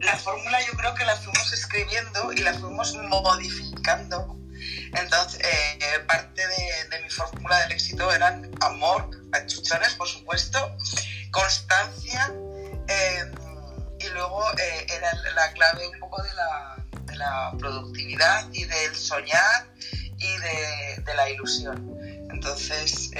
La 0.00 0.16
fórmula 0.16 0.58
yo 0.66 0.76
creo 0.76 0.94
que 0.94 1.04
la 1.04 1.16
fuimos 1.16 1.52
escribiendo 1.52 2.32
y 2.32 2.38
la 2.38 2.54
fuimos 2.54 2.94
modificando. 3.08 4.36
Entonces, 4.92 5.40
eh, 5.40 6.00
parte 6.06 6.42
de, 6.46 7.02
mi 7.02 7.10
fórmula 7.10 7.60
del 7.60 7.72
éxito 7.72 8.12
eran 8.12 8.50
amor, 8.60 9.10
achuchones, 9.34 9.94
por 9.94 10.08
supuesto, 10.08 10.76
constancia 11.30 12.32
eh, 12.88 13.32
y 14.00 14.08
luego 14.08 14.44
eh, 14.58 14.86
era 14.88 15.12
la 15.34 15.52
clave 15.52 15.88
un 15.88 16.00
poco 16.00 16.22
de 16.22 16.30
la, 16.34 16.70
productividad 17.58 18.48
y 18.52 18.64
del 18.64 18.94
soñar 18.94 19.66
y 20.18 20.36
de, 20.36 21.14
la 21.14 21.30
ilusión. 21.30 21.96
Entonces, 22.30 23.10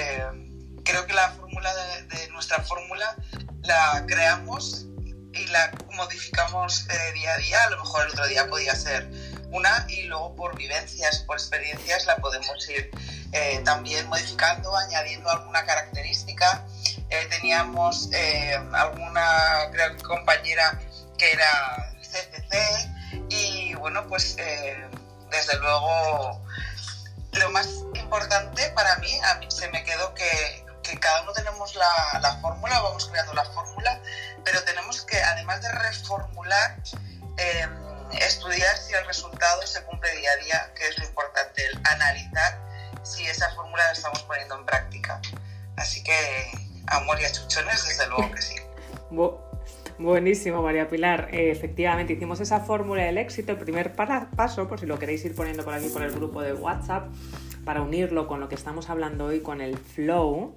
creo 0.84 1.06
que 1.06 1.14
la 1.14 1.30
fórmula 1.30 1.72
de 1.74 2.28
nuestra 2.30 2.60
fórmula 2.64 3.16
la 3.62 4.04
creamos 4.06 4.86
y 5.34 5.46
la 5.46 5.70
modificamos 5.92 6.86
eh, 6.88 7.12
día 7.14 7.34
a 7.34 7.38
día. 7.38 7.64
A 7.64 7.70
lo 7.70 7.78
mejor 7.78 8.04
el 8.04 8.10
otro 8.10 8.26
día 8.26 8.46
podía 8.46 8.74
ser 8.74 9.10
una 9.54 9.86
y 9.88 10.02
luego 10.02 10.34
por 10.34 10.56
vivencias, 10.56 11.20
por 11.20 11.36
experiencias 11.36 12.06
la 12.06 12.16
podemos 12.16 12.68
ir 12.68 12.90
eh, 13.32 13.60
también 13.64 14.08
modificando, 14.08 14.76
añadiendo 14.76 15.30
alguna 15.30 15.64
característica. 15.64 16.64
Eh, 17.10 17.26
teníamos 17.30 18.10
alguna 18.72 19.70
creo, 19.72 19.96
compañera 20.02 20.80
que 21.16 21.32
era 21.32 21.92
CCC 22.00 22.90
y 23.28 23.74
bueno, 23.74 24.06
pues 24.08 24.36
desde 24.36 25.58
luego 25.60 26.40
lo 27.32 27.50
más 27.50 27.68
importante 27.94 28.68
para 28.70 28.96
mí, 28.96 29.10
a 29.24 29.34
mí 29.36 29.46
se 29.50 29.68
me 29.68 29.84
quedó 29.84 30.14
que 30.14 30.64
cada 31.00 31.22
uno 31.22 31.32
tenemos 31.32 31.74
la, 31.74 32.20
la 32.20 32.36
fórmula, 32.38 32.80
vamos 32.80 33.06
creando 33.06 33.32
la 33.34 33.44
fórmula, 33.44 34.00
pero 34.44 34.62
tenemos 34.64 35.02
que, 35.02 35.20
además 35.22 35.62
de 35.62 35.72
reformular, 35.72 36.76
estudiar 38.12 38.76
si 38.76 38.94
el 38.94 39.04
resultado 39.06 39.66
se 39.66 39.82
cumple 39.84 40.14
día 40.16 40.30
a 40.30 40.44
día, 40.44 40.72
que 40.74 40.88
es 40.88 40.98
lo 40.98 41.04
importante, 41.04 41.64
el 41.66 41.80
analizar 41.84 42.60
si 43.02 43.26
esa 43.26 43.50
fórmula 43.54 43.84
la 43.84 43.92
estamos 43.92 44.22
poniendo 44.22 44.58
en 44.58 44.66
práctica. 44.66 45.20
Así 45.76 46.02
que 46.02 46.14
amor 46.86 47.20
y 47.20 47.24
achuchones, 47.24 47.86
desde 47.86 48.06
luego 48.08 48.30
que 48.32 48.42
sí. 48.42 48.56
Buenísimo, 49.98 50.60
María 50.60 50.88
Pilar. 50.88 51.28
Eh, 51.32 51.52
efectivamente, 51.52 52.14
hicimos 52.14 52.40
esa 52.40 52.60
fórmula 52.60 53.04
del 53.04 53.16
éxito. 53.16 53.52
El 53.52 53.58
primer 53.58 53.94
paso, 53.94 54.66
por 54.66 54.80
si 54.80 54.86
lo 54.86 54.98
queréis 54.98 55.24
ir 55.24 55.36
poniendo 55.36 55.64
por 55.64 55.72
aquí 55.72 55.88
por 55.88 56.02
el 56.02 56.10
grupo 56.10 56.42
de 56.42 56.52
WhatsApp, 56.52 57.06
para 57.64 57.80
unirlo 57.80 58.26
con 58.26 58.40
lo 58.40 58.48
que 58.48 58.56
estamos 58.56 58.90
hablando 58.90 59.26
hoy, 59.26 59.40
con 59.40 59.60
el 59.60 59.78
flow. 59.78 60.56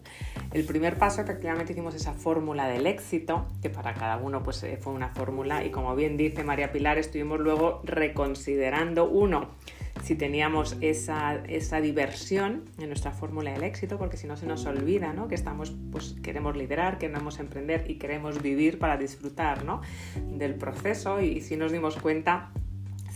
El 0.57 0.65
primer 0.65 0.97
paso, 0.97 1.21
efectivamente, 1.21 1.73
hicimos 1.73 1.93
esa 1.93 2.13
fórmula 2.13 2.67
del 2.67 2.87
éxito, 2.87 3.45
que 3.61 3.69
para 3.69 3.93
cada 3.93 4.17
uno 4.17 4.41
pues, 4.41 4.63
eh, 4.63 4.79
fue 4.81 4.91
una 4.91 5.09
fórmula, 5.09 5.63
y 5.63 5.69
como 5.69 5.95
bien 5.95 6.17
dice 6.17 6.43
María 6.43 6.71
Pilar, 6.71 6.97
estuvimos 6.97 7.39
luego 7.39 7.81
reconsiderando, 7.83 9.07
uno, 9.07 9.49
si 10.01 10.15
teníamos 10.15 10.75
esa, 10.81 11.35
esa, 11.47 11.79
diversión 11.79 12.63
en 12.79 12.87
nuestra 12.87 13.11
fórmula 13.11 13.51
del 13.51 13.65
éxito, 13.65 13.99
porque 13.99 14.17
si 14.17 14.25
no 14.25 14.35
se 14.35 14.47
nos 14.47 14.65
olvida 14.65 15.13
¿no? 15.13 15.27
que 15.27 15.35
estamos, 15.35 15.75
pues, 15.91 16.15
queremos 16.23 16.57
liderar, 16.57 16.97
queremos 16.97 17.37
emprender 17.37 17.85
y 17.87 17.99
queremos 17.99 18.41
vivir 18.41 18.79
para 18.79 18.97
disfrutar 18.97 19.63
¿no? 19.63 19.81
del 20.15 20.55
proceso 20.55 21.21
y 21.21 21.41
si 21.41 21.55
nos 21.55 21.71
dimos 21.71 21.97
cuenta 21.97 22.49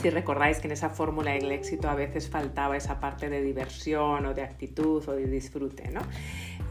si 0.01 0.09
recordáis 0.09 0.59
que 0.59 0.67
en 0.67 0.73
esa 0.73 0.89
fórmula 0.89 1.31
del 1.31 1.51
éxito 1.51 1.89
a 1.89 1.95
veces 1.95 2.29
faltaba 2.29 2.75
esa 2.75 2.99
parte 2.99 3.29
de 3.29 3.41
diversión 3.41 4.25
o 4.25 4.33
de 4.33 4.41
actitud 4.41 5.07
o 5.07 5.13
de 5.13 5.27
disfrute, 5.27 5.91
¿no? 5.91 6.01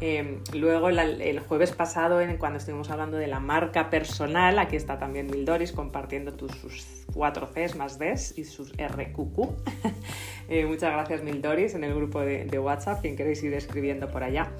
Em, 0.00 0.40
luego 0.54 0.88
el 0.88 1.40
jueves 1.40 1.72
pasado, 1.72 2.20
cuando 2.38 2.58
estuvimos 2.58 2.90
hablando 2.90 3.18
de 3.18 3.26
la 3.26 3.38
marca 3.38 3.90
personal, 3.90 4.58
aquí 4.58 4.76
está 4.76 4.98
también 4.98 5.26
Mildoris 5.26 5.72
compartiendo 5.72 6.32
tus, 6.32 6.52
sus 6.52 6.86
4 7.12 7.50
Cs 7.52 7.76
más 7.76 7.98
Ds 7.98 8.38
y 8.38 8.44
sus 8.44 8.72
RQQ. 8.72 9.50
eh, 10.48 10.64
muchas 10.64 10.92
gracias 10.92 11.22
Mildoris 11.22 11.74
en 11.74 11.84
el 11.84 11.94
grupo 11.94 12.20
de, 12.20 12.58
WhatsApp, 12.58 13.02
quien 13.02 13.14
queréis 13.14 13.42
ir 13.42 13.52
escribiendo 13.52 14.10
por 14.10 14.22
allá. 14.22 14.50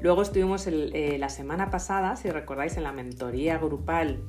Luego 0.00 0.22
estuvimos 0.22 0.66
eh, 0.66 1.16
la 1.18 1.28
semana 1.28 1.70
pasada, 1.70 2.16
si 2.16 2.30
recordáis, 2.30 2.76
en 2.76 2.82
la 2.82 2.92
mentoría 2.92 3.58
grupal 3.58 4.20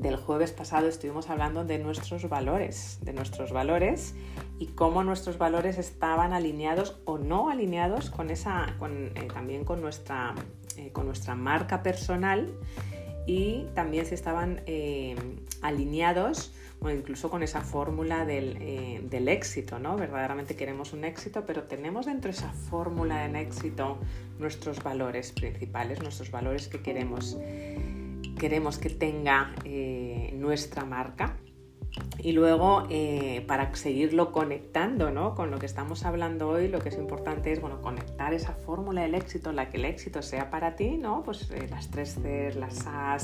del 0.00 0.16
jueves 0.16 0.52
pasado 0.52 0.86
estuvimos 0.86 1.28
hablando 1.28 1.64
de 1.64 1.78
nuestros 1.78 2.28
valores, 2.28 2.98
de 3.02 3.12
nuestros 3.12 3.52
valores 3.52 4.14
y 4.58 4.66
cómo 4.66 5.02
nuestros 5.02 5.38
valores 5.38 5.76
estaban 5.76 6.32
alineados 6.32 7.00
o 7.04 7.18
no 7.18 7.50
alineados 7.50 8.10
con 8.10 8.30
esa, 8.30 8.76
eh, 8.80 9.28
también 9.32 9.64
con 9.64 9.80
nuestra, 9.80 10.34
eh, 10.76 10.92
con 10.92 11.06
nuestra 11.06 11.34
marca 11.34 11.82
personal 11.82 12.54
y 13.26 13.66
también 13.74 14.06
si 14.06 14.14
estaban 14.14 14.62
eh, 14.66 15.16
alineados 15.62 16.54
o 16.80 16.90
incluso 16.90 17.28
con 17.28 17.42
esa 17.42 17.60
fórmula 17.60 18.24
del, 18.24 19.08
del, 19.10 19.28
éxito, 19.28 19.80
¿no? 19.80 19.96
Verdaderamente 19.96 20.54
queremos 20.54 20.92
un 20.92 21.02
éxito, 21.02 21.44
pero 21.44 21.64
tenemos 21.64 22.06
dentro 22.06 22.30
de 22.30 22.38
esa 22.38 22.52
fórmula 22.52 23.22
del 23.22 23.34
éxito 23.34 23.98
nuestros 24.38 24.80
valores 24.84 25.32
principales, 25.32 26.00
nuestros 26.00 26.30
valores 26.30 26.68
que 26.68 26.80
queremos 26.80 27.36
queremos 28.38 28.78
que 28.78 28.88
tenga 28.88 29.54
eh, 29.64 30.32
nuestra 30.34 30.84
marca. 30.84 31.36
Y 32.20 32.32
luego, 32.32 32.84
eh, 32.90 33.44
para 33.48 33.74
seguirlo 33.74 34.30
conectando 34.30 35.10
¿no? 35.10 35.34
con 35.34 35.50
lo 35.50 35.58
que 35.58 35.66
estamos 35.66 36.04
hablando 36.04 36.48
hoy, 36.48 36.68
lo 36.68 36.78
que 36.78 36.90
es 36.90 36.96
importante 36.96 37.50
es 37.52 37.60
bueno, 37.60 37.80
conectar 37.80 38.32
esa 38.34 38.52
fórmula 38.52 39.02
del 39.02 39.14
éxito, 39.14 39.52
la 39.52 39.68
que 39.68 39.78
el 39.78 39.84
éxito 39.84 40.22
sea 40.22 40.50
para 40.50 40.76
ti, 40.76 40.96
¿no? 40.96 41.22
pues 41.24 41.50
eh, 41.50 41.66
las 41.68 41.90
tres 41.90 42.18
C, 42.22 42.52
las 42.54 42.86
A, 42.86 43.16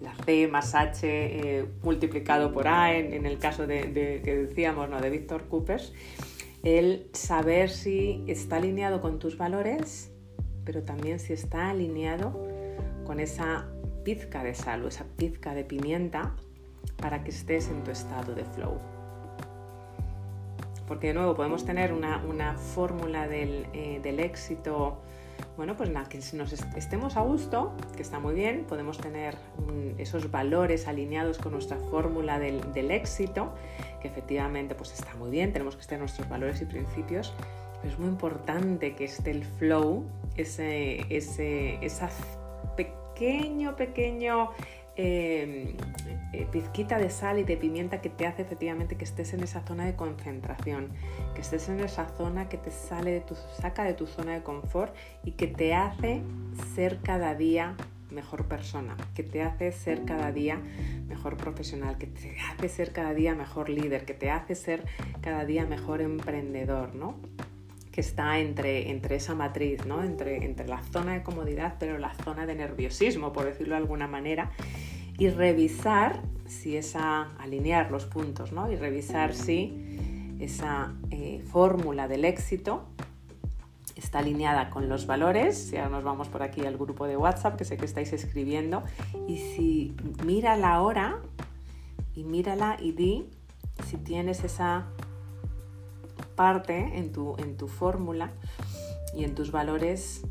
la 0.00 0.14
C 0.24 0.48
más 0.48 0.74
H 0.74 1.66
multiplicado 1.82 2.52
por 2.52 2.68
A, 2.68 2.94
en, 2.94 3.24
el 3.24 3.38
caso 3.38 3.66
de, 3.66 4.20
que 4.24 4.36
decíamos 4.36 4.90
¿no? 4.90 5.00
de 5.00 5.08
Víctor 5.08 5.48
Coopers, 5.48 5.92
el 6.62 7.08
saber 7.12 7.70
si 7.70 8.24
está 8.26 8.56
alineado 8.56 9.00
con 9.00 9.18
tus 9.18 9.38
valores, 9.38 10.12
pero 10.64 10.82
también 10.82 11.18
si 11.18 11.32
está 11.32 11.70
alineado 11.70 12.38
con 13.04 13.18
esa 13.18 13.66
pizca 14.04 14.42
de 14.42 14.54
sal 14.54 14.84
o 14.84 14.88
esa 14.88 15.04
pizca 15.16 15.54
de 15.54 15.64
pimienta 15.64 16.34
para 16.96 17.22
que 17.24 17.30
estés 17.30 17.68
en 17.68 17.82
tu 17.84 17.90
estado 17.90 18.34
de 18.34 18.44
flow. 18.44 18.78
Porque 20.86 21.08
de 21.08 21.14
nuevo 21.14 21.34
podemos 21.34 21.64
tener 21.64 21.92
una, 21.92 22.56
fórmula 22.58 23.26
eh, 23.30 24.00
del, 24.02 24.20
éxito, 24.20 25.00
bueno, 25.56 25.76
pues 25.76 25.88
nada, 25.88 26.08
que 26.08 26.18
nos 26.34 26.52
estemos 26.52 27.16
a 27.16 27.20
gusto, 27.20 27.76
que 27.94 28.02
está 28.02 28.18
muy 28.18 28.34
bien, 28.34 28.64
podemos 28.64 28.98
tener 28.98 29.36
esos 29.98 30.30
valores 30.32 30.88
alineados 30.88 31.38
con 31.38 31.52
nuestra 31.52 31.76
fórmula 31.76 32.40
del, 32.40 32.90
éxito, 32.90 33.54
que 34.02 34.08
efectivamente 34.08 34.74
pues 34.74 34.92
está 34.92 35.14
muy 35.14 35.30
bien, 35.30 35.52
tenemos 35.52 35.76
que 35.76 35.82
estar 35.82 35.98
nuestros 35.98 36.28
valores 36.28 36.60
y 36.60 36.64
principios, 36.64 37.32
pero 37.80 37.92
es 37.92 37.98
muy 37.98 38.08
importante 38.08 38.96
que 38.96 39.04
esté 39.04 39.30
el 39.30 39.44
flow, 39.44 40.04
ese, 40.36 41.06
ese, 41.08 41.78
esa 41.84 42.10
pequeño, 43.20 43.76
pequeño 43.76 44.50
em, 44.96 45.76
eh, 46.32 46.46
pizquita 46.50 46.98
de 46.98 47.10
sal 47.10 47.38
y 47.38 47.44
de 47.44 47.58
pimienta 47.58 48.00
que 48.00 48.08
te 48.08 48.26
hace 48.26 48.42
efectivamente 48.42 48.96
que 48.96 49.04
estés 49.04 49.34
en 49.34 49.42
esa 49.42 49.60
zona 49.60 49.84
de 49.84 49.94
concentración, 49.94 50.88
que 51.34 51.42
estés 51.42 51.68
en 51.68 51.80
esa 51.80 52.06
zona 52.16 52.48
que 52.48 52.56
te 52.56 52.70
sale 52.70 53.10
de 53.10 53.20
tu, 53.20 53.34
saca 53.60 53.84
de 53.84 53.92
tu 53.92 54.06
zona 54.06 54.32
de 54.32 54.42
confort 54.42 54.94
y 55.22 55.32
que 55.32 55.48
te 55.48 55.74
hace 55.74 56.22
ser 56.74 57.00
cada 57.02 57.34
día 57.34 57.76
mejor 58.10 58.46
persona, 58.46 58.96
que 59.14 59.22
te 59.22 59.42
hace 59.42 59.70
ser 59.70 60.06
cada 60.06 60.32
día 60.32 60.58
mejor 61.06 61.36
profesional, 61.36 61.98
que 61.98 62.06
te 62.06 62.38
hace 62.40 62.70
ser 62.70 62.92
cada 62.92 63.12
día 63.12 63.34
mejor 63.34 63.68
líder, 63.68 64.06
que 64.06 64.14
te 64.14 64.30
hace 64.30 64.54
ser 64.54 64.82
cada 65.20 65.44
día 65.44 65.66
mejor 65.66 66.00
emprendedor, 66.00 66.94
¿no? 66.94 67.16
Que 67.92 68.00
está 68.00 68.38
entre, 68.38 68.90
entre 68.90 69.16
esa 69.16 69.34
matriz, 69.34 69.84
¿no? 69.84 70.02
entre, 70.02 70.44
entre 70.44 70.68
la 70.68 70.82
zona 70.82 71.14
de 71.14 71.22
comodidad, 71.22 71.74
pero 71.78 71.98
la 71.98 72.14
zona 72.14 72.46
de 72.46 72.54
nerviosismo, 72.54 73.32
por 73.32 73.44
decirlo 73.44 73.74
de 73.74 73.80
alguna 73.80 74.06
manera, 74.06 74.50
y 75.18 75.28
revisar 75.28 76.22
si 76.46 76.76
esa, 76.76 77.32
alinear 77.38 77.90
los 77.90 78.06
puntos, 78.06 78.52
¿no? 78.52 78.70
y 78.70 78.76
revisar 78.76 79.34
si 79.34 80.36
esa 80.40 80.94
eh, 81.10 81.42
fórmula 81.50 82.08
del 82.08 82.24
éxito 82.24 82.86
está 83.96 84.20
alineada 84.20 84.70
con 84.70 84.88
los 84.88 85.06
valores, 85.06 85.72
y 85.72 85.76
ahora 85.76 85.90
nos 85.90 86.04
vamos 86.04 86.28
por 86.28 86.42
aquí 86.42 86.64
al 86.64 86.78
grupo 86.78 87.06
de 87.06 87.16
WhatsApp, 87.16 87.56
que 87.56 87.64
sé 87.64 87.76
que 87.76 87.84
estáis 87.84 88.12
escribiendo, 88.12 88.82
y 89.28 89.36
si 89.36 89.94
mira 90.24 90.56
la 90.56 90.80
hora 90.80 91.18
y 92.14 92.24
mírala 92.24 92.76
y 92.80 92.92
di 92.92 93.26
si 93.86 93.96
tienes 93.96 94.44
esa 94.44 94.86
parte 96.40 96.96
en 96.96 97.12
tu, 97.12 97.36
en 97.36 97.58
tu 97.58 97.68
fórmula 97.68 98.32
y 99.14 99.24
en 99.24 99.34
tus 99.34 99.52
valores 99.52 100.22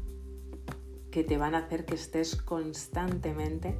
que 1.12 1.24
te 1.24 1.38
van 1.38 1.54
a 1.54 1.60
hacer 1.60 1.86
que 1.86 1.94
estés 1.94 2.36
constantemente 2.36 3.76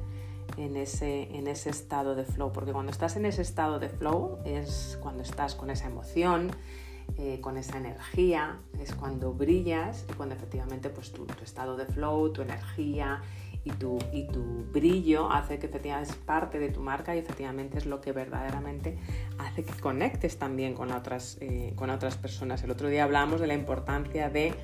en 0.56 0.76
ese, 0.76 1.22
en 1.36 1.48
ese 1.48 1.70
estado 1.70 2.14
de 2.14 2.24
flow, 2.24 2.52
porque 2.52 2.70
cuando 2.70 2.92
estás 2.92 3.16
en 3.16 3.26
ese 3.26 3.42
estado 3.42 3.80
de 3.80 3.88
flow 3.88 4.38
es 4.44 4.96
cuando 5.02 5.24
estás 5.24 5.56
con 5.56 5.70
esa 5.70 5.88
emoción, 5.88 6.52
eh, 7.18 7.40
con 7.40 7.56
esa 7.56 7.78
energía, 7.78 8.60
es 8.78 8.94
cuando 8.94 9.32
brillas 9.32 10.06
y 10.08 10.12
cuando 10.12 10.36
efectivamente 10.36 10.88
pues 10.88 11.10
tu, 11.10 11.26
tu 11.26 11.42
estado 11.42 11.76
de 11.76 11.86
flow, 11.86 12.32
tu 12.32 12.42
energía 12.42 13.22
y 13.64 13.70
tu, 13.72 13.98
y 14.12 14.26
tu 14.26 14.64
brillo 14.72 15.30
hace 15.30 15.58
que 15.58 15.66
efectivamente 15.66 16.12
es 16.12 16.16
parte 16.16 16.58
de 16.58 16.70
tu 16.70 16.80
marca 16.80 17.14
y 17.14 17.18
efectivamente 17.18 17.78
es 17.78 17.86
lo 17.86 18.00
que 18.00 18.12
verdaderamente 18.12 18.98
hace 19.38 19.64
que 19.64 19.72
conectes 19.80 20.38
también 20.38 20.74
con 20.74 20.90
otras, 20.92 21.36
eh, 21.40 21.72
con 21.76 21.90
otras 21.90 22.16
personas. 22.16 22.62
El 22.64 22.70
otro 22.70 22.88
día 22.88 23.04
hablamos 23.04 23.40
de 23.40 23.46
la 23.46 23.54
importancia 23.54 24.30
de 24.30 24.54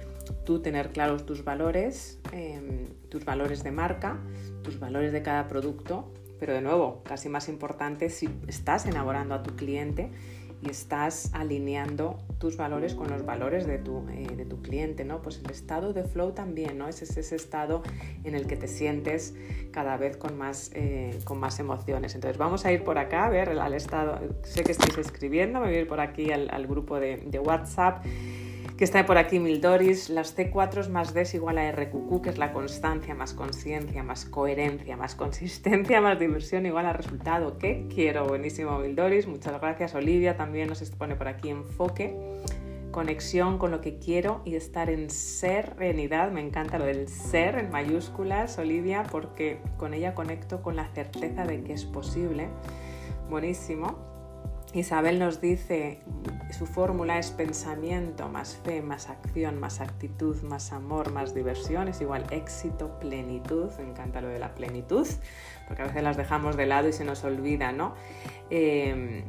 tú 0.45 0.61
tener 0.61 0.91
claros 0.91 1.27
tus 1.27 1.45
valores, 1.45 2.19
em, 2.33 2.87
tus 3.09 3.25
valores 3.25 3.63
de 3.63 3.71
marca, 3.71 4.19
tus 4.63 4.79
valores 4.81 5.13
de 5.13 5.23
cada 5.23 5.47
producto, 5.47 6.13
pero 6.39 6.53
de 6.55 6.61
nuevo, 6.61 7.03
casi 7.05 7.29
más 7.29 7.49
importante 7.49 8.11
si 8.11 8.29
estás 8.47 8.87
enamorando 8.87 9.35
a 9.35 9.43
tu 9.43 9.55
cliente 9.57 10.11
y 10.63 10.71
estás 10.71 11.31
alineando 11.35 12.19
tus 12.39 12.57
valores 12.57 12.95
con 12.95 13.11
los 13.11 13.25
valores 13.25 13.67
de 13.67 13.79
tu, 13.79 14.07
eh, 14.11 14.35
de 14.37 14.45
tu 14.45 14.63
cliente, 14.63 15.05
¿no? 15.05 15.23
Pues 15.23 15.41
el 15.45 15.51
estado 15.51 15.93
de 15.93 16.05
flow 16.05 16.33
también, 16.33 16.79
¿no? 16.79 16.89
Es 16.89 17.03
ese, 17.03 17.37
estado 17.37 17.83
en 18.25 18.35
el 18.35 18.47
que 18.47 18.57
te 18.57 18.69
sientes 18.69 19.35
cada 19.71 19.97
vez 19.97 20.17
con 20.17 20.37
más, 20.37 20.71
eh, 20.75 21.19
con 21.25 21.39
más 21.39 21.61
emociones. 21.61 22.15
Entonces 22.15 22.39
vamos 22.39 22.65
a 22.65 22.73
ir 22.73 22.85
por 22.85 22.99
acá, 22.99 23.27
a 23.27 23.31
ver 23.31 23.51
al 23.51 23.75
estado, 23.75 24.19
sé 24.43 24.65
que 24.65 24.73
estáis 24.73 24.97
escribiendo, 24.99 25.61
me 25.61 25.67
voy 25.67 25.77
a 25.77 25.81
ir 25.81 25.89
por 25.89 26.01
aquí 26.01 26.33
al, 26.33 26.67
grupo 26.67 26.99
de 26.99 27.41
WhatsApp 27.45 28.05
que 28.77 28.85
está 28.85 29.07
por 29.07 29.17
aquí 29.17 29.39
Mildoris, 29.39 30.11
las 30.11 30.37
C4 30.37 30.89
más 30.91 31.15
D 31.15 31.23
es 31.23 31.35
igual 31.35 31.57
a 31.57 31.73
RQQ, 31.73 32.21
que 32.23 32.29
es 32.29 32.37
la 32.37 32.53
constancia 32.53 33.15
más 33.15 33.33
conciencia, 33.33 34.03
más 34.03 34.27
coherencia, 34.27 34.99
más 34.99 35.15
consistencia, 35.15 36.01
más 36.03 36.19
diversión 36.19 36.67
igual 36.67 36.85
a 36.85 36.93
resultado. 36.93 37.57
¿Qué 37.57 37.87
quiero? 37.93 38.27
Buenísimo 38.27 38.79
Mildoris, 38.79 39.27
muchas 39.27 39.59
gracias. 39.59 39.95
Olivia 39.95 40.37
también 40.37 40.69
nos 40.69 40.83
pone 40.91 41.17
por 41.17 41.27
aquí 41.27 41.49
enfoque, 41.49 42.15
conexión 42.91 43.57
con 43.57 43.71
lo 43.71 43.81
que 43.81 43.99
quiero 43.99 44.43
y 44.45 44.57
estar 44.57 44.91
en 44.91 45.09
serenidad. 45.09 46.31
Me 46.31 46.43
encanta 46.43 46.79
lo 46.79 46.85
del 46.85 47.09
ser 47.09 47.57
en 47.59 47.71
mayúsculas, 47.71 48.59
Olivia, 48.59 49.05
porque 49.11 49.59
con 49.79 49.95
ella 49.95 50.15
conecto 50.15 50.61
con 50.61 50.77
la 50.77 50.87
certeza 50.93 51.47
de 51.47 51.63
que 51.63 51.73
es 51.73 51.87
posible. 51.87 52.49
Buenísimo. 53.31 54.06
Isabel 54.77 55.19
nos 55.19 55.41
dice, 55.41 56.01
su 56.51 56.67
fórmula 56.67 57.19
es 57.19 57.31
pensamiento 57.31 58.29
más 58.29 58.57
fe, 58.63 58.83
más 58.83 59.09
acción, 59.09 59.59
más 59.59 59.81
actitud, 59.81 60.43
más 60.43 60.71
amor, 60.73 61.13
más 61.13 61.35
diversión, 61.35 61.89
es 61.89 62.03
igual 62.03 62.25
éxito, 62.31 62.99
plenitud, 63.01 63.71
me 63.79 63.91
encanta 63.91 64.21
lo 64.21 64.29
de 64.29 64.39
la 64.39 64.55
plenitud, 64.55 65.07
porque 65.67 65.83
a 65.83 65.87
veces 65.87 66.03
las 66.03 66.19
dejamos 66.19 66.59
de 66.59 66.67
lado 66.67 66.89
y 66.89 66.93
se 66.93 67.05
nos 67.05 67.25
olvida, 67.25 67.73
¿no? 67.73 67.95
Eh, 68.51 69.25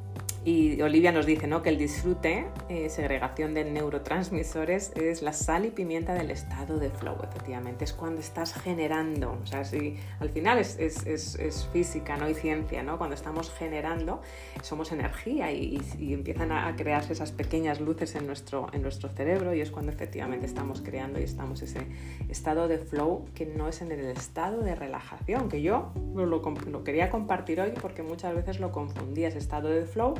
y 0.48 0.82
Olivia 0.82 1.12
nos 1.12 1.26
dice 1.26 1.45
¿no? 1.45 1.62
que 1.62 1.68
el 1.68 1.78
disfrute, 1.78 2.45
eh, 2.70 2.88
segregación 2.88 3.54
de 3.54 3.66
neurotransmisores, 3.66 4.93
es 4.95 5.22
la 5.22 5.34
sal 5.34 5.66
y 5.66 5.72
pimienta 5.72 6.14
del 6.14 6.32
estado 6.32 6.80
de 6.80 6.89
flow, 6.89 7.18
efectivamente. 7.22 7.84
Es 7.84 7.91
cuando 7.91 8.22
estás 8.22 8.54
generando, 8.54 9.38
o 9.43 9.45
sea, 9.45 9.66
si, 9.66 9.98
al 10.22 10.30
final 10.30 10.58
es, 10.58 10.80
es, 10.80 11.06
es, 11.06 11.68
física 11.74 12.16
¿no? 12.16 12.30
y 12.30 12.34
ciencia, 12.34 12.82
¿no? 12.82 12.98
Cuando 12.98 13.14
estamos 13.14 13.52
generando, 13.52 14.22
somos 14.62 14.93
energía 14.93 15.52
y, 15.52 15.82
empiezan 16.00 16.54
a 16.54 16.74
crearse 16.78 17.12
esas 17.12 17.34
pequeñas 17.34 17.82
luces 17.82 18.16
en 18.16 18.26
nuestro, 18.26 18.68
en 18.72 18.84
nuestro 18.84 19.10
cerebro 19.10 19.54
y 19.54 19.60
es 19.60 19.70
cuando 19.70 19.91
efectivamente 19.91 20.45
estamos 20.45 20.82
creando 20.82 21.20
y 21.20 21.24
estamos 21.24 21.62
ese 21.62 21.82
estado 22.30 22.70
de 22.70 22.78
flow 22.78 23.26
que 23.36 23.45
no 23.45 23.68
es 23.68 23.82
en 23.82 23.91
el 23.91 24.06
estado 24.06 24.62
de 24.62 24.76
relajación, 24.76 25.50
que 25.50 25.62
yo 25.62 25.91
lo, 26.16 26.26
lo 26.26 26.84
quería 26.86 27.10
compartir 27.10 27.60
hoy 27.60 27.74
porque 27.82 28.02
muchas 28.02 28.34
veces 28.34 28.62
lo 28.62 28.72
confundía, 28.72 29.28
ese 29.28 29.39
estado 29.39 29.68
de 29.68 29.86
flow 29.86 30.16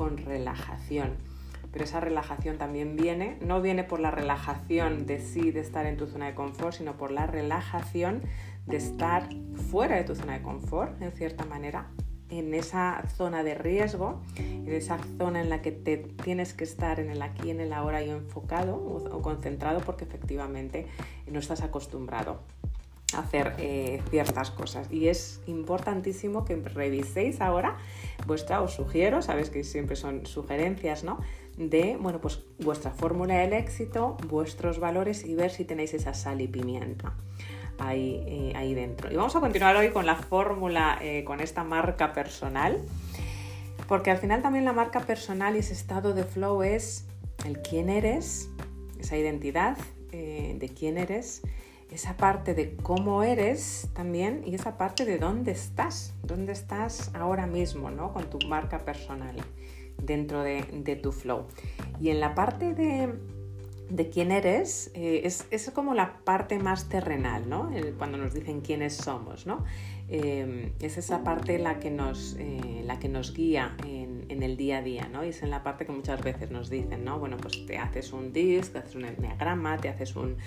con 0.00 0.16
relajación. 0.16 1.10
Pero 1.72 1.84
esa 1.84 2.00
relajación 2.00 2.56
también 2.56 2.96
viene, 2.96 3.36
no 3.42 3.60
viene 3.60 3.84
por 3.84 4.00
la 4.00 4.10
relajación 4.10 5.04
de 5.04 5.20
sí, 5.20 5.50
de 5.50 5.60
estar 5.60 5.84
en 5.84 5.98
tu 5.98 6.06
zona 6.06 6.24
de 6.24 6.34
confort, 6.34 6.72
sino 6.72 6.96
por 6.96 7.10
la 7.10 7.26
relajación 7.26 8.22
de 8.64 8.78
estar 8.78 9.28
fuera 9.70 9.96
de 9.96 10.04
tu 10.04 10.14
zona 10.14 10.38
de 10.38 10.42
confort, 10.42 11.02
en 11.02 11.12
cierta 11.12 11.44
manera, 11.44 11.90
en 12.30 12.54
esa 12.54 13.02
zona 13.14 13.42
de 13.42 13.54
riesgo, 13.56 14.22
en 14.36 14.72
esa 14.72 14.96
zona 15.18 15.42
en 15.42 15.50
la 15.50 15.60
que 15.60 15.70
te 15.70 15.98
tienes 15.98 16.54
que 16.54 16.64
estar 16.64 16.98
en 16.98 17.10
el 17.10 17.20
aquí, 17.20 17.50
en 17.50 17.60
el 17.60 17.74
ahora 17.74 18.02
y 18.02 18.08
enfocado 18.08 18.76
o 18.76 19.20
concentrado 19.20 19.80
porque 19.80 20.04
efectivamente 20.04 20.86
no 21.30 21.40
estás 21.40 21.60
acostumbrado 21.60 22.40
hacer 23.14 23.54
eh, 23.58 24.02
ciertas 24.10 24.50
cosas. 24.50 24.90
Y 24.90 25.08
es 25.08 25.40
importantísimo 25.46 26.44
que 26.44 26.56
reviséis 26.56 27.40
ahora 27.40 27.76
vuestra 28.26 28.60
os 28.62 28.74
sugiero 28.74 29.22
sabes 29.22 29.50
que 29.50 29.64
siempre 29.64 29.96
son 29.96 30.26
sugerencias 30.26 31.04
no 31.04 31.18
de 31.56 31.96
bueno 31.96 32.20
pues 32.20 32.42
vuestra 32.58 32.90
fórmula 32.90 33.38
del 33.38 33.54
éxito 33.54 34.16
vuestros 34.28 34.78
valores 34.78 35.24
y 35.24 35.34
ver 35.34 35.50
si 35.50 35.64
tenéis 35.64 35.94
esa 35.94 36.14
sal 36.14 36.40
y 36.40 36.48
pimienta 36.48 37.14
ahí, 37.78 38.22
eh, 38.26 38.52
ahí 38.56 38.74
dentro. 38.74 39.10
Y 39.10 39.16
vamos 39.16 39.34
a 39.36 39.40
continuar 39.40 39.74
hoy 39.76 39.90
con 39.90 40.04
la 40.06 40.16
fórmula 40.16 40.98
eh, 41.00 41.24
con 41.24 41.40
esta 41.40 41.64
marca 41.64 42.12
personal 42.12 42.78
porque 43.88 44.10
al 44.10 44.18
final 44.18 44.42
también 44.42 44.64
la 44.64 44.72
marca 44.72 45.00
personal 45.00 45.56
y 45.56 45.60
ese 45.60 45.72
estado 45.72 46.12
de 46.12 46.24
flow 46.24 46.62
es 46.62 47.06
el 47.44 47.60
quién 47.60 47.88
eres 47.88 48.50
esa 48.98 49.16
identidad 49.16 49.76
de 50.12 50.72
quién 50.76 50.98
eres 50.98 51.42
esa 51.90 52.16
parte 52.16 52.54
de 52.54 52.76
cómo 52.76 53.22
eres 53.22 53.88
también 53.92 54.42
y 54.46 54.54
esa 54.54 54.76
parte 54.76 55.04
de 55.04 55.18
dónde 55.18 55.52
estás, 55.52 56.14
dónde 56.22 56.52
estás 56.52 57.10
ahora 57.14 57.46
mismo, 57.46 57.90
¿no? 57.90 58.12
Con 58.12 58.30
tu 58.30 58.38
marca 58.46 58.78
personal 58.78 59.36
dentro 60.02 60.42
de, 60.42 61.00
tu 61.02 61.12
flow. 61.12 61.46
Y 62.00 62.10
en 62.10 62.20
la 62.20 62.34
parte 62.34 62.74
de, 62.74 64.10
quién 64.10 64.30
eres, 64.32 64.90
eh, 64.94 65.22
es, 65.24 65.70
como 65.74 65.94
la 65.94 66.18
parte 66.24 66.58
más 66.58 66.88
terrenal, 66.88 67.48
¿no? 67.48 67.70
cuando 67.98 68.18
nos 68.18 68.34
dicen 68.34 68.60
quiénes 68.60 68.94
somos, 68.96 69.46
¿no? 69.46 69.64
Eh, 70.12 70.72
es 70.80 70.98
esa 70.98 71.22
parte 71.22 71.56
la 71.60 71.78
que 71.78 71.88
nos, 71.88 72.34
eh, 72.40 72.82
la 72.84 72.98
que 72.98 73.08
nos 73.08 73.32
guía 73.32 73.76
en, 73.86 74.10
el 74.42 74.56
día 74.56 74.78
a 74.78 74.82
día, 74.82 75.06
¿no? 75.06 75.22
Y 75.22 75.28
es 75.28 75.42
en 75.42 75.50
la 75.50 75.62
parte 75.62 75.84
que 75.84 75.92
muchas 75.92 76.22
veces 76.22 76.50
nos 76.50 76.70
dicen, 76.70 77.04
¿no? 77.04 77.18
Bueno, 77.18 77.36
pues 77.36 77.66
te 77.66 77.76
haces 77.76 78.12
un 78.12 78.32
DISC, 78.32 78.72
te 78.72 78.78
haces 78.78 78.94
un 78.94 79.04
enneagrama, 79.04 79.76
te 79.76 79.90
haces 79.90 80.16
un, 80.16 80.38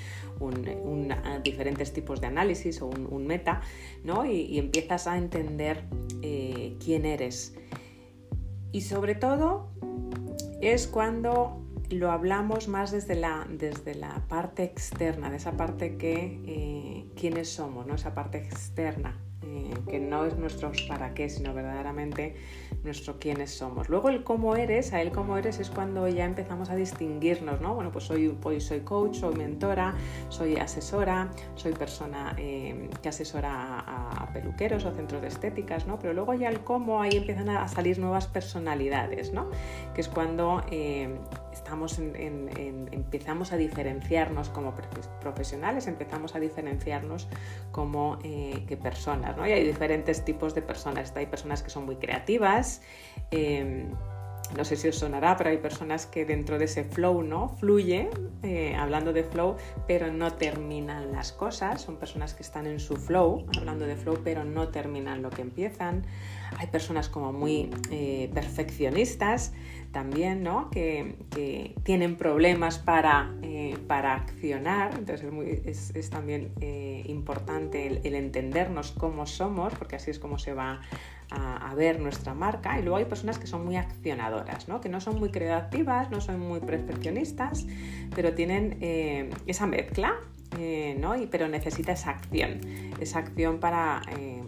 diferentes 1.43 1.93
tipos 1.93 2.19
de 2.19 2.27
análisis 2.27 2.81
o 2.81 2.87
un, 2.87 3.27
meta, 3.27 3.61
¿no? 4.03 4.25
Y, 4.25 4.57
empiezas 4.57 5.05
a 5.05 5.17
entender 5.17 5.83
eh, 6.23 6.75
quién 6.83 7.05
eres. 7.05 7.55
Y 8.71 8.81
sobre 8.81 9.13
todo 9.13 9.69
es 10.59 10.87
cuando 10.87 11.61
lo 11.91 12.11
hablamos 12.11 12.67
más 12.67 12.91
desde 12.91 13.15
la, 13.15 13.45
desde 13.47 13.93
la 13.93 14.25
parte 14.27 14.63
externa, 14.63 15.29
de 15.29 15.37
esa 15.37 15.51
parte 15.51 15.97
que 15.97 17.05
quiénes 17.15 17.49
somos, 17.49 17.85
¿no? 17.85 17.93
esa 17.95 18.15
parte 18.15 18.39
externa, 18.39 19.22
eh, 19.45 19.73
que 19.89 19.99
no 19.99 20.25
es 20.25 20.37
nuestro 20.37 20.71
para 20.87 21.13
qué, 21.13 21.29
sino 21.29 21.53
verdaderamente 21.53 22.35
nuestro 22.83 23.19
quiénes 23.19 23.51
somos. 23.51 23.89
Luego 23.89 24.09
el 24.09 24.23
cómo 24.23 24.55
eres, 24.55 24.93
a 24.93 25.01
él 25.01 25.11
cómo 25.11 25.37
eres 25.37 25.59
es 25.59 25.69
cuando 25.69 26.07
ya 26.07 26.25
empezamos 26.25 26.69
a 26.69 26.75
distinguirnos, 26.75 27.61
¿no? 27.61 27.75
Bueno, 27.75 27.91
pues 27.91 28.09
pues 28.41 28.65
soy 28.65 28.79
coach, 28.81 29.17
soy 29.17 29.35
mentora, 29.35 29.95
soy 30.29 30.57
asesora, 30.57 31.31
soy 31.55 31.73
persona 31.73 32.35
eh, 32.37 32.89
que 33.01 33.09
asesora 33.09 33.79
a, 33.79 34.29
peluqueros 34.33 34.83
o 34.85 34.91
centros 34.91 35.21
de 35.21 35.27
estéticas, 35.27 35.85
¿no? 35.85 35.99
Pero 35.99 36.13
luego 36.13 36.33
ya 36.33 36.49
el 36.49 36.61
cómo, 36.61 37.01
ahí 37.01 37.17
empiezan 37.17 37.49
a 37.49 37.67
salir 37.67 37.99
nuevas 37.99 38.27
personalidades, 38.27 39.31
¿no? 39.31 39.49
Que 39.93 40.01
es 40.01 40.07
cuando 40.07 40.63
eh, 40.71 41.15
estamos 41.53 41.99
en, 41.99 42.49
empezamos 42.91 43.53
a 43.53 43.57
diferenciarnos 43.57 44.49
como 44.49 44.73
profesionales, 45.21 45.87
empezamos 45.87 46.35
a 46.35 46.39
diferenciarnos 46.39 47.29
como 47.71 48.19
que 48.19 48.77
personas, 48.81 49.35
y 49.37 49.51
hay 49.51 49.65
diferentes 49.65 50.25
tipos 50.25 50.53
de 50.55 50.61
personas. 50.61 51.13
Hay 51.15 51.27
personas 51.27 51.63
que 51.63 51.69
son 51.69 51.85
muy 51.85 51.95
creativas. 51.97 52.81
Em, 53.31 53.91
no 54.57 54.65
sé 54.65 54.75
si 54.75 54.87
os 54.87 54.97
sonará, 54.97 55.35
pero 55.35 55.49
hay 55.49 55.57
personas 55.57 56.05
que 56.05 56.25
dentro 56.25 56.59
de 56.59 56.65
ese 56.65 56.83
flow, 56.83 57.23
¿no? 57.23 57.49
Fluye, 57.49 58.09
eh, 58.43 58.75
hablando 58.75 59.11
de 59.11 59.23
flow, 59.23 59.55
pero 59.87 60.11
no 60.11 60.33
terminan 60.33 61.11
las 61.11 61.31
cosas. 61.31 61.81
Son 61.81 61.97
personas 61.97 62.35
que 62.35 62.43
están 62.43 62.67
en 62.67 62.79
su 62.79 62.95
flow, 62.95 63.47
hablando 63.57 63.85
de 63.85 63.95
flow, 63.95 64.19
pero 64.23 64.43
no 64.43 64.67
terminan 64.67 65.23
lo 65.23 65.31
que 65.31 65.41
empiezan. 65.41 66.05
Hay 66.57 66.67
personas 66.67 67.09
como 67.09 67.33
muy 67.33 67.71
eh, 67.89 68.29
perfeccionistas 68.33 69.53
también, 69.93 70.43
¿no? 70.43 70.69
Que, 70.69 71.15
tienen 71.83 72.17
problemas 72.17 72.79
para, 72.79 73.33
eh, 73.41 73.77
para 73.87 74.15
accionar. 74.15 74.93
Entonces 74.97 75.93
es, 75.95 76.09
también 76.09 76.51
importante 77.05 78.01
el, 78.03 78.15
entendernos 78.15 78.91
cómo 78.91 79.25
somos, 79.25 79.73
porque 79.75 79.95
así 79.95 80.11
es 80.11 80.19
como 80.19 80.37
se 80.37 80.53
va 80.53 80.81
a, 81.33 81.73
ver 81.75 81.99
nuestra 81.99 82.33
marca 82.33 82.79
y 82.79 82.83
luego 82.83 82.97
hay 82.97 83.05
personas 83.05 83.39
que 83.39 83.47
son 83.47 83.65
muy 83.65 83.75
accionadoras, 83.75 84.67
¿no? 84.67 84.81
que 84.81 84.89
no 84.89 85.01
son 85.01 85.19
muy 85.19 85.29
creativas, 85.29 86.11
no 86.11 86.21
son 86.21 86.39
muy 86.39 86.59
perfeccionistas, 86.59 87.65
pero 88.15 88.33
tienen 88.33 88.77
eh, 88.81 89.29
esa 89.47 89.65
mezcla, 89.65 90.15
eh, 90.59 90.95
¿no? 90.99 91.15
y, 91.15 91.25
pero 91.25 91.47
necesita 91.47 91.93
esa 91.93 92.11
acción, 92.11 92.59
esa 92.99 93.19
acción 93.19 93.59
para, 93.59 94.01
eh, 94.17 94.43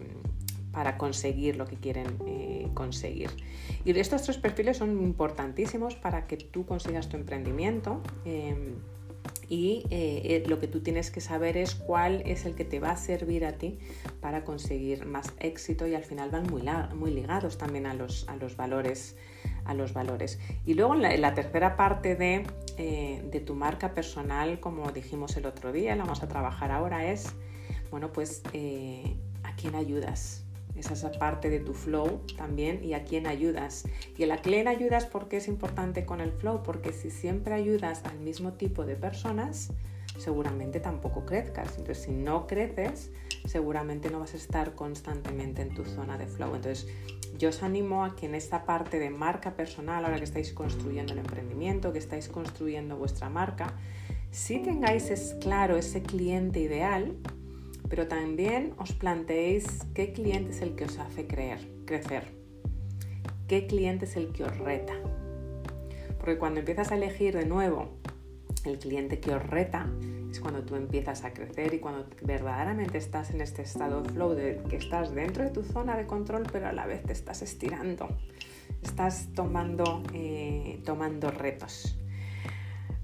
para 0.70 0.96
conseguir 0.96 1.56
lo 1.56 1.66
que 1.66 1.76
quieren 1.76 2.06
conseguir. 2.76 3.30
Y 3.84 3.98
estos 3.98 4.22
tres 4.22 4.38
perfiles 4.38 4.76
son 4.76 5.02
importantísimos 5.02 5.96
para 5.96 6.28
que 6.28 6.36
tú 6.36 6.64
consigas 6.64 7.08
tu 7.08 7.16
emprendimiento 7.16 8.00
y 9.48 9.84
eh, 9.90 10.22
eh, 10.24 10.44
lo 10.48 10.58
que 10.58 10.66
tú 10.66 10.80
tienes 10.80 11.10
que 11.10 11.20
saber 11.20 11.56
es 11.56 11.74
cuál 11.74 12.22
es 12.26 12.46
el 12.46 12.54
que 12.54 12.64
te 12.64 12.80
va 12.80 12.90
a 12.90 12.96
servir 12.96 13.44
a 13.44 13.52
ti 13.52 13.78
para 14.20 14.44
conseguir 14.44 15.06
más 15.06 15.32
éxito 15.38 15.86
y 15.86 15.94
al 15.94 16.02
final 16.02 16.30
van 16.30 16.46
muy, 16.48 17.10
ligados 17.12 17.58
también 17.58 17.86
a 17.86 17.94
los, 17.94 18.28
a 18.28 18.36
los, 18.36 18.56
valores. 18.56 19.16
A 19.64 19.74
los 19.74 19.92
valores. 19.92 20.38
Y 20.64 20.74
luego 20.74 20.94
en 20.94 21.20
la, 21.20 21.34
tercera 21.34 21.76
parte 21.76 22.16
de, 22.16 22.44
eh, 22.76 23.22
de, 23.30 23.40
tu 23.40 23.54
marca 23.54 23.94
personal, 23.94 24.58
como 24.60 24.90
dijimos 24.90 25.36
el 25.36 25.46
otro 25.46 25.72
día, 25.72 25.94
la 25.94 26.04
vamos 26.04 26.22
a 26.22 26.28
trabajar 26.28 26.72
ahora, 26.72 27.10
es, 27.10 27.26
bueno, 27.90 28.12
pues 28.12 28.42
a 29.42 29.56
quién 29.56 29.74
ayudas, 29.74 30.45
esa 30.76 30.94
es 30.94 31.16
parte 31.16 31.50
de 31.50 31.60
tu 31.60 31.74
flow 31.74 32.20
también 32.36 32.84
y 32.84 32.94
a 32.94 33.04
quién 33.04 33.26
ayudas. 33.26 33.84
Y 34.16 34.30
a 34.30 34.36
quién 34.38 34.68
ayudas 34.68 35.06
porque 35.06 35.38
es 35.38 35.48
importante 35.48 36.04
con 36.04 36.20
el 36.20 36.32
flow, 36.32 36.62
porque 36.62 36.92
si 36.92 37.10
siempre 37.10 37.54
ayudas 37.54 38.02
al 38.04 38.18
mismo 38.18 38.52
tipo 38.52 38.84
de 38.84 38.96
personas, 38.96 39.72
seguramente 40.18 40.80
tampoco 40.80 41.24
crezcas. 41.24 41.78
Entonces, 41.78 42.04
si 42.04 42.12
no 42.12 42.46
creces, 42.46 43.10
seguramente 43.44 44.10
no 44.10 44.20
vas 44.20 44.34
a 44.34 44.36
estar 44.36 44.74
constantemente 44.74 45.62
en 45.62 45.74
tu 45.74 45.84
zona 45.84 46.18
de 46.18 46.26
flow. 46.26 46.54
Entonces, 46.54 46.86
yo 47.38 47.50
os 47.50 47.62
animo 47.62 48.04
a 48.04 48.16
que 48.16 48.26
en 48.26 48.34
esta 48.34 48.64
parte 48.64 48.98
de 48.98 49.10
marca 49.10 49.56
personal, 49.56 50.04
ahora 50.04 50.18
que 50.18 50.24
estáis 50.24 50.52
construyendo 50.52 51.12
el 51.12 51.20
emprendimiento, 51.20 51.92
que 51.92 51.98
estáis 51.98 52.28
construyendo 52.28 52.96
vuestra 52.96 53.28
marca, 53.28 53.74
si 54.30 54.58
tengáis 54.58 55.10
es 55.10 55.36
claro 55.40 55.76
ese 55.76 56.02
cliente 56.02 56.60
ideal, 56.60 57.16
pero 57.88 58.08
también 58.08 58.74
os 58.78 58.92
planteéis 58.92 59.86
qué 59.94 60.12
cliente 60.12 60.50
es 60.50 60.62
el 60.62 60.74
que 60.74 60.84
os 60.84 60.98
hace 60.98 61.26
creer, 61.26 61.60
crecer, 61.84 62.24
qué 63.48 63.66
cliente 63.66 64.06
es 64.06 64.16
el 64.16 64.32
que 64.32 64.44
os 64.44 64.58
reta. 64.58 64.94
Porque 66.18 66.38
cuando 66.38 66.60
empiezas 66.60 66.90
a 66.90 66.96
elegir 66.96 67.36
de 67.36 67.46
nuevo 67.46 67.98
el 68.64 68.78
cliente 68.78 69.20
que 69.20 69.32
os 69.32 69.42
reta, 69.46 69.88
es 70.30 70.40
cuando 70.40 70.62
tú 70.62 70.74
empiezas 70.74 71.24
a 71.24 71.32
crecer 71.32 71.74
y 71.74 71.78
cuando 71.78 72.06
verdaderamente 72.22 72.98
estás 72.98 73.30
en 73.30 73.40
este 73.40 73.62
estado 73.62 74.02
de 74.02 74.10
flow, 74.10 74.34
de 74.34 74.60
que 74.68 74.76
estás 74.76 75.14
dentro 75.14 75.44
de 75.44 75.50
tu 75.50 75.62
zona 75.62 75.96
de 75.96 76.06
control, 76.06 76.44
pero 76.50 76.66
a 76.66 76.72
la 76.72 76.86
vez 76.86 77.02
te 77.04 77.12
estás 77.12 77.42
estirando, 77.42 78.08
estás 78.82 79.28
tomando, 79.34 80.02
eh, 80.12 80.80
tomando 80.84 81.30
retos. 81.30 81.96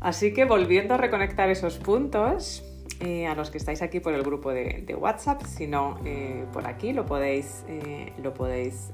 Así 0.00 0.34
que 0.34 0.44
volviendo 0.44 0.94
a 0.94 0.96
reconectar 0.96 1.48
esos 1.48 1.78
puntos, 1.78 2.64
eh, 3.04 3.26
a 3.26 3.34
los 3.34 3.50
que 3.50 3.58
estáis 3.58 3.82
aquí 3.82 3.98
por 3.98 4.14
el 4.14 4.22
grupo 4.22 4.52
de, 4.52 4.96
WhatsApp, 4.96 5.42
si 5.42 5.66
no 5.66 5.98
eh, 6.04 6.44
por 6.52 6.68
aquí 6.68 6.92
lo 6.92 7.04
podéis, 7.04 7.64
eh, 7.66 8.12
lo 8.22 8.32
podéis 8.32 8.92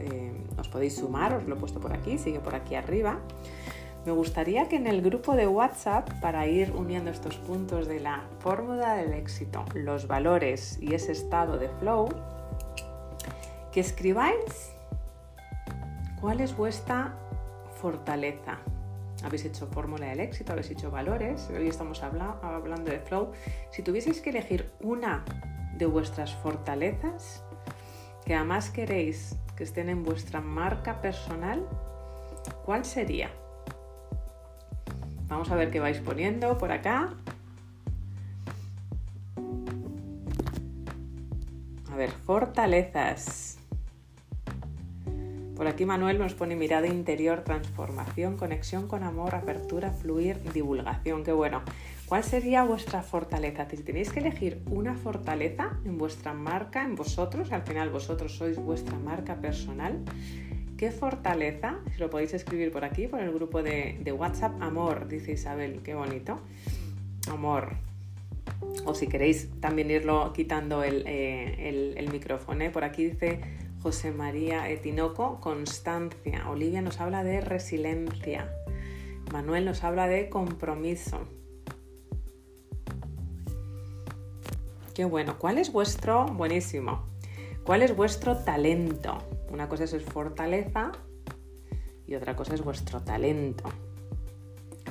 os 0.56 0.66
podéis 0.68 0.96
sumar, 0.96 1.34
os 1.34 1.44
lo 1.46 1.56
he 1.56 1.59
puesto 1.59 1.78
por 1.78 1.92
aquí, 1.92 2.16
sigue 2.16 2.40
por 2.40 2.54
aquí 2.54 2.74
arriba. 2.74 3.18
Me 4.06 4.12
gustaría 4.12 4.66
que 4.66 4.76
en 4.76 4.86
el 4.86 5.02
grupo 5.02 5.36
de 5.36 5.46
WhatsApp, 5.46 6.09
para 6.22 6.46
ir 6.46 6.72
uniendo 6.72 7.11
estos 7.11 7.36
puntos 7.36 7.86
de 7.86 8.00
la 8.00 8.24
fórmula 8.38 8.94
del 8.94 9.12
éxito, 9.12 9.66
los 9.74 10.06
valores 10.06 10.78
y 10.80 10.94
ese 10.94 11.12
estado 11.12 11.59
de 11.59 11.68
flow, 11.68 12.09
que 13.72 13.80
escribáis 13.80 14.72
cuál 16.18 16.40
es 16.40 16.56
vuestra 16.56 17.14
fortaleza, 17.74 18.59
habéis 19.25 19.45
hecho 19.45 19.66
fórmula 19.66 20.07
del 20.07 20.21
éxito, 20.21 20.53
habéis 20.53 20.71
hecho 20.71 20.91
valores, 20.91 21.49
hoy 21.51 21.69
estamos 21.69 22.03
hablando 22.03 22.91
de 22.91 23.01
flow. 23.01 23.33
Si 23.71 23.83
tuvieseis 23.83 24.21
que 24.21 24.31
elegir 24.31 24.71
una 24.81 25.25
de 25.77 25.87
vuestras 25.87 26.35
fortalezas, 26.35 27.43
que 28.25 28.35
además 28.35 28.71
queréis 28.71 29.37
que 29.57 29.64
estén 29.64 29.89
en 29.89 30.05
vuestra 30.05 30.41
marca 30.41 31.01
personal, 31.01 31.66
¿cuál 32.64 32.85
sería? 32.85 33.31
Vamos 35.27 35.51
a 35.51 35.57
ver 35.57 35.71
qué 35.71 35.81
vais 35.81 35.99
poniendo 36.01 36.57
por 36.57 36.73
acá. 36.73 37.14
A 41.91 41.97
ver, 41.97 42.11
fortalezas. 42.11 43.57
Por 45.59 45.66
aquí 45.66 45.84
Manuel 45.84 46.20
nos 46.20 46.34
pone 46.34 46.54
mirada 46.54 46.86
interior, 46.86 47.42
transformación, 47.42 48.36
conexión 48.36 48.86
con 48.86 49.02
amor, 49.02 49.34
apertura, 49.34 49.90
fluir, 49.90 50.40
divulgación. 50.52 51.24
Qué 51.24 51.32
bueno. 51.32 51.62
¿Cuál 52.06 52.22
sería 52.22 52.62
vuestra 52.62 53.02
fortaleza? 53.02 53.68
Si 53.68 53.78
tenéis 53.78 54.12
que 54.12 54.20
elegir 54.20 54.62
una 54.70 54.94
fortaleza 54.94 55.76
en 55.84 55.98
vuestra 55.98 56.32
marca, 56.32 56.84
en 56.84 56.94
vosotros, 56.94 57.50
al 57.50 57.62
final 57.62 57.90
vosotros 57.90 58.36
sois 58.36 58.56
vuestra 58.56 58.96
marca 59.00 59.40
personal, 59.40 59.98
¿qué 60.76 60.92
fortaleza? 60.92 61.80
Si 61.92 61.98
lo 61.98 62.09
podéis 62.09 62.34
escribir 62.34 62.70
por 62.70 62.84
aquí, 62.84 63.09
por 63.09 63.18
el 63.18 63.32
grupo 63.32 63.61
de, 63.61 64.14
WhatsApp, 64.16 64.62
amor, 64.62 65.09
dice 65.09 65.32
Isabel, 65.32 65.80
qué 65.82 65.96
bonito. 65.96 66.38
Amor, 67.32 67.70
o 68.84 68.94
si 68.94 69.09
queréis 69.09 69.50
también 69.61 69.90
irlo 69.90 70.32
quitando 70.32 70.84
el, 70.84 71.02
eh, 71.04 72.09
micrófono. 72.12 72.62
¿eh? 72.62 72.70
Por 72.70 72.84
aquí 72.84 73.06
dice 73.06 73.40
José 73.83 74.11
María 74.11 74.68
Etinoco, 74.68 75.41
constancia. 75.41 76.49
Olivia 76.51 76.83
nos 76.83 77.01
habla 77.01 77.22
de 77.22 77.41
resiliencia. 77.41 78.53
Manuel 79.33 79.64
nos 79.64 79.85
habla 79.85 80.09
de 80.09 80.29
compromiso. 80.29 81.20
Qué 84.95 85.05
bueno. 85.05 85.39
¿Cuál 85.39 85.59
es 85.59 85.70
vuestro, 85.70 86.26
buenísimo, 86.26 87.05
cuál 87.62 87.83
es 87.83 87.95
vuestro 87.95 88.37
talento? 88.39 89.18
Una 89.49 89.68
cosa 89.68 89.85
es 89.85 90.03
fortaleza 90.03 90.91
y 92.05 92.16
otra 92.16 92.35
cosa 92.35 92.55
es 92.55 92.62
vuestro 92.62 93.01
talento. 93.03 93.64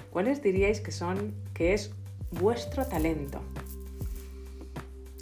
¿Cuáles 0.09 0.41
diríais 0.41 0.79
que 0.79 0.91
son, 0.91 1.35
que 1.53 1.73
es 1.73 1.91
vuestro 2.31 2.85
talento? 2.85 3.41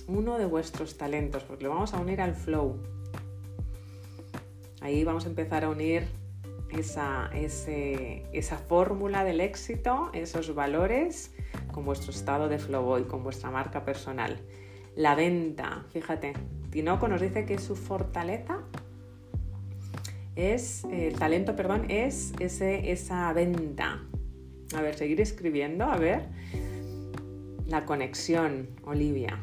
Uno 0.07 0.37
de 0.37 0.45
vuestros 0.45 0.97
talentos, 0.97 1.43
porque 1.43 1.63
lo 1.63 1.71
vamos 1.71 1.95
a 1.95 1.99
unir 1.99 2.21
al 2.21 2.35
flow. 2.35 2.94
Ahí 4.81 5.03
vamos 5.03 5.25
a 5.25 5.29
empezar 5.29 5.63
a 5.63 5.69
unir 5.69 6.03
esa, 6.69 7.29
esa 7.33 8.57
fórmula 8.57 9.23
del 9.23 9.41
éxito, 9.41 10.09
esos 10.13 10.53
valores 10.53 11.33
con 11.71 11.85
vuestro 11.85 12.11
estado 12.11 12.47
de 12.49 12.59
flow 12.59 12.99
y 12.99 13.03
con 13.03 13.23
vuestra 13.23 13.51
marca 13.51 13.85
personal. 13.85 14.39
La 14.95 15.15
venta, 15.15 15.85
fíjate, 15.91 16.33
Tinoco 16.69 17.07
nos 17.07 17.21
dice 17.21 17.45
que 17.45 17.57
su 17.57 17.75
fortaleza 17.75 18.61
es, 20.35 20.83
el 20.85 21.17
talento, 21.17 21.55
perdón, 21.55 21.85
es 21.89 22.33
ese, 22.39 22.91
esa 22.91 23.31
venta. 23.33 24.03
A 24.75 24.81
ver, 24.81 24.95
seguir 24.95 25.21
escribiendo, 25.21 25.85
a 25.85 25.97
ver. 25.97 26.27
La 27.67 27.85
conexión, 27.85 28.69
Olivia. 28.83 29.39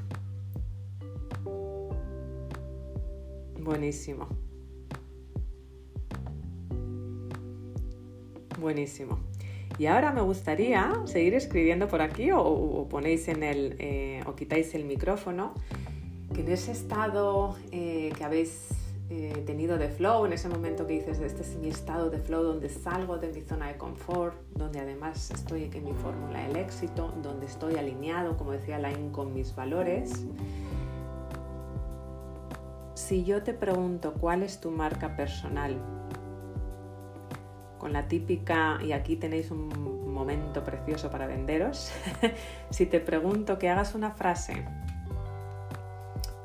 Buenísimo. 3.60 4.41
Buenísimo. 8.62 9.18
Y 9.76 9.86
ahora 9.86 10.12
me 10.12 10.20
gustaría 10.20 10.92
seguir 11.06 11.34
escribiendo 11.34 11.88
por 11.88 12.00
aquí 12.00 12.30
o, 12.32 12.86
ponéis 12.88 13.26
en 13.26 13.42
el 13.42 13.74
eh, 13.80 14.22
o 14.24 14.36
quitáis 14.36 14.74
el 14.76 14.84
micrófono 14.84 15.54
que 16.32 16.42
en 16.42 16.48
ese 16.52 16.70
estado 16.70 17.56
eh, 17.72 18.12
que 18.16 18.22
habéis 18.22 18.68
eh, 19.10 19.42
tenido 19.44 19.78
de 19.78 19.88
flow, 19.88 20.26
en 20.26 20.32
ese 20.32 20.48
momento 20.48 20.86
que 20.86 20.94
dices 20.94 21.18
este 21.18 21.42
es 21.42 21.56
mi 21.56 21.68
estado 21.68 22.08
de 22.08 22.18
flow 22.18 22.44
donde 22.44 22.68
salgo 22.68 23.18
de 23.18 23.32
mi 23.32 23.40
zona 23.40 23.66
de 23.66 23.76
confort, 23.76 24.36
donde 24.54 24.78
además 24.78 25.32
estoy 25.32 25.68
en 25.74 25.84
mi 25.84 25.92
fórmula 25.94 26.46
del 26.46 26.56
éxito, 26.56 27.12
donde 27.20 27.46
estoy 27.46 27.74
alineado, 27.74 28.36
como 28.36 28.52
decía 28.52 28.78
Lain, 28.78 29.10
con 29.10 29.34
mis 29.34 29.56
valores. 29.56 30.24
Si 32.94 33.24
yo 33.24 33.42
te 33.42 33.54
pregunto 33.54 34.14
cuál 34.14 34.44
es 34.44 34.60
tu 34.60 34.70
marca 34.70 35.16
personal, 35.16 35.76
con 37.82 37.92
la 37.92 38.06
típica, 38.06 38.78
y 38.80 38.92
aquí 38.92 39.16
tenéis 39.16 39.50
un 39.50 40.14
momento 40.14 40.62
precioso 40.62 41.10
para 41.10 41.26
venderos, 41.26 41.90
si 42.70 42.86
te 42.86 43.00
pregunto 43.00 43.58
que 43.58 43.68
hagas 43.68 43.96
una 43.96 44.12
frase 44.12 44.64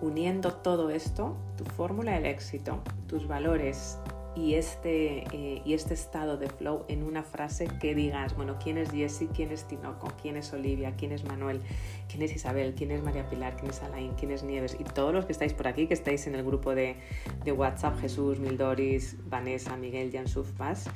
uniendo 0.01 0.53
todo 0.55 0.89
esto, 0.89 1.38
tu 1.55 1.63
fórmula 1.63 2.13
del 2.13 2.25
éxito, 2.25 2.81
tus 3.07 3.27
valores 3.27 3.99
y 4.35 4.55
este, 4.55 5.25
eh, 5.31 5.61
y 5.63 5.73
este 5.73 5.93
estado 5.93 6.38
de 6.38 6.49
flow 6.49 6.85
en 6.88 7.03
una 7.03 7.21
frase 7.21 7.67
que 7.79 7.93
digas, 7.93 8.35
bueno, 8.35 8.57
¿quién 8.61 8.79
es 8.79 8.89
Jessie? 8.89 9.29
¿Quién 9.31 9.51
es 9.51 9.67
Tinoco? 9.67 10.11
¿Quién 10.19 10.38
es 10.38 10.51
Olivia? 10.53 10.95
¿Quién 10.97 11.11
es 11.11 11.23
Manuel? 11.23 11.61
¿Quién 12.09 12.23
es 12.23 12.35
Isabel? 12.35 12.73
¿Quién 12.75 12.89
es 12.89 13.03
María 13.03 13.29
Pilar? 13.29 13.57
¿Quién 13.57 13.69
es 13.69 13.83
Alain? 13.83 14.13
¿Quién 14.13 14.31
es 14.31 14.41
Nieves? 14.41 14.75
Y 14.79 14.85
todos 14.85 15.13
los 15.13 15.25
que 15.25 15.33
estáis 15.33 15.53
por 15.53 15.67
aquí, 15.67 15.85
que 15.85 15.93
estáis 15.93 16.25
en 16.25 16.33
el 16.33 16.43
grupo 16.43 16.73
de, 16.73 16.97
de 17.45 17.51
WhatsApp, 17.51 17.99
Jesús, 17.99 18.39
Mildoris, 18.39 19.17
Vanessa, 19.29 19.77
Miguel, 19.77 20.11
Jansuf 20.11 20.51
Paz, 20.51 20.88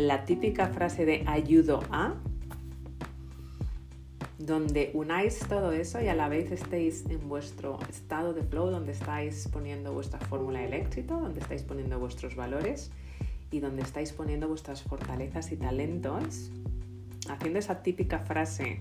la 0.00 0.24
típica 0.24 0.68
frase 0.68 1.04
de 1.04 1.24
ayudo 1.26 1.82
a, 1.90 2.14
donde 4.38 4.90
unáis 4.94 5.38
todo 5.40 5.72
eso 5.72 6.00
y 6.00 6.08
a 6.08 6.14
la 6.14 6.28
vez 6.28 6.50
estéis 6.50 7.04
en 7.08 7.28
vuestro 7.28 7.78
estado 7.88 8.32
de 8.32 8.42
flow, 8.42 8.70
donde 8.70 8.92
estáis 8.92 9.48
poniendo 9.52 9.92
vuestra 9.92 10.18
fórmula 10.18 10.60
del 10.60 10.72
éxito, 10.72 11.20
donde 11.20 11.40
estáis 11.40 11.62
poniendo 11.62 11.98
vuestros 11.98 12.34
valores 12.34 12.90
y 13.50 13.60
donde 13.60 13.82
estáis 13.82 14.12
poniendo 14.12 14.48
vuestras 14.48 14.82
fortalezas 14.82 15.52
y 15.52 15.56
talentos, 15.56 16.50
haciendo 17.28 17.58
esa 17.58 17.82
típica 17.82 18.18
frase 18.20 18.80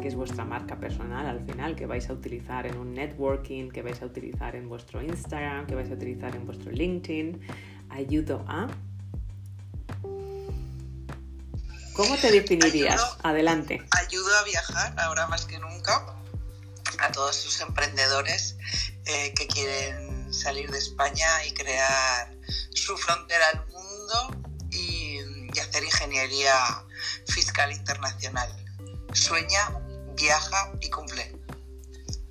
que 0.00 0.08
es 0.08 0.14
vuestra 0.14 0.46
marca 0.46 0.80
personal 0.80 1.26
al 1.26 1.40
final, 1.40 1.76
que 1.76 1.84
vais 1.84 2.08
a 2.08 2.14
utilizar 2.14 2.66
en 2.66 2.78
un 2.78 2.94
networking, 2.94 3.68
que 3.68 3.82
vais 3.82 4.00
a 4.00 4.06
utilizar 4.06 4.56
en 4.56 4.68
vuestro 4.68 5.02
Instagram, 5.02 5.66
que 5.66 5.74
vais 5.74 5.90
a 5.90 5.94
utilizar 5.94 6.34
en 6.34 6.46
vuestro 6.46 6.72
LinkedIn, 6.72 7.38
ayudo 7.90 8.42
a 8.48 8.68
¿Cómo 11.94 12.16
te 12.16 12.30
definirías? 12.30 13.16
Adelante. 13.22 13.82
Ayudo 13.90 14.36
a 14.38 14.44
viajar 14.44 14.94
ahora 14.98 15.26
más 15.26 15.44
que 15.44 15.58
nunca 15.58 16.16
a 16.98 17.12
todos 17.12 17.38
esos 17.38 17.60
emprendedores 17.60 18.56
eh, 19.06 19.32
que 19.34 19.46
quieren 19.46 20.32
salir 20.32 20.70
de 20.70 20.78
España 20.78 21.26
y 21.46 21.52
crear 21.52 22.30
su 22.74 22.96
frontera 22.96 23.44
al 23.52 23.66
mundo 23.68 24.50
y, 24.70 25.18
hacer 25.60 25.84
ingeniería 25.84 26.54
fiscal 27.26 27.72
internacional. 27.72 28.48
Sueña, 29.12 29.68
viaja 30.16 30.72
y 30.80 30.88
cumple. 30.88 31.36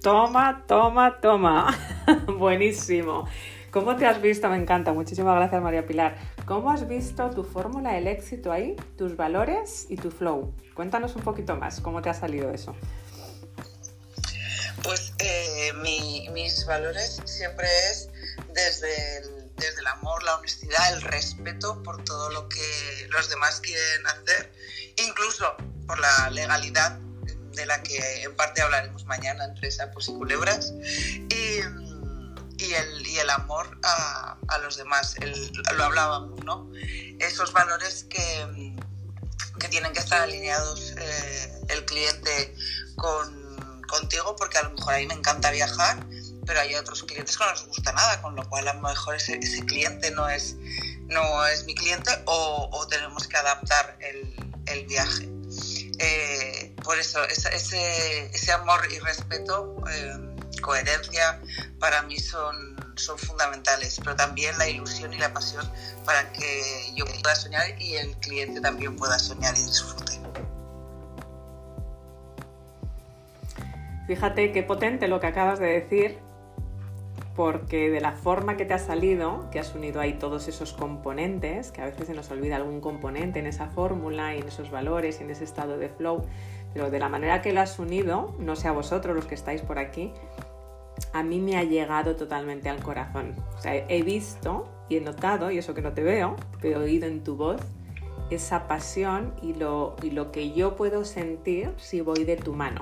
Toma, 0.01 0.63
toma, 0.67 1.19
toma. 1.19 1.77
Buenísimo. 2.37 3.27
¿Cómo 3.71 3.95
te 3.97 4.07
has 4.07 4.21
visto? 4.21 4.49
Me 4.49 4.57
encanta. 4.57 4.93
Muchísimas 4.93 5.35
gracias, 5.35 5.61
María 5.61 5.85
Pilar. 5.85 6.17
¿Cómo 6.49 6.71
has 6.71 6.87
visto 6.87 7.29
tu 7.29 7.43
fórmula 7.43 7.91
del 7.93 8.07
éxito 8.07 8.51
ahí, 8.51 8.75
tus 8.97 9.15
valores 9.15 9.85
y 9.87 9.97
tu 9.97 10.09
flow? 10.09 10.51
Cuéntanos 10.73 11.15
un 11.15 11.21
poquito 11.21 11.55
más, 11.55 11.79
¿cómo 11.79 12.01
te 12.01 12.09
ha 12.09 12.13
salido 12.15 12.49
eso? 12.49 12.75
Pues 14.81 15.13
eh, 15.19 15.73
mis 16.33 16.65
valores 16.65 17.21
siempre 17.25 17.67
es 17.91 18.09
desde 18.51 19.17
el, 19.19 19.55
desde 19.57 19.79
el 19.79 19.85
amor, 19.85 20.23
la 20.23 20.37
honestidad, 20.37 20.91
el 20.93 21.03
respeto 21.03 21.83
por 21.83 22.03
todo 22.03 22.31
lo 22.31 22.49
que 22.49 23.07
los 23.09 23.29
demás 23.29 23.59
quieren 23.59 24.07
hacer, 24.07 24.51
incluso 25.07 25.55
por 25.85 25.99
la 25.99 26.31
legalidad 26.31 26.97
de 27.51 27.65
la 27.67 27.83
que 27.83 28.23
en 28.23 28.35
parte 28.35 28.63
hablaremos 28.63 29.05
mañana 29.05 29.45
entre 29.45 29.69
sapos 29.69 30.09
y 30.09 30.13
culebras. 30.13 30.73
Y, 31.29 31.59
y 32.59 32.73
el, 32.73 33.07
y 33.07 33.19
el 33.19 33.29
amor 33.29 33.79
a, 33.83 34.37
a 34.47 34.57
los 34.59 34.77
demás. 34.77 35.15
lo 35.73 35.83
hablábamos, 35.83 36.43
¿no? 36.43 36.69
Esos 37.19 37.53
valores 37.53 38.05
que, 38.09 38.75
que 39.59 39.67
tienen 39.69 39.93
que 39.93 39.99
estar 39.99 40.21
alineados 40.21 40.93
eh, 40.97 41.61
el 41.69 41.85
cliente 41.85 42.55
con, 42.95 43.81
contigo, 43.87 44.35
porque 44.35 44.57
a 44.57 44.63
lo 44.63 44.71
mejor 44.71 44.93
a 44.93 44.97
mí 44.97 45.07
me 45.07 45.13
encanta 45.13 45.51
viajar, 45.51 46.05
pero 46.45 46.59
hay 46.59 46.75
otros 46.75 47.03
clientes 47.03 47.37
que 47.37 47.45
no 47.45 47.51
les 47.51 47.65
gusta 47.65 47.93
nada, 47.93 48.21
con 48.21 48.35
lo 48.35 48.47
cual 48.49 48.67
a 48.67 48.73
lo 48.73 48.81
mejor 48.81 49.15
ese, 49.15 49.39
ese 49.41 49.65
cliente 49.65 50.11
no 50.11 50.29
es, 50.29 50.55
no 51.07 51.45
es 51.47 51.63
mi 51.65 51.75
cliente 51.75 52.11
o, 52.25 52.69
o 52.71 52.87
tenemos 52.87 53.27
que 53.27 53.37
adaptar 53.37 53.97
el, 54.01 54.35
el 54.65 54.85
viaje. 54.85 55.29
Eh, 55.99 56.75
por 56.83 56.97
eso, 56.97 57.23
ese, 57.25 58.29
ese, 58.33 58.51
amor 58.51 58.79
y 58.89 58.99
respeto 58.99 59.75
eh, 59.91 60.28
coherencia 60.59 61.39
para 61.79 62.01
mí 62.03 62.19
son, 62.19 62.55
son 62.95 63.17
fundamentales, 63.17 63.99
pero 64.03 64.15
también 64.15 64.57
la 64.57 64.67
ilusión 64.67 65.13
y 65.13 65.17
la 65.17 65.33
pasión 65.33 65.69
para 66.05 66.31
que 66.31 66.93
yo 66.95 67.05
pueda 67.05 67.35
soñar 67.35 67.79
y 67.79 67.95
el 67.95 68.15
cliente 68.17 68.61
también 68.61 68.95
pueda 68.95 69.17
soñar 69.19 69.55
y 69.57 69.63
disfrute. 69.63 70.19
Fíjate 74.07 74.51
qué 74.51 74.63
potente 74.63 75.07
lo 75.07 75.19
que 75.19 75.27
acabas 75.27 75.59
de 75.59 75.67
decir, 75.67 76.17
porque 77.35 77.91
de 77.91 78.01
la 78.01 78.13
forma 78.13 78.57
que 78.57 78.65
te 78.65 78.73
ha 78.73 78.79
salido, 78.79 79.49
que 79.51 79.59
has 79.59 79.75
unido 79.75 80.01
ahí 80.01 80.13
todos 80.13 80.47
esos 80.47 80.73
componentes, 80.73 81.71
que 81.71 81.81
a 81.81 81.85
veces 81.85 82.07
se 82.07 82.13
nos 82.13 82.29
olvida 82.31 82.55
algún 82.55 82.81
componente 82.81 83.37
en 83.37 83.45
esa 83.45 83.67
fórmula 83.67 84.35
y 84.35 84.39
en 84.39 84.47
esos 84.47 84.71
valores 84.71 85.19
y 85.19 85.23
en 85.23 85.29
ese 85.29 85.43
estado 85.43 85.77
de 85.77 85.89
flow, 85.89 86.25
pero 86.73 86.89
de 86.89 86.99
la 86.99 87.07
manera 87.07 87.41
que 87.41 87.53
lo 87.53 87.61
has 87.61 87.77
unido, 87.79 88.35
no 88.39 88.55
sé 88.55 88.67
a 88.67 88.71
vosotros 88.71 89.15
los 89.15 89.25
que 89.25 89.35
estáis 89.35 89.61
por 89.61 89.77
aquí, 89.79 90.11
a 91.13 91.23
mí 91.23 91.39
me 91.39 91.57
ha 91.57 91.63
llegado 91.63 92.15
totalmente 92.15 92.69
al 92.69 92.81
corazón. 92.81 93.35
O 93.57 93.61
sea, 93.61 93.75
he 93.75 94.03
visto 94.03 94.69
y 94.89 94.97
he 94.97 95.01
notado, 95.01 95.51
y 95.51 95.57
eso 95.57 95.73
que 95.73 95.81
no 95.81 95.93
te 95.93 96.03
veo, 96.03 96.35
pero 96.61 96.81
he 96.81 96.83
oído 96.83 97.07
en 97.07 97.23
tu 97.23 97.35
voz, 97.35 97.61
esa 98.29 98.67
pasión 98.67 99.33
y 99.41 99.53
lo, 99.53 99.95
y 100.03 100.11
lo 100.11 100.31
que 100.31 100.51
yo 100.51 100.75
puedo 100.75 101.03
sentir 101.05 101.73
si 101.77 102.01
voy 102.01 102.25
de 102.25 102.37
tu 102.37 102.53
mano, 102.53 102.81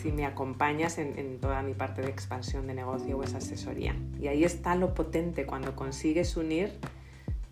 si 0.00 0.10
me 0.10 0.26
acompañas 0.26 0.98
en, 0.98 1.18
en 1.18 1.38
toda 1.38 1.62
mi 1.62 1.74
parte 1.74 2.02
de 2.02 2.08
expansión 2.08 2.66
de 2.66 2.74
negocio 2.74 3.16
o 3.16 3.22
esa 3.22 3.38
asesoría. 3.38 3.94
Y 4.20 4.26
ahí 4.26 4.44
está 4.44 4.74
lo 4.74 4.94
potente 4.94 5.46
cuando 5.46 5.76
consigues 5.76 6.36
unir 6.36 6.72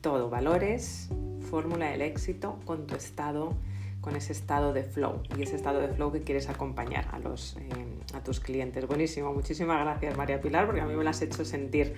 todo, 0.00 0.28
valores, 0.28 1.08
fórmula 1.48 1.90
del 1.90 2.02
éxito 2.02 2.58
con 2.64 2.86
tu 2.86 2.96
estado 2.96 3.54
con 4.03 4.16
ese 4.16 4.32
estado 4.32 4.72
de 4.72 4.82
flow 4.82 5.22
y 5.38 5.42
ese 5.42 5.57
estado 5.57 5.80
de 5.80 5.88
flow 5.88 6.12
que 6.12 6.22
quieres 6.22 6.50
acompañar 6.50 7.07
a, 7.12 7.20
los, 7.20 7.57
eh, 7.57 7.70
a 8.14 8.20
tus 8.20 8.40
clientes. 8.40 8.86
Buenísimo, 8.86 9.32
muchísimas 9.32 9.80
gracias 9.80 10.16
María 10.16 10.40
Pilar 10.40 10.66
porque 10.66 10.82
a 10.82 10.84
mí 10.84 10.94
me 10.94 11.03
lo 11.03 11.09
has 11.09 11.22
hecho 11.22 11.44
sentir. 11.44 11.94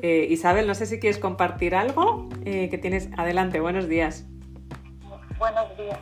Eh, 0.00 0.26
Isabel, 0.30 0.66
no 0.66 0.74
sé 0.74 0.86
si 0.86 1.00
quieres 1.00 1.18
compartir 1.18 1.74
algo 1.74 2.28
eh, 2.44 2.70
que 2.70 2.78
tienes. 2.78 3.08
Adelante, 3.18 3.60
buenos 3.60 3.88
días. 3.88 4.24
Buenos 5.38 5.76
días. 5.76 5.98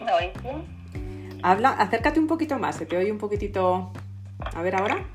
¿Me 0.00 0.12
oís 0.12 0.42
bien? 0.42 1.40
Habla, 1.42 1.70
acércate 1.70 2.18
un 2.18 2.26
poquito 2.26 2.58
más, 2.58 2.76
se 2.76 2.86
te 2.86 2.96
oye 2.96 3.10
un 3.10 3.18
poquitito... 3.18 3.92
A 4.38 4.62
ver 4.62 4.76
ahora. 4.76 5.06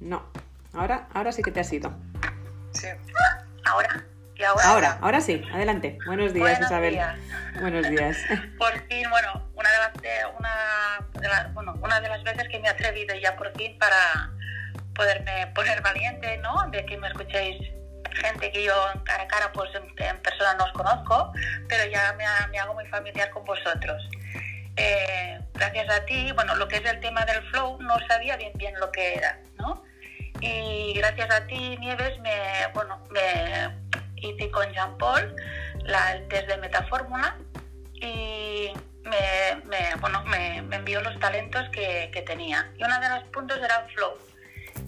No, 0.00 0.22
ahora, 0.74 1.08
ahora 1.14 1.32
sí 1.32 1.42
que 1.42 1.52
te 1.52 1.60
has 1.60 1.72
ido. 1.72 1.90
Sí. 2.72 2.88
Ahora 3.64 4.06
ahora? 4.44 4.98
ahora? 5.00 5.20
sí, 5.20 5.42
adelante. 5.52 5.98
Buenos 6.06 6.32
días, 6.32 6.60
Isabel. 6.60 6.98
Buenos 7.60 7.88
días. 7.88 8.16
Por 8.58 8.72
fin, 8.88 9.08
bueno, 9.10 9.48
una 9.54 9.70
de, 9.70 9.78
las, 9.78 9.92
una, 10.38 11.20
de 11.20 11.28
las, 11.28 11.54
bueno, 11.54 11.74
una 11.82 12.00
de 12.00 12.08
las 12.08 12.22
veces 12.22 12.48
que 12.48 12.58
me 12.58 12.68
he 12.68 12.70
atrevido 12.70 13.14
ya 13.16 13.36
por 13.36 13.52
fin 13.56 13.78
para 13.78 14.30
poderme 14.94 15.46
poner 15.54 15.80
valiente, 15.82 16.38
¿no? 16.38 16.68
De 16.70 16.84
que 16.84 16.96
me 16.96 17.08
escuchéis 17.08 17.70
gente 18.14 18.50
que 18.50 18.64
yo 18.64 18.74
cara 19.04 19.24
a 19.24 19.28
cara, 19.28 19.52
pues 19.52 19.70
en, 19.74 20.22
persona 20.22 20.54
no 20.54 20.64
os 20.64 20.72
conozco, 20.72 21.32
pero 21.68 21.84
ya 21.90 22.14
me, 22.14 22.24
me 22.50 22.58
hago 22.58 22.74
muy 22.74 22.86
familiar 22.86 23.30
con 23.30 23.44
vosotros. 23.44 24.08
Eh, 24.76 25.38
gracias 25.54 25.88
a 25.90 26.04
ti, 26.04 26.32
bueno, 26.32 26.54
lo 26.56 26.68
que 26.68 26.76
es 26.76 26.84
el 26.84 27.00
tema 27.00 27.24
del 27.24 27.42
flow 27.50 27.80
no 27.80 27.96
sabía 28.08 28.36
bien 28.36 28.52
bien 28.56 28.78
lo 28.78 28.90
que 28.92 29.14
era, 29.14 29.38
¿no? 29.58 29.82
Y 30.40 30.92
gracias 30.94 31.30
a 31.30 31.46
ti, 31.46 31.76
Nieves, 31.78 32.18
me, 32.20 32.34
bueno, 32.74 33.02
me 33.10 33.86
hice 34.16 34.50
con 34.50 34.70
Jean 34.72 34.96
Paul 34.98 35.34
la, 35.84 36.14
el 36.14 36.28
test 36.28 36.48
de 36.48 36.56
metafórmula 36.58 37.36
y 37.94 38.70
me, 39.04 39.62
me 39.64 39.94
bueno, 40.00 40.22
me, 40.24 40.62
me, 40.62 40.76
envió 40.76 41.00
los 41.00 41.18
talentos 41.20 41.68
que, 41.70 42.10
que, 42.12 42.22
tenía. 42.22 42.70
Y 42.76 42.84
uno 42.84 43.00
de 43.00 43.08
los 43.08 43.24
puntos 43.28 43.58
era 43.58 43.86
flow. 43.94 44.12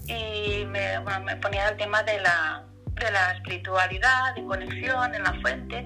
Y 0.07 0.65
me, 0.67 0.99
bueno, 0.99 1.21
me 1.21 1.37
ponía 1.37 1.69
el 1.69 1.77
tema 1.77 2.03
de 2.03 2.21
la, 2.21 2.65
de 2.95 3.11
la 3.11 3.33
espiritualidad, 3.33 4.35
de 4.35 4.45
conexión 4.45 5.15
en 5.15 5.23
la 5.23 5.33
fuente. 5.41 5.85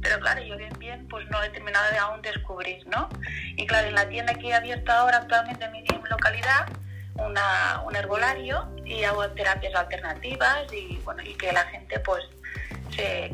Pero 0.00 0.18
claro, 0.20 0.42
yo 0.42 0.56
bien, 0.56 0.72
bien, 0.78 1.06
pues 1.08 1.28
no 1.30 1.42
he 1.42 1.50
terminado 1.50 1.90
de 1.92 1.98
aún 1.98 2.22
descubrir, 2.22 2.86
¿no? 2.88 3.08
Y 3.56 3.66
claro, 3.66 3.88
en 3.88 3.94
la 3.94 4.08
tienda 4.08 4.34
que 4.34 4.48
he 4.48 4.54
abierto 4.54 4.90
ahora 4.92 5.18
actualmente 5.18 5.64
en 5.64 5.72
mi 5.72 5.84
localidad, 6.10 6.66
una, 7.14 7.82
un 7.84 7.94
herbolario 7.94 8.68
y 8.84 9.04
hago 9.04 9.28
terapias 9.30 9.74
alternativas 9.74 10.72
y, 10.72 10.98
bueno, 11.04 11.22
y 11.22 11.34
que 11.34 11.52
la 11.52 11.64
gente 11.66 12.00
pues 12.00 12.24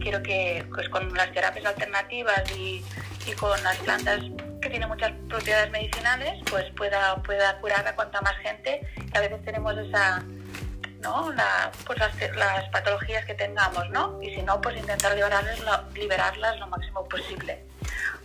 quiero 0.01 0.23
que 0.23 0.65
pues, 0.75 0.89
con 0.89 1.13
las 1.15 1.33
terapias 1.33 1.65
alternativas 1.67 2.43
y, 2.57 2.85
y, 3.27 3.33
con 3.33 3.63
las 3.63 3.77
plantas 3.79 4.21
que 4.61 4.71
tienen 4.71 4.89
muchas 4.89 5.13
propiedades 5.29 5.71
medicinales, 5.71 6.41
pues 6.51 6.65
pueda, 6.77 7.17
pueda 7.23 7.59
curar 7.61 7.87
a 7.87 7.95
cuanta 7.95 8.21
más 8.21 8.37
gente. 8.39 8.81
Y 8.97 9.17
a 9.17 9.21
veces 9.21 9.43
tenemos 9.45 9.77
esa, 9.79 10.23
¿no? 11.01 11.33
La, 11.33 11.71
pues 11.87 11.99
las, 11.99 12.13
las, 12.37 12.69
patologías 12.71 13.25
que 13.25 13.35
tengamos, 13.35 13.89
¿no? 13.91 14.19
Y 14.23 14.35
si 14.35 14.43
no, 14.43 14.61
pues 14.61 14.77
intentar 14.77 15.15
liberarlas 15.15 15.61
lo, 15.61 15.91
liberarlas 15.95 16.59
lo 16.59 16.67
máximo 16.69 17.09
posible. 17.09 17.65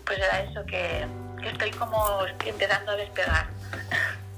Pues 0.06 0.20
era 0.20 0.42
eso 0.42 0.66
que, 0.66 1.06
que 1.42 1.50
estoy 1.50 1.72
como 1.72 1.98
a 1.98 2.96
despegar. 2.96 3.48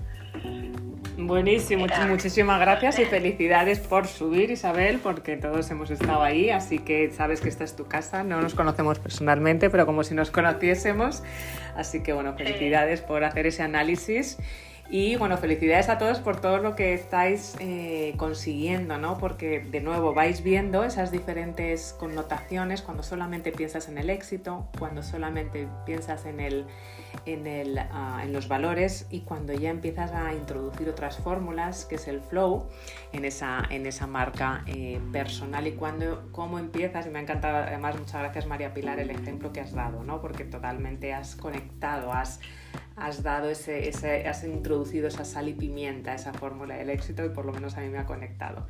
Buenísimo, 1.18 1.86
muchísimas 2.09 2.59
gracias 2.59 2.99
y 2.99 3.05
felicidades 3.05 3.80
por 3.80 4.05
subir, 4.05 4.51
Isabel, 4.51 4.99
porque 5.01 5.38
todos 5.38 5.72
hemos 5.72 5.89
estado 5.89 6.22
ahí, 6.22 6.49
así 6.49 6.80
que 6.80 7.09
sabes 7.11 7.39
que 7.39 7.47
esta 7.47 7.63
es 7.63 7.76
tu 7.76 7.86
casa. 7.88 8.24
No 8.24 8.41
nos 8.41 8.53
conocemos 8.53 8.99
personalmente, 8.99 9.70
pero 9.70 9.86
como 9.86 10.03
si 10.03 10.13
nos 10.13 10.30
conociésemos. 10.30 11.24
Así 11.76 12.03
que 12.03 12.11
bueno, 12.11 12.34
felicidades 12.34 12.99
por 12.99 13.24
hacer 13.24 13.47
ese 13.47 13.63
análisis. 13.63 14.38
Y 14.89 15.15
bueno, 15.15 15.38
felicidades 15.38 15.89
a 15.89 15.97
todos 15.97 16.19
por 16.19 16.39
todo 16.39 16.59
lo 16.59 16.75
que 16.75 16.93
estáis 16.93 17.55
eh, 17.59 18.13
consiguiendo, 18.17 18.97
¿no? 18.99 19.17
Porque 19.17 19.59
de 19.59 19.81
nuevo 19.81 20.13
vais 20.13 20.43
viendo 20.43 20.83
esas 20.83 21.11
diferentes 21.11 21.95
connotaciones 21.99 22.81
cuando 22.83 23.01
solamente 23.01 23.51
piensas 23.51 23.89
en 23.89 23.97
el 23.97 24.09
éxito, 24.09 24.67
cuando 24.77 25.01
solamente 25.01 25.67
piensas 25.86 26.25
en 26.25 26.39
el 26.39 26.65
Ah, 27.27 28.21
en, 28.23 28.33
los 28.33 28.47
valores 28.47 29.07
y 29.09 29.21
cuando 29.21 29.53
ya 29.53 29.69
empiezas 29.69 30.11
a 30.11 30.33
introducir 30.33 30.89
otras 30.89 31.17
fórmulas, 31.17 31.86
que 31.86 31.95
es 31.95 32.07
el 32.07 32.21
flow, 32.21 32.67
en 33.13 33.25
esa, 33.25 33.63
en 33.69 33.86
esa 33.86 34.05
marca 34.07 34.63
eh, 34.67 34.99
personal 35.11 35.65
y 35.67 35.71
cuando, 35.73 36.29
cómo 36.31 36.59
empiezas, 36.59 37.07
y 37.07 37.09
me 37.09 37.19
ha 37.19 37.21
encantado 37.21 37.57
además, 37.57 37.97
muchas 37.97 38.21
gracias 38.21 38.45
María 38.45 38.73
Pilar, 38.73 38.99
el 38.99 39.09
ejemplo 39.09 39.51
que 39.51 39.61
has 39.61 39.73
dado, 39.73 40.03
¿no? 40.03 40.21
porque 40.21 40.43
totalmente 40.43 41.13
has 41.13 41.36
conectado, 41.36 42.13
has 42.13 42.39
has 42.95 43.23
dado 43.23 43.49
ese, 43.49 43.91
has 44.28 44.43
introducido 44.43 45.07
esa 45.07 45.26
sal 45.26 45.49
y 45.49 45.53
pimienta, 45.53 46.13
esa 46.13 46.34
fórmula 46.34 46.76
del 46.76 46.89
éxito 46.89 47.26
y 47.26 47.30
por 47.30 47.45
lo 47.45 47.51
menos 47.51 47.78
a 47.78 47.82
mí 47.82 47.89
me 47.89 47.97
ha 47.97 48.05
conectado. 48.05 48.67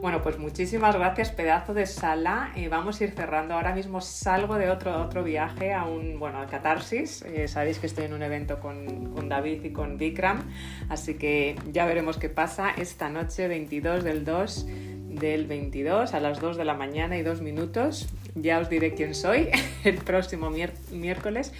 Bueno, 0.00 0.22
pues 0.22 0.38
muchísimas 0.38 0.96
gracias, 0.96 1.30
pedazo 1.30 1.74
de 1.74 1.86
sala. 1.86 2.52
Eh, 2.56 2.68
vamos 2.68 3.00
a 3.00 3.04
ir 3.04 3.10
cerrando. 3.10 3.54
Ahora 3.54 3.74
mismo 3.74 4.00
salgo 4.00 4.56
de 4.56 4.70
otro, 4.70 5.00
otro 5.00 5.22
viaje 5.22 5.72
a 5.72 5.84
un, 5.84 6.18
bueno, 6.18 6.40
a 6.40 6.46
Catarsis. 6.46 7.22
Eh, 7.22 7.48
sabéis 7.48 7.78
que 7.78 7.86
estoy 7.86 8.04
en 8.04 8.14
un 8.14 8.22
evento 8.22 8.60
con, 8.60 9.12
con, 9.12 9.28
David 9.28 9.64
y 9.64 9.72
con 9.72 9.98
Vikram, 9.98 10.42
así 10.88 11.14
que 11.14 11.56
ya 11.70 11.84
veremos 11.86 12.16
qué 12.18 12.28
pasa 12.28 12.70
esta 12.70 13.08
noche, 13.10 13.46
22 13.46 14.04
del 14.04 14.24
2 14.24 14.66
del 15.08 15.46
22 15.46 16.14
a 16.14 16.20
las 16.20 16.40
2 16.40 16.56
de 16.56 16.64
la 16.64 16.74
mañana 16.74 17.18
y 17.18 17.22
2 17.22 17.40
minutos. 17.40 18.08
Ya 18.34 18.58
os 18.58 18.68
diré 18.68 18.94
quién 18.94 19.14
soy 19.14 19.48
el 19.84 19.96
próximo 19.96 20.50
miércoles. 20.50 21.52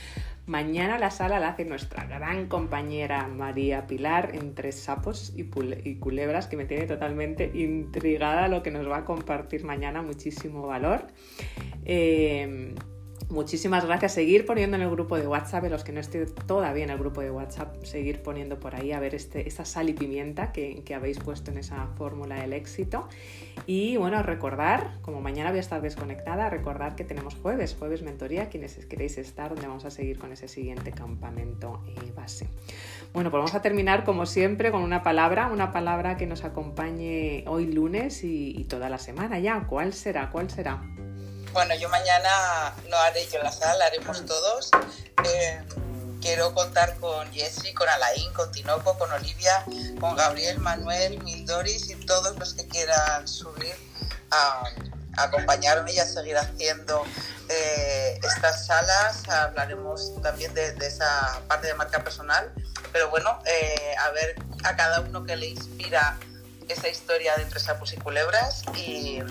Mañana 0.48 0.98
la 0.98 1.10
sala 1.10 1.38
la 1.38 1.50
hace 1.50 1.66
nuestra 1.66 2.06
gran 2.06 2.48
compañera 2.48 3.28
María 3.28 3.86
Pilar 3.86 4.30
entre 4.34 4.72
sapos 4.72 5.34
y, 5.36 5.44
culebras, 5.98 6.46
que 6.46 6.56
me 6.56 6.64
tiene 6.64 6.86
totalmente 6.86 7.52
intrigada 7.52 8.48
lo 8.48 8.62
que 8.62 8.70
nos 8.70 8.88
va 8.88 8.98
a 8.98 9.04
compartir 9.04 9.64
mañana, 9.64 10.00
muchísimo 10.00 10.66
valor. 10.66 11.06
Eh, 11.84 12.74
Muchísimas 13.30 13.84
gracias. 13.84 14.14
Seguir 14.14 14.46
poniendo 14.46 14.78
en 14.78 14.82
el 14.82 14.90
grupo 14.90 15.18
de 15.18 15.26
WhatsApp, 15.26 15.64
los 15.64 15.84
que 15.84 15.92
no 15.92 16.00
estén 16.00 16.26
todavía 16.46 16.84
en 16.84 16.90
el 16.90 16.96
grupo 16.96 17.20
de 17.20 17.30
WhatsApp, 17.30 17.84
seguir 17.84 18.22
poniendo 18.22 18.58
por 18.58 18.74
ahí 18.74 18.92
a 18.92 19.00
ver 19.00 19.14
este, 19.14 19.46
esta 19.46 19.66
sal 19.66 19.90
y 19.90 19.92
pimienta 19.92 20.50
que, 20.50 20.82
habéis 20.94 21.18
puesto 21.18 21.50
en 21.50 21.58
esa 21.58 21.88
fórmula 21.98 22.36
del 22.36 22.54
éxito. 22.54 23.06
Y 23.66 23.98
bueno, 23.98 24.22
recordar, 24.22 24.94
como 25.02 25.20
mañana 25.20 25.50
voy 25.50 25.58
a 25.58 25.60
estar 25.60 25.82
desconectada, 25.82 26.48
recordar 26.48 26.96
que 26.96 27.04
tenemos 27.04 27.34
jueves, 27.34 27.76
jueves 27.78 28.00
mentoría, 28.00 28.48
quienes 28.48 28.76
queréis 28.86 29.18
estar, 29.18 29.50
donde 29.50 29.66
vamos 29.66 29.84
a 29.84 29.90
seguir 29.90 30.18
con 30.18 30.32
ese 30.32 30.48
siguiente 30.48 30.92
campamento 30.92 31.82
eh, 31.86 32.12
base. 32.16 32.48
Bueno, 33.12 33.30
pues 33.30 33.40
vamos 33.40 33.54
a 33.54 33.60
terminar 33.60 34.04
como 34.04 34.24
siempre 34.24 34.70
con 34.70 34.82
una 34.82 35.02
palabra, 35.02 35.48
una 35.52 35.70
palabra 35.70 36.16
que 36.16 36.26
nos 36.26 36.44
acompañe 36.44 37.44
hoy 37.46 37.66
lunes 37.66 38.24
y 38.24 38.64
toda 38.70 38.88
la 38.88 38.96
semana 38.96 39.38
ya. 39.38 39.66
¿Cuál 39.68 39.92
será? 39.92 40.30
¿Cuál 40.30 40.48
será? 40.48 40.82
Bueno, 41.52 41.74
yo 41.74 41.88
mañana 41.88 42.74
no 42.88 42.96
haré 42.98 43.26
yo 43.28 43.42
la 43.42 43.50
sala, 43.50 43.86
haremos 43.86 44.24
todos. 44.26 44.70
Eh, 45.24 45.60
quiero 46.20 46.52
contar 46.54 46.96
con 46.98 47.30
Jessy, 47.32 47.72
con 47.72 47.88
Alain, 47.88 48.32
con 48.34 48.52
Tinoco, 48.52 48.98
con 48.98 49.10
Olivia, 49.10 49.64
con 49.98 50.14
Gabriel, 50.14 50.58
Manuel, 50.58 51.22
Mildoris 51.22 51.88
y 51.90 51.94
todos 52.06 52.38
los 52.38 52.54
que 52.54 52.68
quieran 52.68 53.26
subir 53.26 53.74
a, 54.30 54.62
acompañarme 55.16 55.92
y 55.92 55.98
a 55.98 56.06
seguir 56.06 56.36
haciendo 56.36 57.04
eh, 57.48 58.20
estas 58.22 58.66
salas. 58.66 59.28
Hablaremos 59.28 60.20
también 60.22 60.52
de, 60.54 60.76
esa 60.80 61.40
parte 61.48 61.66
de 61.68 61.74
marca 61.74 62.04
personal. 62.04 62.52
Pero 62.92 63.08
bueno, 63.10 63.42
eh, 63.46 63.94
a 63.98 64.10
ver 64.10 64.36
a 64.64 64.76
cada 64.76 65.00
uno 65.00 65.24
que 65.24 65.36
le 65.36 65.46
inspira 65.46 66.18
esa 66.68 66.88
historia 66.88 67.34
de 67.36 67.42
entre 67.42 67.58
sapos 67.60 67.92
y 67.94 67.96
culebras 67.96 68.62
y 68.74 69.22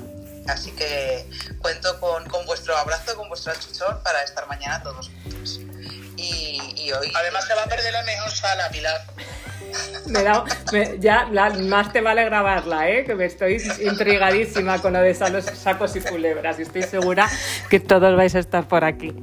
Así 0.47 0.71
que 0.71 1.29
cuento 1.61 1.99
con, 1.99 2.25
vuestro 2.45 2.75
abrazo, 2.77 3.15
con 3.15 3.27
vuestro 3.29 3.51
achuchón 3.51 4.01
para 4.03 4.23
estar 4.23 4.47
mañana 4.47 4.81
todos 4.81 5.09
juntos. 5.23 5.59
Y, 6.15 6.91
hoy... 6.91 7.11
Además 7.15 7.45
se 7.45 7.53
va 7.53 7.63
a 7.63 7.67
perder 7.67 7.93
la 7.93 8.03
mejor 8.03 8.31
sala, 8.31 8.69
Pilar. 8.69 9.01
Me 10.07 10.23
da, 10.23 10.45
ya 10.99 11.25
más 11.25 11.91
te 11.91 12.01
vale 12.01 12.23
grabarla, 12.25 12.89
¿eh? 12.89 13.03
que 13.05 13.13
me 13.13 13.25
estoy 13.25 13.61
intrigadísima 13.81 14.81
con 14.81 14.93
lo 14.93 14.99
de 14.99 15.13
los 15.29 15.45
sacos 15.45 15.95
y 15.95 16.01
culebras 16.01 16.57
y 16.59 16.61
estoy 16.61 16.83
segura 16.83 17.29
que 17.69 17.79
todos 17.79 18.15
vais 18.15 18.33
a 18.35 18.39
estar 18.39 18.67
por 18.67 18.85
aquí. 18.85 19.13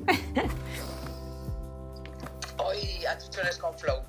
Hoy 2.59 3.07
achuchones 3.07 3.57
con 3.57 3.77
flow. 3.79 4.03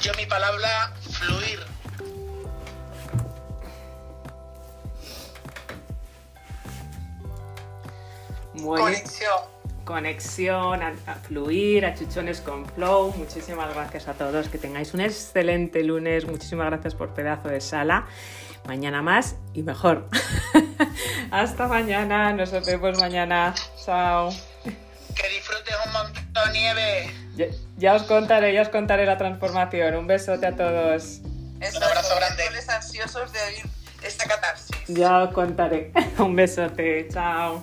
Yo 0.00 0.12
mi 0.14 0.26
palabra, 0.26 0.94
fluir. 1.10 1.75
Conexión. 8.64 9.56
Conexión, 9.84 10.82
a, 10.82 11.14
fluir, 11.14 11.86
a 11.86 11.94
chuchones 11.94 12.40
con 12.40 12.66
flow. 12.66 13.14
Muchísimas 13.16 13.72
gracias 13.72 14.08
a 14.08 14.14
todos. 14.14 14.48
Que 14.48 14.58
tengáis 14.58 14.94
un 14.94 15.00
excelente 15.00 15.84
lunes. 15.84 16.26
Muchísimas 16.26 16.66
gracias 16.66 16.94
por 16.94 17.14
pedazo 17.14 17.48
de 17.48 17.60
sala. 17.60 18.06
Mañana 18.66 19.00
más 19.00 19.36
y 19.54 19.62
mejor. 19.62 20.08
Hasta 21.30 21.68
mañana. 21.68 22.32
Nos 22.32 22.50
vemos 22.66 22.98
mañana. 22.98 23.54
Chao. 23.84 24.30
Que 25.14 25.28
disfrutes 25.28 25.76
un 25.86 25.92
montón 25.92 26.52
de 26.52 26.58
nieve. 26.58 27.14
Ya, 27.76 27.94
os 27.94 28.02
contaré, 28.02 28.52
ya 28.54 28.62
os 28.62 28.68
contaré 28.70 29.06
la 29.06 29.18
transformación. 29.18 29.94
Un 29.94 30.06
besote 30.06 30.46
a 30.46 30.56
todos. 30.56 31.20
un 31.22 31.82
abrazo 31.82 32.16
grande. 32.16 32.42
ansiosos 32.68 33.32
de 33.32 33.38
oír 33.40 33.66
esta 34.02 34.26
catarsis. 34.26 34.76
Ya 34.88 35.22
os 35.22 35.32
contaré. 35.32 35.92
un 36.18 36.34
besote. 36.34 37.08
Chao. 37.12 37.62